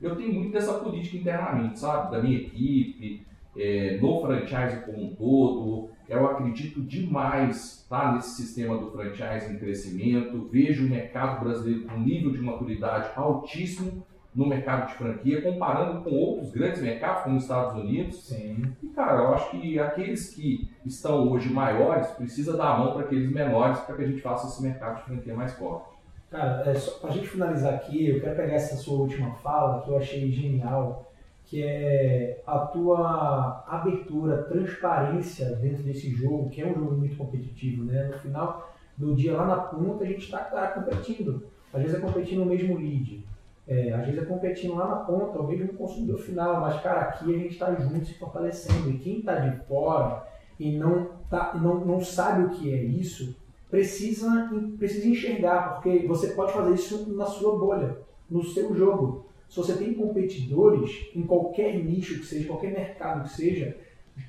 eu 0.01 0.15
tenho 0.15 0.33
muito 0.33 0.51
dessa 0.51 0.73
política 0.73 1.17
internamente, 1.17 1.79
sabe? 1.79 2.11
Da 2.11 2.21
minha 2.21 2.37
equipe, 2.37 3.25
é, 3.57 3.97
no 4.01 4.21
franchise 4.21 4.81
como 4.85 5.03
um 5.03 5.15
todo. 5.15 5.89
Eu 6.07 6.25
acredito 6.25 6.81
demais 6.81 7.85
tá, 7.89 8.13
nesse 8.13 8.41
sistema 8.41 8.77
do 8.77 8.91
franchise 8.91 9.51
em 9.51 9.59
crescimento. 9.59 10.47
Vejo 10.51 10.85
o 10.85 10.89
mercado 10.89 11.43
brasileiro 11.43 11.83
com 11.83 11.95
um 11.95 11.99
nível 11.99 12.31
de 12.31 12.39
maturidade 12.39 13.11
altíssimo 13.15 14.03
no 14.33 14.45
mercado 14.47 14.87
de 14.87 14.93
franquia, 14.93 15.41
comparando 15.41 16.01
com 16.01 16.11
outros 16.11 16.51
grandes 16.51 16.81
mercados, 16.81 17.23
como 17.23 17.37
os 17.37 17.43
Estados 17.43 17.75
Unidos. 17.75 18.23
Sim. 18.27 18.63
E, 18.81 18.87
cara, 18.87 19.23
eu 19.23 19.33
acho 19.33 19.49
que 19.51 19.79
aqueles 19.79 20.33
que 20.33 20.69
estão 20.85 21.29
hoje 21.29 21.51
maiores 21.51 22.07
precisa 22.09 22.55
dar 22.55 22.75
a 22.75 22.77
mão 22.77 22.93
para 22.93 23.01
aqueles 23.01 23.31
menores 23.31 23.79
para 23.79 23.95
que 23.95 24.03
a 24.03 24.07
gente 24.07 24.21
faça 24.21 24.47
esse 24.47 24.61
mercado 24.61 24.97
de 24.97 25.03
franquia 25.03 25.35
mais 25.35 25.53
forte. 25.53 25.97
Cara, 26.29 26.63
é 26.69 26.75
só 26.75 26.99
pra 26.99 27.09
gente 27.09 27.27
finalizar 27.27 27.73
aqui, 27.73 28.07
eu 28.07 28.21
quero 28.21 28.35
pegar 28.35 28.53
essa 28.53 28.75
sua 28.75 28.99
última 28.99 29.31
fala, 29.35 29.81
que 29.81 29.89
eu 29.89 29.97
achei 29.97 30.31
genial, 30.31 31.11
que 31.45 31.63
é 31.63 32.43
a 32.45 32.59
tua 32.59 33.65
abertura, 33.67 34.43
transparência 34.43 35.55
dentro 35.55 35.81
desse 35.81 36.11
jogo, 36.11 36.51
que 36.51 36.61
é 36.61 36.67
um 36.67 36.75
jogo 36.75 36.95
muito 36.95 37.17
competitivo, 37.17 37.83
né? 37.83 38.03
No 38.03 38.19
final 38.19 38.71
do 38.95 39.15
dia, 39.15 39.35
lá 39.35 39.47
na 39.47 39.55
ponta, 39.55 40.03
a 40.03 40.07
gente 40.07 40.25
está 40.25 40.39
competindo. 40.67 41.47
Às 41.73 41.81
vezes 41.81 41.97
é 41.97 41.99
competindo 41.99 42.39
no 42.39 42.45
mesmo 42.45 42.77
lead, 42.77 43.25
é, 43.69 43.93
às 43.93 44.03
vezes 44.03 44.23
é 44.23 44.25
competindo 44.25 44.73
lá 44.73 44.87
na 44.87 44.95
ponta, 44.95 45.39
o 45.39 45.47
mesmo 45.47 45.73
consumidor 45.73 46.17
final, 46.17 46.59
mas, 46.59 46.81
cara, 46.81 47.01
aqui 47.01 47.35
a 47.35 47.37
gente 47.37 47.53
está 47.53 47.71
junto 47.75 48.03
se 48.03 48.15
fortalecendo. 48.15 48.89
E 48.89 48.97
quem 48.97 49.19
está 49.19 49.35
de 49.35 49.63
fora 49.67 50.27
e 50.59 50.75
não, 50.75 51.07
tá, 51.29 51.53
não, 51.61 51.85
não 51.85 52.01
sabe 52.01 52.45
o 52.45 52.49
que 52.49 52.73
é 52.73 52.83
isso, 52.83 53.35
precisa, 53.69 54.49
precisa 54.79 55.07
enxergar, 55.07 55.75
porque 55.75 55.99
você 56.07 56.29
pode 56.29 56.51
fazer 56.51 56.73
isso 56.73 57.13
na 57.13 57.27
sua 57.27 57.59
bolha, 57.59 57.95
no 58.27 58.43
seu 58.43 58.75
jogo. 58.75 59.25
Se 59.47 59.57
você 59.57 59.73
tem 59.73 59.93
competidores 59.93 61.07
em 61.15 61.21
qualquer 61.21 61.77
nicho 61.77 62.19
que 62.19 62.25
seja, 62.25 62.47
qualquer 62.47 62.71
mercado 62.71 63.23
que 63.23 63.35
seja, 63.35 63.77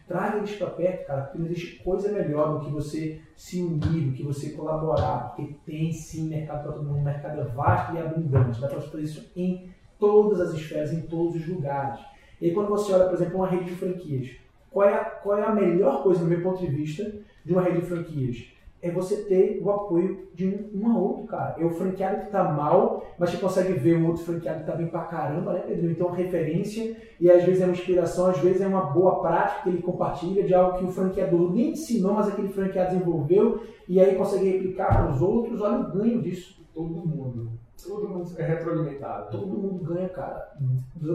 traga 0.07 0.39
eles 0.39 0.57
para 0.57 0.71
perto, 0.71 1.07
cara, 1.07 1.23
porque 1.23 1.39
não 1.39 1.47
existe 1.47 1.83
coisa 1.83 2.11
melhor 2.11 2.59
do 2.59 2.65
que 2.65 2.71
você 2.71 3.21
se 3.37 3.63
unir, 3.63 4.07
do 4.07 4.13
que 4.13 4.23
você 4.23 4.51
colaborar, 4.51 5.35
porque 5.35 5.55
tem 5.65 5.93
sim 5.93 6.29
mercado 6.29 6.63
para 6.65 6.73
todo 6.73 6.85
mundo, 6.85 7.03
mercado 7.03 7.41
é 7.41 7.45
vasto 7.45 7.95
e 7.95 7.99
abundante, 7.99 8.61
dá 8.61 8.69
para 8.69 8.81
fazer 8.81 9.03
isso 9.03 9.31
em 9.37 9.71
todas 9.99 10.41
as 10.41 10.55
esferas, 10.55 10.93
em 10.93 11.03
todos 11.03 11.37
os 11.37 11.47
lugares. 11.47 12.01
E 12.41 12.47
aí, 12.47 12.55
quando 12.55 12.69
você 12.69 12.93
olha, 12.93 13.05
por 13.05 13.15
exemplo, 13.15 13.37
uma 13.37 13.49
rede 13.49 13.65
de 13.65 13.77
franquias, 13.77 14.31
qual 14.71 14.89
é, 14.89 14.95
a, 14.95 15.05
qual 15.05 15.39
é 15.39 15.43
a 15.43 15.55
melhor 15.55 16.03
coisa, 16.03 16.23
no 16.23 16.29
meu 16.29 16.43
ponto 16.43 16.61
de 16.61 16.69
vista, 16.69 17.13
de 17.45 17.53
uma 17.53 17.63
rede 17.63 17.81
de 17.81 17.87
franquias? 17.87 18.47
É 18.83 18.91
você 18.91 19.25
ter 19.25 19.61
o 19.63 19.71
apoio 19.71 20.27
de 20.35 20.47
um, 20.49 20.81
um 20.83 20.91
a 20.91 20.99
outro, 20.99 21.25
cara. 21.27 21.55
É 21.59 21.65
o 21.65 21.71
franqueado 21.71 22.23
que 22.25 22.31
tá 22.31 22.45
mal, 22.45 23.05
mas 23.19 23.29
você 23.31 23.37
consegue 23.37 23.75
ver 23.75 23.99
um 23.99 24.07
outro 24.07 24.25
franqueado 24.25 24.61
que 24.61 24.67
tá 24.67 24.75
bem 24.75 24.87
pra 24.87 25.05
caramba, 25.05 25.53
né, 25.53 25.61
Pedro? 25.67 25.91
Então, 25.91 26.11
referência, 26.11 26.97
e 27.21 27.31
às 27.31 27.45
vezes 27.45 27.61
é 27.61 27.67
uma 27.67 27.73
inspiração, 27.75 28.27
às 28.31 28.39
vezes 28.39 28.63
é 28.63 28.67
uma 28.67 28.81
boa 28.87 29.21
prática 29.21 29.65
que 29.65 29.69
ele 29.69 29.83
compartilha 29.83 30.43
de 30.45 30.55
algo 30.55 30.79
que 30.79 30.85
o 30.85 30.93
franqueador 30.93 31.53
nem 31.53 31.73
ensinou, 31.73 32.15
mas 32.15 32.29
aquele 32.29 32.49
franqueado 32.49 32.93
desenvolveu, 32.97 33.61
e 33.87 34.01
aí 34.01 34.15
consegue 34.15 34.49
replicar 34.49 34.89
para 34.89 35.13
os 35.13 35.21
outros. 35.21 35.61
Olha 35.61 35.81
o 35.81 35.93
ganho 35.93 36.23
disso. 36.23 36.59
Todo 36.73 36.89
mundo. 37.07 37.51
Todo 37.87 38.09
mundo 38.09 38.31
é 38.39 38.43
retroalimentado. 38.43 39.31
Todo 39.39 39.47
mundo 39.47 39.85
ganha, 39.85 40.09
cara. 40.09 40.53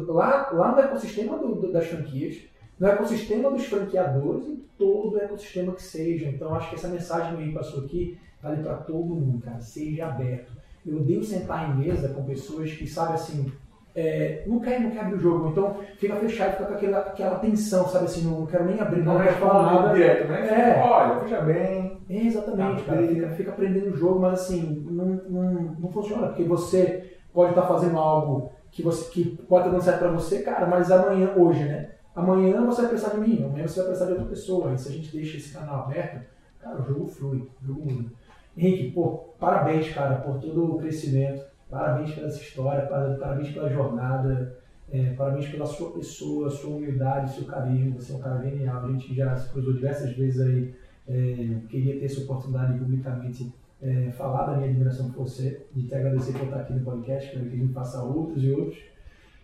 Lá, 0.07 0.49
lá 0.51 0.71
no 0.71 0.79
ecossistema 0.81 1.37
do- 1.37 1.55
do- 1.55 1.71
das 1.71 1.87
franquias, 1.87 2.37
no 2.79 2.87
ecossistema 2.87 3.49
dos 3.51 3.65
franqueadores 3.65 4.45
e 4.47 4.65
todo 4.77 5.15
o 5.15 5.19
ecossistema 5.19 5.73
que 5.73 5.83
seja. 5.83 6.27
Então, 6.27 6.53
acho 6.55 6.69
que 6.69 6.75
essa 6.75 6.87
mensagem 6.87 7.37
que 7.37 7.53
passou 7.53 7.85
aqui 7.85 8.17
vale 8.41 8.61
para 8.61 8.75
todo 8.75 9.15
mundo, 9.15 9.41
cara. 9.43 9.59
Seja 9.59 10.07
aberto. 10.07 10.51
Eu 10.85 10.97
odeio 10.97 11.23
sentar 11.23 11.69
em 11.69 11.77
mesa 11.83 12.09
com 12.09 12.23
pessoas 12.23 12.71
que, 12.71 12.85
sabe 12.85 13.13
assim, 13.13 13.51
é, 13.95 14.43
não 14.45 14.59
quer, 14.59 14.79
não 14.81 14.91
quer 14.91 14.99
abrir 14.99 15.15
o 15.15 15.19
jogo. 15.19 15.49
Então, 15.49 15.77
fica 15.97 16.15
fechado, 16.17 16.51
fica 16.51 16.65
com 16.65 16.73
aquela, 16.73 16.99
aquela 16.99 17.39
tensão, 17.39 17.87
sabe 17.87 18.05
assim, 18.05 18.23
não, 18.23 18.41
não 18.41 18.45
quero 18.45 18.65
nem 18.65 18.79
abrir, 18.79 19.03
não, 19.03 19.13
Não 19.15 19.23
quero 19.23 19.35
falar 19.37 19.63
nada. 19.81 19.93
direto, 19.93 20.27
né? 20.27 20.47
É. 20.47 20.81
Olha, 20.83 21.19
veja 21.21 21.41
bem. 21.41 21.97
É, 22.09 22.17
exatamente, 22.27 22.83
Tá, 22.83 22.93
cara. 22.93 23.07
Fica, 23.07 23.29
fica 23.29 23.51
aprendendo 23.51 23.93
o 23.93 23.97
jogo, 23.97 24.19
mas 24.19 24.33
assim, 24.41 24.85
não, 24.91 25.05
não, 25.27 25.53
não 25.79 25.89
funciona, 25.91 26.27
porque 26.27 26.43
você 26.43 27.17
pode 27.33 27.51
estar 27.51 27.63
fazendo 27.65 27.97
algo 27.97 28.51
que, 28.69 28.83
você, 28.83 29.09
que 29.09 29.23
pode 29.47 29.61
estar 29.65 29.71
dando 29.71 29.83
certo 29.83 29.99
pra 29.99 30.11
você, 30.11 30.39
cara, 30.43 30.67
mas 30.67 30.91
amanhã, 30.91 31.31
hoje, 31.35 31.63
né? 31.63 31.89
Amanhã 32.15 32.65
você 32.65 32.81
vai 32.81 32.89
precisar 32.91 33.13
de 33.13 33.19
mim, 33.19 33.43
amanhã 33.43 33.67
você 33.67 33.79
vai 33.79 33.87
precisar 33.89 34.05
de 34.05 34.11
outra 34.13 34.27
pessoa. 34.27 34.73
E 34.73 34.77
se 34.77 34.89
a 34.89 34.91
gente 34.91 35.11
deixa 35.15 35.37
esse 35.37 35.53
canal 35.53 35.83
aberto, 35.85 36.25
cara, 36.61 36.81
o 36.81 36.85
jogo 36.85 37.07
flui, 37.07 37.47
o 37.61 37.67
jogo 37.67 37.91
muda. 37.91 38.09
Henrique, 38.57 38.91
pô, 38.91 39.33
parabéns, 39.39 39.93
cara, 39.93 40.15
por 40.17 40.39
todo 40.39 40.75
o 40.75 40.77
crescimento, 40.77 41.43
parabéns 41.69 42.13
pela 42.13 42.27
essa 42.27 42.41
história, 42.41 42.85
para- 42.85 43.15
parabéns 43.15 43.49
pela 43.51 43.69
jornada, 43.69 44.57
é, 44.89 45.13
parabéns 45.13 45.49
pela 45.49 45.65
sua 45.65 45.91
pessoa, 45.91 46.49
sua 46.49 46.77
humildade, 46.77 47.33
seu 47.35 47.45
carisma, 47.45 47.95
você 47.99 48.13
é 48.13 48.15
um 48.15 48.19
cara 48.19 48.41
genial. 48.41 48.85
A 48.85 48.91
gente 48.91 49.13
já 49.13 49.35
se 49.35 49.49
cruzou 49.51 49.73
diversas 49.73 50.15
vezes 50.15 50.39
aí 50.39 50.73
é, 51.07 51.57
queria 51.69 51.99
ter 51.99 52.05
essa 52.05 52.21
oportunidade 52.21 52.73
de 52.73 52.79
publicamente 52.79 53.53
é, 53.81 54.09
falar 54.11 54.45
da 54.45 54.57
minha 54.57 54.69
admiração 54.69 55.11
por 55.11 55.27
você 55.27 55.65
e 55.75 55.83
te 55.83 55.93
agradecer 55.93 56.31
por 56.31 56.43
estar 56.45 56.61
aqui 56.61 56.73
no 56.73 56.79
podcast, 56.85 57.27
espero 57.27 57.49
que 57.49 57.55
a 57.55 57.59
gente 57.59 57.73
faça 57.73 58.01
outros 58.01 58.41
e 58.41 58.51
outros. 58.51 58.77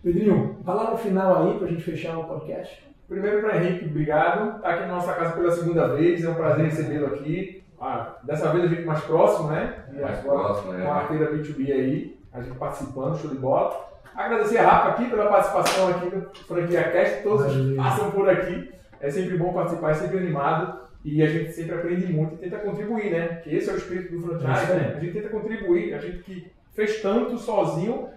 Pedrinho, 0.03 0.57
palavra 0.65 0.97
final 0.97 1.43
aí 1.47 1.59
pra 1.59 1.67
gente 1.67 1.83
fechar 1.83 2.17
o 2.17 2.23
podcast. 2.23 2.83
Primeiro 3.07 3.41
para 3.41 3.57
Henrique, 3.57 3.85
obrigado. 3.85 4.57
Está 4.57 4.69
aqui 4.69 4.81
na 4.81 4.95
nossa 4.95 5.13
casa 5.13 5.33
pela 5.33 5.51
segunda 5.51 5.87
vez, 5.89 6.23
é 6.23 6.29
um 6.29 6.33
prazer 6.33 6.65
recebê-lo 6.65 7.07
aqui. 7.07 7.63
Ah, 7.79 8.15
dessa 8.23 8.51
vez 8.51 8.65
a 8.65 8.67
gente 8.67 8.85
mais 8.85 9.01
próximo, 9.03 9.49
né? 9.49 9.85
E 9.93 9.99
Mais 10.01 10.19
agora, 10.19 10.39
próximo, 10.45 10.71
né? 10.73 10.85
Com 10.85 10.91
a 10.93 11.01
feira 11.07 11.31
B2B 11.31 11.71
aí, 11.71 12.19
a 12.33 12.41
gente 12.41 12.57
participando, 12.57 13.17
show 13.17 13.29
de 13.29 13.37
bola. 13.37 13.89
Agradecer 14.15 14.57
a 14.57 14.67
Rafa 14.69 14.89
aqui 14.89 15.09
pela 15.09 15.27
participação 15.27 15.87
aqui 15.89 16.15
no 16.15 16.21
Franquia 16.47 16.83
Cast, 16.91 17.23
todos 17.23 17.45
Valeu. 17.55 17.75
passam 17.77 18.11
por 18.11 18.29
aqui. 18.29 18.71
É 18.99 19.09
sempre 19.09 19.37
bom 19.37 19.53
participar, 19.53 19.91
é 19.91 19.93
sempre 19.95 20.17
animado. 20.17 20.81
E 21.03 21.23
a 21.23 21.27
gente 21.27 21.51
sempre 21.51 21.75
aprende 21.75 22.11
muito 22.13 22.35
e 22.35 22.37
tenta 22.37 22.57
contribuir, 22.59 23.11
né? 23.11 23.27
Que 23.43 23.55
esse 23.55 23.69
é 23.69 23.73
o 23.73 23.77
espírito 23.77 24.15
do 24.19 24.35
É 24.35 24.39
franchise, 24.39 24.71
aí. 24.71 24.79
né? 24.79 24.93
A 24.95 24.99
gente 24.99 25.13
tenta 25.13 25.29
contribuir, 25.29 25.93
a 25.93 25.97
gente 25.97 26.19
que 26.19 26.51
fez 26.73 27.01
tanto 27.01 27.37
sozinho, 27.39 28.07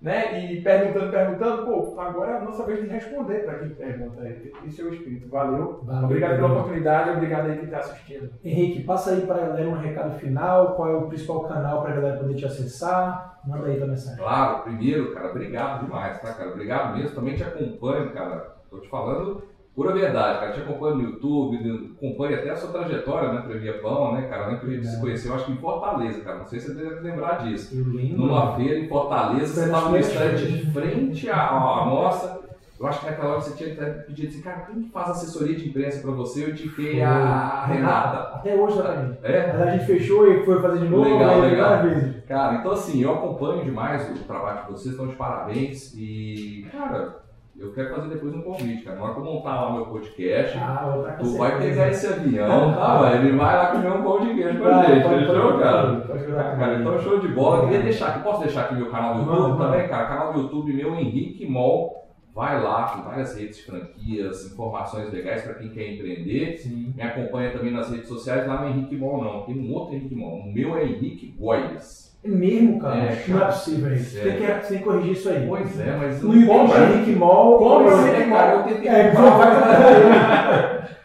né? 0.00 0.52
E 0.52 0.60
perguntando, 0.60 1.10
perguntando, 1.10 1.64
pô, 1.64 2.00
agora 2.00 2.32
é 2.32 2.36
a 2.36 2.44
nossa 2.44 2.64
vez 2.64 2.82
de 2.82 2.88
responder 2.88 3.44
para 3.44 3.58
quem 3.58 3.70
pergunta. 3.70 4.26
Esse 4.66 4.80
é 4.80 4.84
o 4.84 4.92
espírito. 4.92 5.28
Valeu. 5.28 5.80
Valeu, 5.82 6.04
obrigado 6.04 6.36
pela 6.36 6.52
oportunidade, 6.52 7.10
obrigado 7.10 7.46
aí 7.46 7.56
quem 7.56 7.64
está 7.64 7.78
assistindo. 7.78 8.30
Henrique, 8.44 8.84
passa 8.84 9.12
aí 9.12 9.22
pra 9.22 9.38
galera 9.38 9.68
um 9.68 9.78
recado 9.78 10.18
final, 10.18 10.74
qual 10.74 10.88
é 10.90 10.96
o 10.96 11.08
principal 11.08 11.44
canal 11.44 11.82
pra 11.82 11.94
galera 11.94 12.18
poder 12.18 12.34
te 12.34 12.44
acessar. 12.44 13.40
Manda 13.46 13.66
aí 13.66 13.76
tua 13.76 13.86
mensagem. 13.86 14.18
Claro, 14.18 14.62
primeiro, 14.62 15.14
cara, 15.14 15.30
obrigado 15.30 15.84
demais, 15.84 16.20
tá, 16.20 16.32
cara? 16.32 16.50
Obrigado 16.50 16.96
mesmo. 16.96 17.14
Também 17.14 17.34
te 17.34 17.42
acompanho, 17.42 18.12
cara. 18.12 18.54
Tô 18.70 18.78
te 18.78 18.88
falando 18.88 19.42
pura 19.74 19.92
verdade, 19.92 20.40
cara. 20.40 20.52
Te 20.52 20.60
acompanho 20.60 20.96
no 20.96 21.02
YouTube, 21.02 21.94
acompanho 21.96 22.38
até 22.38 22.50
a 22.50 22.56
sua 22.56 22.70
trajetória, 22.70 23.32
né, 23.32 23.42
Previa 23.42 23.78
Pão, 23.80 24.14
né, 24.14 24.28
cara? 24.28 24.48
Nem 24.48 24.58
que 24.58 24.66
a 24.66 24.70
gente 24.70 24.86
se 24.86 25.00
conheceu, 25.00 25.34
acho 25.34 25.46
que 25.46 25.52
em 25.52 25.56
Fortaleza, 25.56 26.20
cara. 26.20 26.38
Não 26.38 26.46
sei 26.46 26.60
se 26.60 26.68
você 26.68 26.82
deve 26.82 27.00
lembrar 27.00 27.44
disso. 27.44 27.76
Eu. 27.76 27.84
Numa 28.16 28.54
feira 28.56 28.78
em 28.78 28.88
Fortaleza, 28.88 29.54
você 29.54 29.64
estava 29.66 29.88
no 29.88 30.02
feiras. 30.02 30.40
de 30.40 30.70
frente 30.70 31.30
à, 31.30 31.48
à 31.48 31.86
nossa. 31.86 32.44
Eu 32.78 32.88
acho 32.88 33.00
que 33.00 33.06
naquela 33.06 33.30
hora 33.30 33.40
você 33.40 33.56
tinha 33.56 33.72
até 33.72 33.86
pedido 34.02 34.28
assim, 34.28 34.42
cara, 34.42 34.62
quem 34.62 34.82
que 34.82 34.90
faz 34.90 35.10
assessoria 35.10 35.54
de 35.54 35.68
imprensa 35.68 36.02
pra 36.02 36.10
você? 36.10 36.44
Eu 36.44 36.50
indiquei 36.50 37.00
a 37.02 37.66
Renata. 37.66 38.36
Até 38.36 38.56
hoje 38.56 38.76
tá 38.76 38.82
também. 38.82 39.16
É? 39.22 39.50
A 39.50 39.70
gente 39.70 39.86
fechou 39.86 40.30
e 40.30 40.44
foi 40.44 40.60
fazer 40.60 40.80
de 40.80 40.88
novo, 40.88 41.08
Legal, 41.08 41.40
legal. 41.40 41.82
Cara, 42.26 42.56
então 42.56 42.72
assim, 42.72 43.00
eu 43.00 43.14
acompanho 43.14 43.64
demais 43.64 44.10
o 44.10 44.24
trabalho 44.24 44.66
de 44.66 44.72
vocês, 44.72 44.94
estão 44.94 45.06
de 45.06 45.14
parabéns 45.14 45.94
e, 45.94 46.66
cara, 46.72 47.23
eu 47.58 47.72
quero 47.72 47.94
fazer 47.94 48.08
depois 48.08 48.34
um 48.34 48.42
convite, 48.42 48.82
cara. 48.84 48.96
Na 48.98 49.04
hora 49.04 49.14
que 49.14 49.20
eu 49.20 49.24
montar 49.24 49.54
lá 49.60 49.68
o 49.70 49.74
meu 49.74 49.86
podcast, 49.86 50.58
Ah, 50.58 51.16
tu 51.18 51.36
vai 51.38 51.58
pegar 51.58 51.88
esse 51.88 52.06
avião, 52.06 52.72
tá, 52.74 53.02
velho? 53.02 53.28
Ele 53.28 53.36
vai 53.36 53.56
lá 53.56 53.66
comer 53.68 53.92
um 53.92 54.02
pão 54.02 54.20
de 54.26 54.34
queijo 54.34 54.58
com 54.58 54.66
a 54.66 54.82
gente, 54.84 55.08
fechou, 55.08 55.58
cara? 55.58 55.96
pode- 56.00 56.24
cara, 56.32 56.80
então 56.80 56.98
show 57.00 57.20
de 57.20 57.28
bola. 57.28 57.62
Queria 57.64 57.82
deixar 57.82 58.08
aqui, 58.08 58.22
posso 58.24 58.40
deixar 58.42 58.62
aqui 58.62 58.74
meu 58.74 58.90
canal 58.90 59.14
do 59.14 59.30
YouTube 59.30 59.58
também, 59.58 59.88
cara? 59.88 60.06
Canal 60.06 60.32
do 60.32 60.40
YouTube 60.40 60.72
meu, 60.72 60.94
Henrique 60.96 61.46
Mol. 61.46 62.02
Vai 62.34 62.60
lá, 62.60 62.88
tem 62.88 63.04
várias 63.04 63.38
redes 63.38 63.58
de 63.58 63.62
franquias, 63.62 64.44
informações 64.52 65.12
legais 65.12 65.42
para 65.42 65.54
quem 65.54 65.68
quer 65.68 65.92
empreender. 65.94 66.56
Sim. 66.58 66.92
Me 66.96 67.00
acompanha 67.00 67.52
também 67.52 67.72
nas 67.72 67.88
redes 67.88 68.08
sociais, 68.08 68.44
lá 68.48 68.60
no 68.62 68.68
Henrique 68.70 68.96
Mol 68.96 69.22
não, 69.22 69.42
tem 69.42 69.56
um 69.56 69.72
outro 69.72 69.94
Henrique 69.94 70.16
Mol. 70.16 70.40
O 70.40 70.52
meu 70.52 70.76
é 70.76 70.82
Henrique 70.84 71.32
Goiás. 71.38 72.03
É 72.24 72.28
mesmo, 72.28 72.78
cara? 72.80 72.96
É, 72.96 73.24
não 73.28 73.36
é 73.36 73.40
cara. 73.40 73.52
possível. 73.52 73.98
Sério. 73.98 74.32
Tem 74.32 74.40
que, 74.40 74.52
você 74.62 74.68
tem 74.68 74.78
que 74.78 74.84
corrigir 74.84 75.12
isso 75.12 75.28
aí. 75.28 75.46
Pois 75.46 75.78
é, 75.80 75.96
mas 75.96 76.22
YouTube, 76.22 76.46
Compra. 76.46 76.80
Henrique 76.84 77.12
Mol. 77.12 77.58
Compra, 77.58 77.90
você- 77.96 78.08
Henrique 78.10 78.30
cara, 78.30 78.48
Mol. 78.56 78.58
eu 78.60 78.74
tentei 78.74 78.88
É, 78.88 79.08
comprar. 79.10 80.98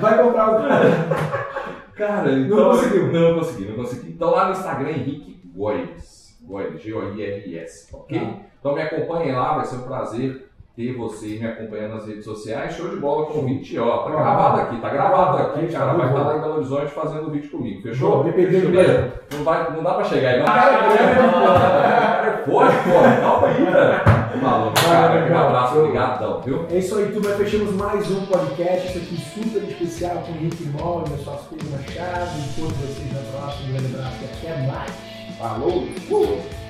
vai, 0.00 0.14
vai 0.14 0.22
comprar 0.22 0.50
o 0.50 1.94
Cara, 1.94 2.32
então. 2.32 2.56
Não 2.56 2.70
conseguiu. 2.70 3.12
Não 3.12 3.34
consegui, 3.38 3.64
não 3.68 3.76
consegui. 3.76 4.10
Então 4.12 4.30
lá 4.30 4.46
no 4.46 4.52
Instagram, 4.52 4.90
Henrique 4.90 5.40
Goiás. 5.54 6.36
Goiás, 6.42 6.80
G-O-I-R-S, 6.80 7.88
ok? 7.94 8.18
Tá. 8.18 8.26
Então 8.60 8.74
me 8.74 8.82
acompanhem 8.82 9.34
lá, 9.34 9.56
vai 9.56 9.64
ser 9.64 9.76
um 9.76 9.82
prazer 9.82 10.48
ter 10.74 10.96
você 10.96 11.26
me 11.38 11.46
acompanhando 11.46 11.94
nas 11.94 12.06
redes 12.06 12.24
sociais. 12.24 12.74
Show 12.74 12.88
de 12.88 12.96
bola 12.96 13.26
convite, 13.26 13.78
ó. 13.78 13.98
Tá 14.04 14.10
gravado 14.10 14.60
aqui, 14.62 14.80
tá 14.80 14.88
gravado 14.88 15.38
aqui, 15.38 15.60
aí, 15.60 15.68
cara. 15.72 15.86
tá 15.86 15.92
Vai 15.94 16.08
estar 16.08 16.22
lá 16.22 16.36
em 16.36 16.40
Belo 16.40 16.54
Horizonte 16.56 16.90
fazendo 16.92 17.30
vídeo 17.30 17.50
comigo, 17.50 17.82
fechou? 17.82 18.24
DPD 18.24 18.60
de 18.60 18.66
Beleza? 18.68 19.12
Não, 19.32 19.44
vai, 19.44 19.70
não 19.70 19.82
dá 19.82 19.94
pra 19.94 20.04
chegar 20.04 20.30
aí, 20.30 20.38
não. 20.38 20.46
Ah, 20.46 20.52
Cara, 20.52 20.86
é, 20.86 21.02
é. 21.02 21.14
Cara, 21.14 22.28
é 22.28 22.44
forte, 22.50 22.76
pô. 22.84 23.20
Calma 23.22 23.46
aí, 23.48 23.64
velho. 23.64 24.22
Falou, 24.42 24.72
cara. 24.72 25.08
Valeu, 25.08 25.20
Um 25.20 25.24
legal. 25.24 25.46
abraço, 25.48 25.78
obrigadão, 25.78 26.40
viu? 26.40 26.66
É 26.70 26.78
isso 26.78 26.96
aí, 26.96 27.12
turma. 27.12 27.30
Fechamos 27.30 27.74
mais 27.74 28.10
um 28.10 28.26
podcast. 28.26 28.88
Esse 28.88 28.98
aqui 28.98 29.16
super 29.16 29.62
especial 29.62 30.16
com 30.26 30.32
o 30.32 30.36
Henrique 30.36 30.64
Mol, 30.64 31.04
meu 31.06 31.18
sócio 31.18 31.46
Pedro 31.50 31.68
Machado. 31.70 32.30
Todos 32.56 32.76
vocês 32.78 33.12
na 33.12 33.38
próxima. 33.38 33.68
Um 33.68 33.72
grande 33.72 33.94
abraço 33.94 34.16
e 34.22 34.48
até 34.48 34.66
mais. 34.66 34.92
Falou! 35.38 35.84
Uh! 36.10 36.61